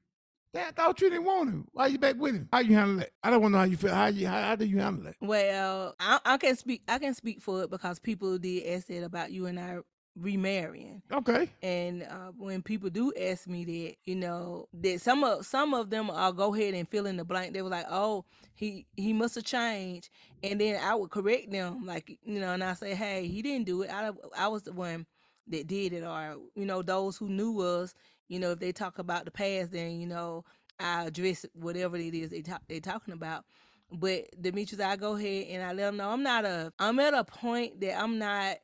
Yeah, 0.54 0.68
I 0.70 0.72
thought 0.72 1.02
you 1.02 1.10
didn't 1.10 1.26
want 1.26 1.50
him. 1.50 1.68
Why 1.72 1.88
you 1.88 1.98
back 1.98 2.16
with 2.16 2.36
him? 2.36 2.48
How 2.52 2.60
you 2.60 2.76
handle 2.76 2.98
that? 2.98 3.10
I 3.24 3.32
don't 3.32 3.42
want 3.42 3.54
to 3.54 3.54
know 3.54 3.60
how 3.60 3.64
you 3.66 3.78
feel. 3.78 3.94
How 3.94 4.06
you 4.06 4.28
how, 4.28 4.42
how 4.42 4.56
do 4.56 4.66
you 4.66 4.78
handle 4.78 5.04
that? 5.06 5.16
Well, 5.20 5.96
I, 6.00 6.20
I 6.24 6.38
can 6.38 6.56
speak. 6.56 6.84
I 6.88 7.00
can 7.00 7.16
speak 7.16 7.42
for 7.42 7.64
it 7.64 7.72
because 7.72 7.98
people 8.00 8.38
did 8.38 8.68
ask 8.68 8.88
that 8.88 9.04
about 9.04 9.32
you 9.32 9.48
and 9.48 9.60
I 9.60 9.80
remarrying. 10.16 11.02
Okay. 11.12 11.50
And 11.62 12.04
uh, 12.04 12.32
when 12.38 12.62
people 12.62 12.90
do 12.90 13.14
ask 13.20 13.48
me 13.48 13.66
that, 13.66 13.96
you 14.06 14.16
know, 14.16 14.68
that 14.74 15.02
some 15.02 15.24
of 15.24 15.46
some 15.46 15.74
of 15.74 15.90
them 15.90 16.12
I'll 16.12 16.34
go 16.34 16.54
ahead 16.54 16.74
and 16.74 16.88
fill 16.88 17.06
in 17.06 17.18
the 17.18 17.26
blank. 17.26 17.54
They 17.54 17.62
were 17.62 17.70
like, 17.70 17.86
"Oh, 17.90 18.26
he 18.56 18.86
he 18.96 19.14
must 19.14 19.36
have 19.36 19.44
changed," 19.44 20.10
and 20.44 20.60
then 20.60 20.82
I 20.84 20.96
would 20.96 21.10
correct 21.10 21.52
them, 21.52 21.86
like 21.86 22.18
you 22.24 22.40
know, 22.40 22.54
and 22.54 22.64
I 22.64 22.74
say, 22.74 22.96
"Hey, 22.96 23.28
he 23.28 23.42
didn't 23.42 23.66
do 23.66 23.82
it. 23.84 23.92
I 23.92 24.12
I 24.38 24.48
was 24.48 24.64
the 24.64 24.74
one 24.74 25.06
that 25.48 25.68
did 25.68 25.94
it," 25.94 26.04
or 26.04 26.38
you 26.56 26.66
know, 26.66 26.82
those 26.82 27.18
who 27.18 27.28
knew 27.30 27.60
us, 27.62 27.94
you 28.28 28.40
know, 28.40 28.52
if 28.52 28.60
they 28.60 28.72
talk 28.72 29.00
about 29.00 29.26
the 29.26 29.32
past, 29.32 29.72
then 29.72 30.00
you 30.00 30.08
know, 30.08 30.46
I 30.80 31.06
address 31.06 31.46
whatever 31.54 31.98
it 31.98 32.14
is 32.14 32.30
they 32.30 32.42
talk 32.42 32.62
they're 32.68 32.80
talking 32.80 33.14
about. 33.14 33.46
But 33.92 34.26
Demetrius, 34.42 34.82
I 34.84 34.96
go 34.96 35.16
ahead 35.16 35.48
and 35.50 35.64
I 35.64 35.68
let 35.74 35.86
them 35.86 35.98
know 35.98 36.10
I'm 36.10 36.24
not 36.24 36.46
a. 36.46 36.74
I'm 36.80 37.00
at 37.00 37.14
a 37.14 37.24
point 37.24 37.82
that 37.82 38.00
I'm 38.00 38.18
not. 38.20 38.58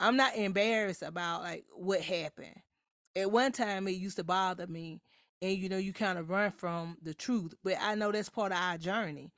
I'm 0.00 0.16
not 0.16 0.36
embarrassed 0.36 1.02
about 1.02 1.42
like 1.42 1.66
what 1.74 2.00
happened. 2.00 2.56
At 3.14 3.30
one 3.30 3.52
time, 3.52 3.86
it 3.86 3.92
used 3.92 4.16
to 4.16 4.24
bother 4.24 4.66
me, 4.66 5.02
and 5.42 5.58
you 5.58 5.68
know, 5.68 5.76
you 5.76 5.92
kind 5.92 6.18
of 6.18 6.30
run 6.30 6.52
from 6.52 6.96
the 7.02 7.14
truth. 7.14 7.54
But 7.62 7.76
I 7.80 7.94
know 7.96 8.10
that's 8.10 8.30
part 8.30 8.52
of 8.52 8.58
our 8.58 8.78
journey, 8.78 9.32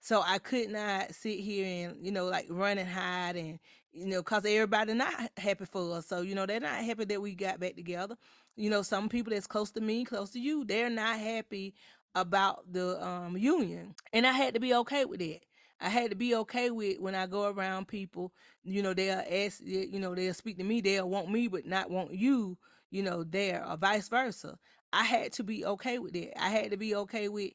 so 0.00 0.22
I 0.26 0.38
could 0.38 0.70
not 0.70 1.14
sit 1.14 1.38
here 1.40 1.88
and 1.90 2.04
you 2.04 2.12
know, 2.12 2.26
like 2.26 2.46
run 2.50 2.78
and 2.78 2.88
hide, 2.88 3.36
and 3.36 3.60
you 3.92 4.06
know, 4.06 4.22
cause 4.24 4.44
everybody 4.44 4.94
not 4.94 5.14
happy 5.36 5.66
for 5.66 5.98
us. 5.98 6.08
So 6.08 6.22
you 6.22 6.34
know, 6.34 6.46
they're 6.46 6.60
not 6.60 6.84
happy 6.84 7.04
that 7.04 7.22
we 7.22 7.34
got 7.36 7.60
back 7.60 7.76
together. 7.76 8.16
You 8.56 8.70
know, 8.70 8.82
some 8.82 9.08
people 9.08 9.32
that's 9.32 9.46
close 9.46 9.70
to 9.72 9.80
me, 9.80 10.04
close 10.04 10.30
to 10.30 10.40
you, 10.40 10.64
they're 10.64 10.90
not 10.90 11.18
happy 11.18 11.74
about 12.16 12.72
the 12.72 13.00
um 13.06 13.36
union, 13.36 13.94
and 14.12 14.26
I 14.26 14.32
had 14.32 14.54
to 14.54 14.60
be 14.60 14.74
okay 14.74 15.04
with 15.04 15.20
that. 15.20 15.40
I 15.80 15.88
had 15.88 16.10
to 16.10 16.16
be 16.16 16.34
okay 16.34 16.70
with 16.70 16.98
when 17.00 17.14
I 17.14 17.26
go 17.26 17.48
around 17.48 17.88
people, 17.88 18.32
you 18.64 18.82
know, 18.82 18.94
they'll 18.94 19.22
ask, 19.30 19.60
you 19.62 19.98
know, 19.98 20.14
they'll 20.14 20.34
speak 20.34 20.58
to 20.58 20.64
me, 20.64 20.80
they'll 20.80 21.08
want 21.08 21.30
me, 21.30 21.48
but 21.48 21.66
not 21.66 21.90
want 21.90 22.12
you, 22.12 22.58
you 22.90 23.02
know, 23.02 23.22
there 23.22 23.64
or 23.66 23.76
vice 23.76 24.08
versa. 24.08 24.58
I 24.92 25.04
had 25.04 25.32
to 25.34 25.44
be 25.44 25.64
okay 25.64 25.98
with 25.98 26.14
that. 26.14 26.40
I 26.42 26.48
had 26.48 26.70
to 26.72 26.76
be 26.76 26.94
okay 26.96 27.28
with, 27.28 27.52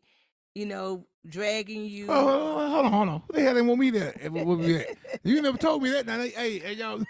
you 0.56 0.66
know, 0.66 1.06
dragging 1.28 1.86
you. 1.86 2.08
Oh, 2.10 2.70
hold 2.70 2.86
on, 2.86 2.92
hold 2.92 3.10
on. 3.10 3.24
Who 3.28 3.34
the 3.34 3.42
hell 3.42 3.54
they 3.56 3.62
want 3.62 3.80
me 3.80 3.90
there? 3.90 4.14
What 4.30 4.60
me 4.60 4.78
at? 4.78 4.88
You 5.24 5.42
never 5.42 5.58
told 5.58 5.82
me 5.82 5.90
that. 5.92 6.06
Now, 6.06 6.18
they, 6.18 6.30
hey, 6.30 6.60
hey, 6.60 6.74
y'all. 6.74 7.02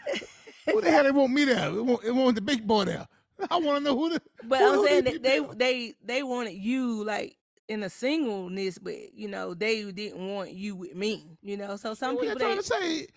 Who 0.66 0.82
the 0.82 0.92
hell 0.92 1.04
they 1.04 1.12
want 1.12 1.34
me 1.34 1.46
there? 1.46 1.72
They 1.72 1.80
want, 1.80 2.04
they 2.04 2.12
want 2.12 2.36
the 2.36 2.42
big 2.42 2.66
boy 2.66 2.86
there. 2.86 3.08
I 3.50 3.58
want 3.58 3.80
to 3.80 3.84
know 3.84 3.98
who 3.98 4.12
the. 4.12 4.22
But 4.44 4.60
who, 4.60 4.82
I'm 4.82 4.88
saying 4.88 5.04
that 5.06 5.24
they 5.24 5.40
they 5.56 5.94
they 6.04 6.24
wanted 6.24 6.54
you 6.54 7.04
like 7.04 7.38
in 7.70 7.84
a 7.84 7.90
singleness, 7.90 8.78
but 8.78 9.14
you 9.14 9.28
know 9.28 9.54
they 9.54 9.84
didn't 9.92 10.28
want 10.28 10.52
you 10.52 10.76
with 10.76 10.96
me. 10.96 11.38
You 11.42 11.58
know, 11.58 11.76
so 11.78 11.94
some 11.94 12.16
what 12.16 12.24
people 12.28 12.40
they 12.40 12.62
say? 12.62 13.08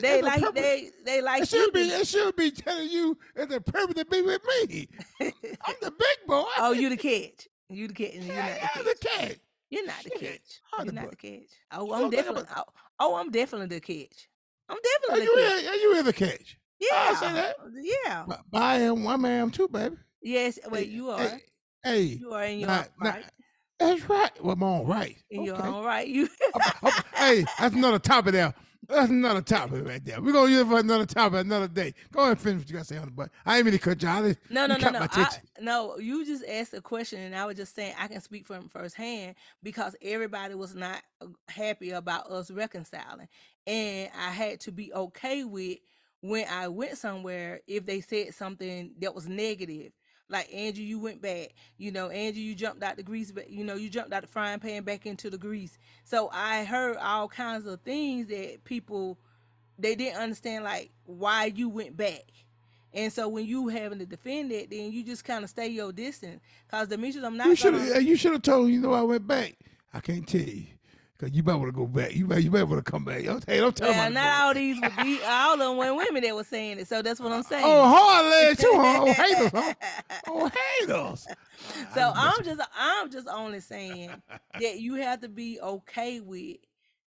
They 0.00 0.22
like 0.22 0.40
purpose- 0.42 0.62
they 0.62 0.90
they 1.04 1.22
like 1.22 1.42
It 1.42 1.52
you. 1.52 1.58
should 1.64 1.72
be. 1.72 1.88
to- 1.90 1.96
It 1.96 2.06
should 2.06 2.36
be 2.36 2.50
telling 2.50 2.88
you 2.88 3.18
it's 3.34 3.52
a 3.54 3.60
purpose 3.60 3.94
to 3.96 4.04
be 4.04 4.22
with 4.22 4.42
me. 4.70 4.88
I'm 5.20 5.74
the 5.82 5.90
big 5.90 6.26
boy. 6.26 6.44
oh, 6.58 6.72
you 6.72 6.88
the 6.88 6.96
catch. 6.96 7.48
You 7.68 7.88
the 7.88 7.94
catch. 7.94 8.14
You're 8.14 8.24
Yeah, 8.34 8.58
not 8.74 8.84
the 8.84 8.90
the 8.90 9.08
catch. 9.08 9.36
You're 9.70 9.86
not 9.86 10.04
the 10.04 10.10
catch. 10.10 10.60
You're 10.84 10.92
not 10.92 11.10
the 11.10 11.16
catch. 11.16 11.48
Oh, 11.72 11.92
I'm 11.92 12.10
definitely. 12.10 12.44
Oh, 12.56 12.62
oh, 13.00 13.14
I'm 13.16 13.30
definitely 13.30 13.66
the 13.76 13.80
catch. 13.80 14.28
I'm 14.68 14.78
definitely. 14.82 15.28
Oh, 15.28 15.32
are 15.32 15.38
definitely 15.40 15.42
you, 15.42 15.48
the 15.48 15.50
catch. 15.50 15.62
in, 15.62 15.68
are 15.68 15.74
you 15.82 15.98
in 15.98 16.04
the 16.04 16.12
catch? 16.12 16.58
Yeah. 16.78 16.88
I 16.92 17.14
say 17.14 17.32
that. 17.32 17.56
Yeah. 18.04 18.24
But, 18.28 18.40
I 18.52 18.76
am, 18.82 19.06
I 19.06 19.28
am 19.30 19.50
too, 19.50 19.66
baby. 19.66 19.96
Yes. 20.22 20.58
Well, 20.70 20.80
Hey, 20.80 20.86
you 20.86 21.10
are. 21.10 21.18
Hey, 21.20 21.38
hey, 21.82 22.02
You 22.02 22.32
are 22.34 22.44
in 22.44 22.60
your 22.60 22.68
nah, 22.68 22.84
right. 23.00 23.24
That's 23.78 24.08
right. 24.08 24.30
Well, 24.42 24.54
I'm 24.54 24.62
all 24.62 24.84
right. 24.86 25.16
In 25.30 25.42
your 25.42 25.56
Okay. 25.56 25.62
own 25.62 25.84
right. 25.84 26.06
You. 26.06 26.28
Hey, 27.18 27.48
that's 27.58 27.74
another 27.74 27.98
topic 27.98 28.32
there. 28.32 28.54
That's 28.88 29.10
another 29.10 29.42
topic 29.42 29.86
right 29.86 30.04
there. 30.04 30.20
We're 30.22 30.32
gonna 30.32 30.50
use 30.50 30.60
it 30.60 30.68
for 30.68 30.78
another 30.78 31.06
topic 31.06 31.40
another 31.40 31.68
day. 31.68 31.94
Go 32.12 32.20
ahead 32.20 32.32
and 32.32 32.40
finish 32.40 32.60
what 32.60 32.68
you 32.68 32.72
gotta 32.74 32.84
say 32.84 32.96
on 32.98 33.06
the 33.06 33.10
butt. 33.10 33.30
I 33.44 33.56
ain't 33.56 33.66
mean 33.66 33.72
to 33.72 33.78
cut 33.78 34.02
you. 34.02 34.08
I 34.08 34.36
No, 34.48 34.66
you 34.66 34.66
no, 34.66 34.76
no, 34.76 34.90
no. 34.90 35.04
I, 35.10 35.30
no, 35.60 35.98
you 35.98 36.24
just 36.24 36.44
asked 36.46 36.74
a 36.74 36.80
question, 36.80 37.20
and 37.20 37.34
I 37.34 37.46
was 37.46 37.56
just 37.56 37.74
saying 37.74 37.94
I 37.98 38.06
can 38.08 38.20
speak 38.20 38.46
from 38.46 38.68
firsthand 38.68 39.34
because 39.62 39.96
everybody 40.02 40.54
was 40.54 40.74
not 40.74 41.02
uh, 41.20 41.26
happy 41.48 41.90
about 41.90 42.30
us 42.30 42.50
reconciling, 42.50 43.28
and 43.66 44.10
I 44.16 44.30
had 44.30 44.60
to 44.60 44.72
be 44.72 44.92
okay 44.94 45.44
with 45.44 45.78
when 46.20 46.46
I 46.48 46.68
went 46.68 46.96
somewhere 46.98 47.60
if 47.66 47.86
they 47.86 48.00
said 48.00 48.34
something 48.34 48.94
that 49.00 49.14
was 49.14 49.28
negative. 49.28 49.92
Like 50.28 50.52
Andrew, 50.52 50.82
you 50.82 50.98
went 50.98 51.22
back. 51.22 51.54
You 51.78 51.92
know, 51.92 52.10
Andrew, 52.10 52.42
you 52.42 52.54
jumped 52.54 52.82
out 52.82 52.96
the 52.96 53.02
grease. 53.02 53.30
But 53.30 53.50
you 53.50 53.64
know, 53.64 53.74
you 53.74 53.88
jumped 53.88 54.12
out 54.12 54.22
the 54.22 54.28
frying 54.28 54.60
pan 54.60 54.82
back 54.82 55.06
into 55.06 55.30
the 55.30 55.38
grease. 55.38 55.78
So 56.04 56.28
I 56.32 56.64
heard 56.64 56.96
all 56.96 57.28
kinds 57.28 57.66
of 57.66 57.80
things 57.80 58.26
that 58.28 58.64
people 58.64 59.18
they 59.78 59.94
didn't 59.94 60.20
understand, 60.20 60.64
like 60.64 60.90
why 61.04 61.46
you 61.54 61.68
went 61.68 61.96
back. 61.96 62.24
And 62.92 63.12
so 63.12 63.28
when 63.28 63.44
you 63.46 63.68
having 63.68 63.98
to 63.98 64.06
defend 64.06 64.50
it, 64.52 64.70
then 64.70 64.90
you 64.90 65.04
just 65.04 65.24
kind 65.24 65.44
of 65.44 65.50
stay 65.50 65.68
your 65.68 65.92
distance. 65.92 66.40
Cause 66.70 66.88
Demetrius, 66.88 67.24
I'm 67.24 67.36
not 67.36 67.48
You 67.48 67.56
should 67.56 67.74
have. 67.74 68.02
You 68.02 68.16
should 68.16 68.32
have 68.32 68.42
told. 68.42 68.70
You 68.70 68.80
know, 68.80 68.94
I 68.94 69.02
went 69.02 69.26
back. 69.26 69.54
I 69.92 70.00
can't 70.00 70.26
tell 70.26 70.40
you 70.40 70.75
because 71.18 71.34
you 71.34 71.42
better 71.42 71.58
want 71.58 71.68
to 71.72 71.76
go 71.76 71.86
back. 71.86 72.14
You 72.14 72.26
better. 72.26 72.40
You 72.40 72.50
better 72.50 72.66
want 72.66 72.84
to 72.84 72.90
come 72.90 73.04
back. 73.04 73.24
Don't, 73.24 73.44
hey, 73.46 73.58
tell 73.58 73.88
Well, 73.90 74.08
me. 74.08 74.14
not 74.14 74.42
all 74.42 74.54
these, 74.54 74.80
would 74.80 74.96
be, 74.96 75.20
all 75.24 75.54
of 75.54 75.58
them 75.60 75.96
women 75.96 76.22
that 76.22 76.34
were 76.34 76.44
saying 76.44 76.78
it. 76.78 76.88
So 76.88 77.02
that's 77.02 77.20
what 77.20 77.32
I'm 77.32 77.38
oh, 77.40 77.42
saying. 77.42 77.64
Oh, 77.66 77.88
hard 77.88 78.26
legs 78.26 78.60
too. 78.60 78.70
Oh, 78.72 79.12
haters. 79.12 79.50
Huh? 79.52 79.74
Oh, 80.28 80.50
haters. 80.80 81.26
so 81.94 82.12
I'm 82.14 82.44
just, 82.44 82.60
I'm 82.78 83.10
just 83.10 83.28
only 83.28 83.60
saying 83.60 84.10
that 84.60 84.80
you 84.80 84.94
have 84.96 85.20
to 85.20 85.28
be 85.28 85.60
okay 85.60 86.20
with 86.20 86.58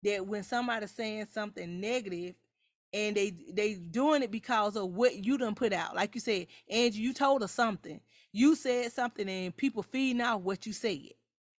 that 0.03 0.27
when 0.27 0.43
somebody's 0.43 0.91
saying 0.91 1.27
something 1.33 1.81
negative, 1.81 2.35
and 2.93 3.17
they 3.17 3.33
they 3.53 3.75
doing 3.75 4.23
it 4.23 4.31
because 4.31 4.77
of 4.77 4.91
what 4.91 5.25
you 5.25 5.39
done 5.39 5.55
put 5.55 5.73
out. 5.73 5.97
Like 5.97 6.15
you 6.15 6.21
said, 6.21 6.47
Angie, 6.69 7.01
you 7.01 7.13
told 7.13 7.43
us 7.43 7.53
something. 7.53 8.01
You 8.33 8.55
said 8.55 8.93
something, 8.93 9.29
and 9.29 9.57
people 9.57 9.83
feeding 9.83 10.21
off 10.23 10.43
what 10.43 10.67
you 10.67 10.73
said. 10.73 11.11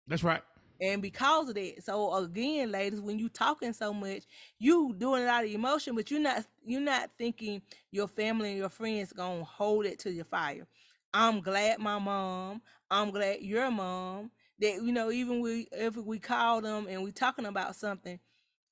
That's 0.07 0.23
right. 0.23 0.43
And 0.81 1.01
because 1.01 1.49
of 1.49 1.55
that, 1.55 1.85
so 1.85 2.13
again, 2.15 2.73
ladies, 2.73 3.01
when 3.01 3.19
you 3.19 3.29
talking 3.29 3.73
so 3.73 3.93
much, 3.95 4.25
you 4.59 4.95
doing 4.99 5.23
a 5.23 5.27
lot 5.27 5.45
of 5.45 5.51
emotion, 5.51 5.95
but 5.95 6.11
you're 6.11 6.21
not 6.21 6.45
you're 6.67 6.81
not 6.81 7.11
thinking 7.17 7.63
your 7.93 8.09
family 8.09 8.51
and 8.51 8.59
your 8.59 8.69
friends 8.69 9.13
gonna 9.13 9.45
hold 9.45 9.87
it 9.87 10.01
to 10.01 10.13
your 10.13 10.25
fire. 10.25 10.67
I'm 11.13 11.41
glad 11.41 11.79
my 11.79 11.99
mom, 11.99 12.61
I'm 12.91 13.11
glad 13.13 13.41
your 13.41 13.71
mom, 13.71 14.33
that 14.59 14.75
you 14.83 14.93
know, 14.93 15.11
even 15.13 15.41
we 15.41 15.69
if 15.73 15.97
we 15.97 16.19
call 16.19 16.61
them 16.61 16.87
and 16.89 17.03
we 17.05 17.13
talking 17.13 17.47
about 17.47 17.77
something, 17.77 18.19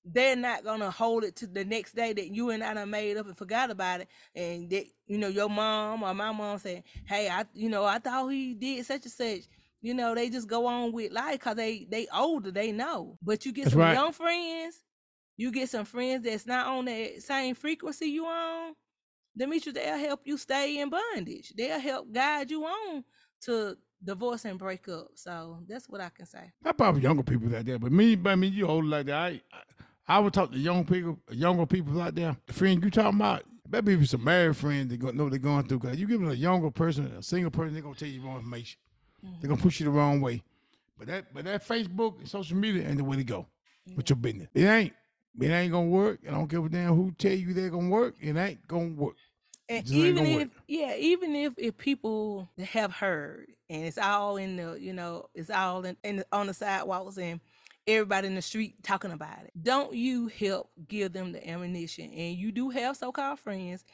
they're 0.05 0.36
not 0.36 0.64
gonna 0.64 0.90
hold 0.90 1.22
it 1.24 1.36
to 1.36 1.46
the 1.46 1.64
next 1.64 1.94
day 1.94 2.12
that 2.12 2.28
you 2.34 2.50
and 2.50 2.64
I 2.64 2.74
done 2.74 2.90
made 2.90 3.16
up 3.16 3.26
and 3.26 3.38
forgot 3.38 3.70
about 3.70 4.00
it, 4.00 4.09
and 4.34 4.68
that 4.70 4.86
you 5.07 5.18
know 5.18 5.28
your 5.28 5.48
mom 5.48 6.03
or 6.03 6.12
my 6.14 6.32
mom 6.32 6.59
saying, 6.59 6.82
"Hey, 7.07 7.28
I 7.28 7.44
you 7.55 7.68
know 7.68 7.84
I 7.84 7.98
thought 8.00 8.28
he 8.28 8.55
did 8.55 8.84
such 8.86 9.05
and 9.05 9.12
such." 9.12 9.42
You 9.83 9.95
know 9.95 10.14
they 10.14 10.30
just 10.30 10.47
go 10.47 10.66
on 10.66 10.93
with 10.93 11.12
life 11.12 11.33
because 11.41 11.57
they 11.57 11.87
they 11.91 12.07
older, 12.14 12.51
they 12.53 12.72
know. 12.72 13.18
But 13.20 13.45
you 13.45 13.53
get 13.53 13.64
That's 13.64 13.72
some 13.72 13.83
right. 13.83 13.95
young 13.95 14.12
friends, 14.12 14.76
you 15.37 15.51
get 15.51 15.68
some 15.68 15.85
friends 15.85 16.24
that's 16.24 16.47
not 16.47 16.68
on 16.68 16.85
that 16.85 17.22
same 17.22 17.55
frequency 17.55 18.07
you 18.07 18.24
on. 18.26 18.74
Demetrius, 19.37 19.74
they'll 19.74 19.99
help 19.99 20.20
you 20.24 20.37
stay 20.37 20.78
in 20.78 20.89
bondage. 20.89 21.53
They'll 21.57 21.80
help 21.80 22.12
guide 22.12 22.51
you 22.51 22.64
on 22.64 23.03
to 23.43 23.76
divorce 24.05 24.45
and 24.45 24.59
break 24.59 24.89
up. 24.89 25.09
So 25.14 25.59
that's 25.66 25.89
what 25.89 26.01
I 26.01 26.11
can 26.11 26.26
say. 26.26 26.53
How 26.64 26.72
probably 26.72 27.03
younger 27.03 27.22
people 27.22 27.55
out 27.57 27.64
there? 27.64 27.78
But 27.78 27.93
me, 27.93 28.18
I 28.26 28.35
mean, 28.35 28.53
you 28.53 28.66
old 28.66 28.85
like 28.85 29.07
that. 29.07 29.14
I, 29.16 29.41
I 30.07 30.18
would 30.18 30.33
talk 30.33 30.53
to 30.53 30.59
young 30.59 30.85
people, 30.85 31.18
younger 31.30 31.66
people 31.66 32.01
out 32.01 32.14
there. 32.14 32.37
The 32.47 32.53
friend 32.53 32.83
you 32.85 32.91
talking 32.91 33.18
about, 33.20 33.45
maybe 33.70 33.97
be 33.97 34.07
some 34.07 34.22
married 34.22 34.57
friends 34.57 34.91
that 34.91 34.99
go, 34.99 35.11
know 35.11 35.28
they're 35.28 35.39
going 35.39 35.66
through. 35.66 35.78
Cause 35.78 35.97
you 35.97 36.07
give 36.07 36.20
them 36.20 36.30
a 36.30 36.35
younger 36.35 36.70
person, 36.70 37.07
a 37.07 37.22
single 37.22 37.51
person, 37.51 37.72
they're 37.72 37.83
gonna 37.83 37.95
tell 37.95 38.09
you 38.09 38.20
more 38.20 38.37
information. 38.37 38.78
Mm-hmm. 39.25 39.35
They're 39.41 39.49
gonna 39.49 39.61
push 39.61 39.81
you 39.81 39.85
the 39.85 39.93
wrong 39.93 40.20
way. 40.20 40.43
But 40.99 41.09
that, 41.09 41.35
but 41.35 41.45
that 41.45 41.66
Facebook 41.66 42.18
and 42.18 42.29
social 42.29 42.57
media 42.57 42.87
ain't 42.87 42.99
the 42.99 43.05
way 43.05 43.16
to 43.16 43.25
go 43.25 43.47
with 43.97 44.09
your 44.09 44.16
business. 44.16 44.49
It 44.55 44.64
ain't. 44.64 44.93
It 45.41 45.49
ain't 45.49 45.73
gonna 45.73 45.89
work. 45.89 46.20
I 46.29 46.31
don't 46.31 46.49
give 46.49 46.64
a 46.64 46.68
damn 46.68 46.95
who 46.95 47.12
tell 47.12 47.33
you 47.33 47.55
they're 47.55 47.70
gonna 47.70 47.89
work. 47.89 48.14
It 48.20 48.37
ain't 48.37 48.66
gonna 48.68 48.89
work. 48.89 49.16
And 49.68 49.89
even 49.91 50.27
if 50.27 50.39
work. 50.39 50.49
yeah, 50.68 50.95
even 50.97 51.35
if 51.35 51.55
if 51.57 51.77
people 51.79 52.49
have 52.59 52.93
heard 52.93 53.47
and 53.70 53.85
it's 53.87 53.99
all 53.99 54.37
in 54.37 54.57
the 54.57 54.79
you 54.79 54.93
know 54.93 55.27
it's 55.35 55.51
all 55.51 55.85
in, 55.85 55.97
in 56.05 56.16
the, 56.16 56.27
on 56.33 56.49
the 56.49 56.55
sidewalks 56.55 57.16
and 57.16 57.41
everybody 57.87 58.27
in 58.27 58.35
the 58.35 58.43
street 58.43 58.83
talking 58.83 59.12
about 59.12 59.39
it, 59.45 59.51
don't 59.61 59.95
you 59.95 60.29
help 60.29 60.70
give 60.89 61.12
them 61.12 61.33
the 61.33 61.49
ammunition? 61.49 62.11
And 62.12 62.37
you 62.37 62.53
do 62.53 62.68
have 62.70 62.97
so-called 62.97 63.39
friends 63.39 63.85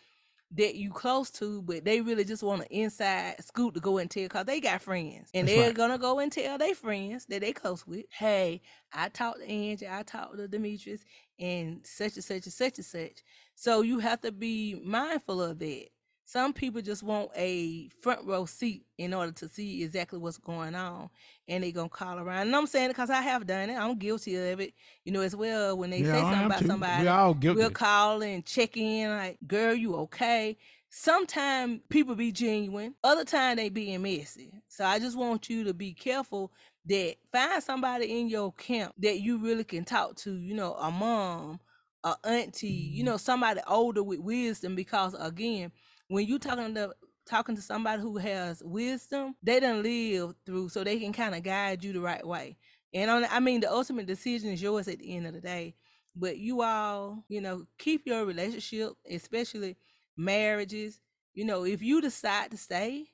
that 0.53 0.76
you 0.76 0.90
close 0.90 1.30
to, 1.30 1.62
but 1.62 1.84
they 1.84 2.01
really 2.01 2.24
just 2.24 2.42
want 2.42 2.62
an 2.62 2.68
inside 2.70 3.36
scoop 3.44 3.74
to 3.74 3.80
go 3.80 3.99
and 3.99 4.11
tell 4.11 4.22
because 4.24 4.46
they 4.46 4.61
got 4.61 4.80
friends. 4.80 5.30
And 5.34 5.46
That's 5.46 5.57
they're 5.57 5.66
right. 5.66 5.74
gonna 5.74 5.99
go 5.99 6.18
and 6.20 6.32
tell 6.32 6.57
their 6.57 6.74
friends 6.74 7.26
that 7.26 7.42
they 7.42 7.53
close 7.53 7.86
with, 7.86 8.07
hey, 8.11 8.62
I 8.92 9.11
talked 9.11 9.40
to 9.40 9.46
Angie, 9.49 9.88
I 9.88 10.03
talked 10.03 10.36
to 10.38 10.49
Demetrius, 10.49 11.05
and 11.38 11.84
such 11.84 12.14
and 12.14 12.24
such 12.24 12.44
and 12.44 12.53
such 12.53 12.78
and 12.78 12.86
such. 12.86 13.22
So 13.55 13.82
you 13.82 13.99
have 13.99 14.20
to 14.22 14.32
be 14.32 14.80
mindful 14.82 15.42
of 15.42 15.59
that. 15.59 15.88
Some 16.29 16.53
people 16.53 16.83
just 16.83 17.03
want 17.03 17.31
a 17.35 17.89
front 18.03 18.26
row 18.26 18.45
seat 18.45 18.85
in 18.99 19.14
order 19.14 19.33
to 19.33 19.49
see 19.49 19.83
exactly 19.83 20.18
what's 20.18 20.37
going 20.37 20.74
on, 20.74 21.09
and 21.49 21.64
they're 21.64 21.72
gonna 21.72 21.89
call 21.89 22.18
around. 22.18 22.49
And 22.49 22.55
I'm 22.55 22.66
saying 22.66 22.85
it 22.85 22.89
because 22.89 23.09
I 23.09 23.22
have 23.22 23.47
done 23.47 23.70
it. 23.70 23.76
I'm 23.76 23.97
guilty 23.97 24.37
of 24.37 24.61
it, 24.61 24.74
you 25.07 25.12
know, 25.12 25.22
as 25.22 25.35
well. 25.35 25.79
When 25.79 25.89
they 25.89 26.01
Yeah, 26.01 26.12
say 26.12 26.20
something 26.20 26.45
about 26.45 26.59
too. 26.59 26.64
We 26.64 26.68
somebody, 26.68 27.09
all 27.09 27.33
guilty. 27.33 27.59
we'll 27.59 27.70
call 27.70 28.22
and 28.22 28.45
check 28.45 28.76
in, 28.76 29.09
like, 29.09 29.39
"Girl, 29.47 29.72
you 29.72 29.97
okay?" 29.97 30.59
Sometimes 30.91 31.81
people 31.89 32.14
be 32.14 32.31
genuine. 32.31 32.95
Other 33.03 33.24
time 33.24 33.57
they 33.57 33.70
being 33.70 34.03
messy. 34.03 34.53
So 34.68 34.85
I 34.85 34.99
just 34.99 35.16
want 35.16 35.49
you 35.49 35.64
to 35.64 35.72
be 35.72 35.95
careful 35.95 36.53
that 36.85 37.14
find 37.33 37.62
somebody 37.62 38.20
in 38.20 38.29
your 38.29 38.53
camp 38.53 38.93
that 38.99 39.20
you 39.20 39.39
really 39.39 39.64
can 39.64 39.87
talk 39.87 40.16
to. 40.16 40.37
You 40.37 40.53
know, 40.53 40.74
a 40.74 40.91
mom, 40.91 41.61
a 42.05 42.16
auntie, 42.22 42.68
you 42.68 42.99
mm-hmm. 42.99 43.12
know, 43.12 43.16
somebody 43.16 43.62
older 43.66 44.03
with 44.03 44.20
wisdom. 44.20 44.74
Because 44.74 45.14
again, 45.18 45.72
when 46.09 46.26
you 46.26 46.38
talking 46.38 46.74
to 46.74 46.92
talking 47.26 47.54
to 47.54 47.62
somebody 47.62 48.00
who 48.00 48.16
has 48.16 48.62
wisdom, 48.64 49.34
they 49.42 49.61
done 49.61 49.82
live 49.82 50.34
through, 50.46 50.70
so 50.70 50.82
they 50.82 50.98
can 50.98 51.12
kind 51.12 51.34
of 51.34 51.42
guide 51.42 51.84
you 51.84 51.92
the 51.92 52.00
right 52.00 52.26
way. 52.26 52.56
And 52.94 53.11
on, 53.11 53.26
I 53.30 53.40
mean, 53.40 53.61
the 53.61 53.70
ultimate 53.70 54.06
decision 54.06 54.50
is 54.50 54.62
yours 54.62 54.88
at 54.88 54.98
the 54.98 55.14
end 55.14 55.26
of 55.26 55.34
the 55.34 55.40
day. 55.40 55.74
But 56.16 56.38
you 56.38 56.62
all, 56.62 57.24
you 57.28 57.40
know, 57.40 57.66
keep 57.78 58.06
your 58.06 58.24
relationship, 58.24 58.92
especially 59.09 59.76
marriages. 60.16 61.00
You 61.34 61.44
know, 61.44 61.64
if 61.64 61.82
you 61.82 62.00
decide 62.00 62.50
to 62.50 62.56
stay, 62.56 63.09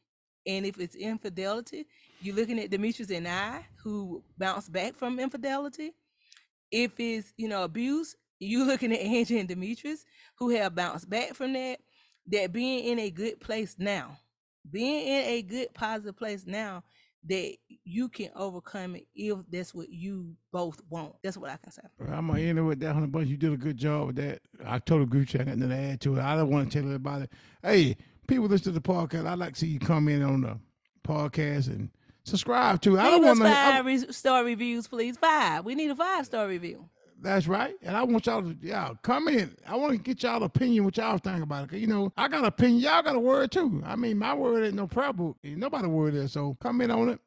and 0.47 0.64
if 0.66 0.78
it's 0.78 0.95
infidelity, 0.95 1.86
you're 2.20 2.36
looking 2.36 2.59
at 2.59 2.70
Demetrius 2.70 3.11
and 3.11 3.26
I, 3.26 3.66
who 3.82 4.22
bounced 4.38 4.72
back 4.72 4.95
from 4.95 5.18
infidelity. 5.18 5.92
If 6.70 6.92
it's, 6.99 7.32
you 7.36 7.49
know, 7.49 7.64
abuse, 7.64 8.14
you're 8.38 8.66
looking 8.66 8.92
at 8.92 9.01
Angie 9.01 9.38
and 9.38 9.49
Demetrius, 9.49 10.05
who 10.38 10.51
have 10.51 10.74
bounced 10.74 11.09
back 11.09 11.34
from 11.34 11.53
that. 11.55 11.80
That 12.29 12.53
being 12.53 12.85
in 12.85 12.99
a 12.99 13.11
good 13.11 13.41
place 13.41 13.77
now, 13.79 14.18
being 14.70 15.07
in 15.07 15.25
a 15.25 15.43
good 15.43 15.75
positive 15.75 16.16
place 16.16 16.45
now, 16.47 16.83
that 17.27 17.55
you 17.85 18.09
can 18.09 18.31
overcome 18.37 18.97
it 18.97 19.07
if 19.14 19.39
that's 19.51 19.75
what 19.75 19.89
you 19.89 20.35
both 20.53 20.81
want. 20.91 21.14
That's 21.22 21.37
what 21.37 21.51
I 21.51 21.57
can 21.57 21.72
say. 21.72 21.83
I'm 22.01 22.27
gonna 22.29 22.41
end 22.41 22.59
it 22.59 22.62
with 22.62 22.81
that 22.81 22.93
hundred 22.93 23.12
bucks. 23.12 23.27
You 23.27 23.37
did 23.37 23.53
a 23.53 23.57
good 23.57 23.77
job 23.77 24.09
with 24.09 24.16
that. 24.16 24.41
I 24.64 24.79
told 24.79 25.03
the 25.03 25.07
group 25.07 25.29
chat 25.29 25.43
I 25.43 25.45
got 25.45 25.59
nothing 25.59 25.77
to 25.77 25.83
add 25.83 26.01
to 26.03 26.16
it. 26.16 26.22
I 26.22 26.37
don't 26.37 26.51
want 26.51 26.70
to 26.70 26.79
tell 26.79 26.87
everybody. 26.87 27.29
Hey, 27.62 27.97
people 28.27 28.47
listen 28.47 28.72
to 28.72 28.79
the 28.79 28.81
podcast. 28.81 29.27
I'd 29.27 29.39
like 29.39 29.55
to 29.55 29.61
see 29.61 29.68
you 29.68 29.79
come 29.79 30.09
in 30.09 30.22
on 30.22 30.43
the 30.43 30.59
podcast 31.07 31.68
and 31.68 31.91
subscribe 32.25 32.81
to 32.83 32.97
it. 32.97 33.01
I 33.01 33.11
don't 33.11 33.25
want 33.25 33.39
five 33.39 33.79
to. 33.79 33.85
re- 33.85 34.12
star 34.12 34.45
reviews, 34.45 34.87
please. 34.87 35.16
Five. 35.16 35.64
We 35.64 35.75
need 35.75 35.91
a 35.91 35.97
five 35.97 36.27
star 36.27 36.47
review. 36.47 36.89
That's 37.25 37.49
right. 37.49 37.75
And 37.81 37.97
I 37.97 38.03
want 38.03 38.27
y'all 38.27 38.43
to 38.43 38.55
y'all 38.61 38.97
come 39.03 39.29
in. 39.29 39.57
I 39.66 39.77
want 39.77 39.93
to 39.93 39.99
get 39.99 40.22
y'all 40.22 40.43
opinion, 40.43 40.85
what 40.85 40.99
y'all 40.99 41.16
think 41.16 41.43
about 41.43 41.64
it. 41.64 41.70
Cause 41.70 41.79
you 41.81 41.87
know, 41.87 42.12
I 42.18 42.29
got 42.29 42.45
opinion. 42.45 42.81
Y'all 42.83 43.03
got 43.03 43.16
a 43.16 43.18
word 43.18 43.51
too. 43.51 43.83
I 43.87 43.97
mean, 43.97 44.18
my 44.18 44.35
word 44.35 44.62
ain't 44.62 44.75
no 44.75 44.87
book. 44.87 45.39
Ain't 45.43 45.57
nobody 45.59 45.89
word 45.89 46.14
is. 46.14 46.33
So 46.33 46.55
come 46.61 46.83
in 46.83 46.91
on 46.91 47.09
it. 47.09 47.20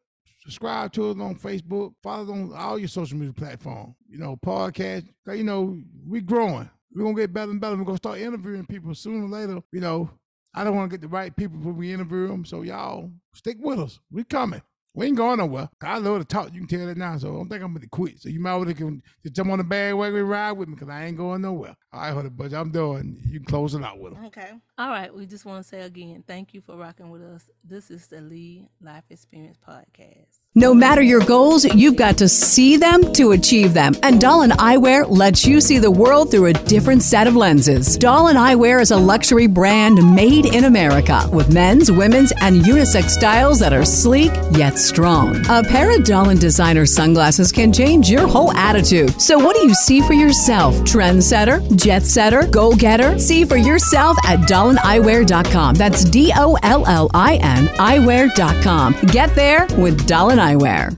Subscribe 0.43 0.93
to 0.93 1.09
us 1.09 1.17
on 1.19 1.35
Facebook. 1.35 1.95
Follow 2.03 2.23
us 2.25 2.29
on 2.29 2.53
all 2.53 2.77
your 2.77 2.87
social 2.87 3.17
media 3.17 3.33
platforms. 3.33 3.95
You 4.07 4.19
know, 4.19 4.37
podcast. 4.37 5.07
'Cause, 5.25 5.35
you 5.37 5.43
know, 5.43 5.81
we 6.07 6.21
growing. 6.21 6.69
We're 6.93 7.03
gonna 7.03 7.15
get 7.15 7.33
better 7.33 7.51
and 7.51 7.59
better. 7.59 7.75
We're 7.75 7.83
gonna 7.83 7.97
start 7.97 8.19
interviewing 8.19 8.67
people 8.67 8.93
sooner 8.93 9.25
or 9.25 9.29
later. 9.29 9.63
You 9.71 9.81
know, 9.81 10.11
I 10.53 10.63
don't 10.63 10.75
want 10.75 10.91
to 10.91 10.93
get 10.97 11.01
the 11.01 11.07
right 11.07 11.35
people 11.35 11.57
when 11.57 11.75
we 11.75 11.91
interview 11.91 12.27
them. 12.27 12.45
So 12.45 12.61
y'all 12.61 13.11
stick 13.33 13.57
with 13.59 13.79
us. 13.79 13.99
We 14.11 14.23
coming. 14.23 14.61
We 14.97 15.05
ain't 15.05 15.15
going 15.15 15.37
nowhere. 15.37 15.69
I 15.79 15.99
love 15.99 16.17
to 16.17 16.25
talk. 16.25 16.51
You 16.51 16.65
can 16.65 16.67
tell 16.67 16.87
that 16.87 16.97
now. 16.97 17.15
So 17.19 17.29
I 17.29 17.33
don't 17.33 17.47
think 17.47 17.63
I'm 17.63 17.71
going 17.71 17.83
to 17.83 17.87
quit. 17.87 18.19
So 18.19 18.29
you 18.29 18.39
might 18.39 18.55
want 18.55 18.75
to 18.75 19.01
just 19.21 19.35
jump 19.35 19.51
on 19.51 19.59
the 19.59 19.63
bandwagon 19.63 20.21
and 20.21 20.27
ride 20.27 20.53
with 20.53 20.69
me 20.69 20.73
because 20.73 20.89
I 20.89 21.05
ain't 21.05 21.17
going 21.17 21.43
nowhere. 21.43 21.75
All 21.93 22.01
right, 22.01 22.11
Honey 22.11 22.29
Bunch, 22.29 22.53
I'm 22.53 22.71
done. 22.71 23.21
You 23.29 23.39
can 23.39 23.45
close 23.45 23.75
it 23.75 23.83
out 23.83 23.99
with 23.99 24.15
them. 24.15 24.25
Okay. 24.25 24.49
All 24.79 24.89
right. 24.89 25.13
We 25.13 25.27
just 25.27 25.45
want 25.45 25.61
to 25.61 25.69
say 25.69 25.81
again, 25.81 26.23
thank 26.25 26.55
you 26.55 26.61
for 26.61 26.75
rocking 26.75 27.11
with 27.11 27.21
us. 27.21 27.47
This 27.63 27.91
is 27.91 28.07
the 28.07 28.21
Lee 28.21 28.69
Life 28.81 29.03
Experience 29.11 29.59
Podcast. 29.59 30.39
No 30.57 30.73
matter 30.73 31.03
your 31.03 31.21
goals, 31.21 31.65
you've 31.65 31.97
got 31.97 32.17
to 32.17 32.27
see 32.27 32.77
them 32.77 33.13
to 33.13 33.33
achieve 33.33 33.75
them. 33.75 33.93
And 34.01 34.19
Dollin 34.19 34.49
Eyewear 34.49 35.07
lets 35.07 35.45
you 35.45 35.61
see 35.61 35.77
the 35.77 35.91
world 35.91 36.31
through 36.31 36.47
a 36.47 36.53
different 36.53 37.03
set 37.03 37.27
of 37.27 37.35
lenses. 37.35 37.95
Dollin 37.95 38.37
Eyewear 38.37 38.81
is 38.81 38.89
a 38.89 38.97
luxury 38.97 39.45
brand 39.45 40.15
made 40.15 40.47
in 40.47 40.63
America 40.63 41.29
with 41.31 41.53
men's, 41.53 41.91
women's, 41.91 42.33
and 42.41 42.63
unisex 42.63 43.11
styles 43.11 43.59
that 43.59 43.71
are 43.71 43.85
sleek 43.85 44.31
yet 44.51 44.79
strong. 44.79 45.35
A 45.47 45.61
pair 45.61 45.95
of 45.95 46.03
Dollin 46.03 46.39
designer 46.39 46.87
sunglasses 46.87 47.51
can 47.51 47.71
change 47.71 48.09
your 48.09 48.25
whole 48.25 48.51
attitude. 48.53 49.21
So 49.21 49.37
what 49.37 49.55
do 49.55 49.61
you 49.61 49.75
see 49.75 50.01
for 50.01 50.13
yourself? 50.13 50.73
Trendsetter, 50.77 51.61
jet 51.77 52.01
setter, 52.01 52.47
go 52.47 52.75
getter? 52.75 53.19
See 53.19 53.45
for 53.45 53.57
yourself 53.57 54.17
at 54.25 54.39
dollineyewear.com. 54.49 55.75
That's 55.75 56.03
D 56.03 56.31
O 56.35 56.57
L 56.63 56.83
L 56.87 57.11
I 57.13 57.35
N 57.43 57.67
eyewear.com. 57.77 58.95
Get 59.11 59.35
there 59.35 59.67
with 59.77 60.07
Dollin 60.07 60.46
Eyewear. 60.47 60.97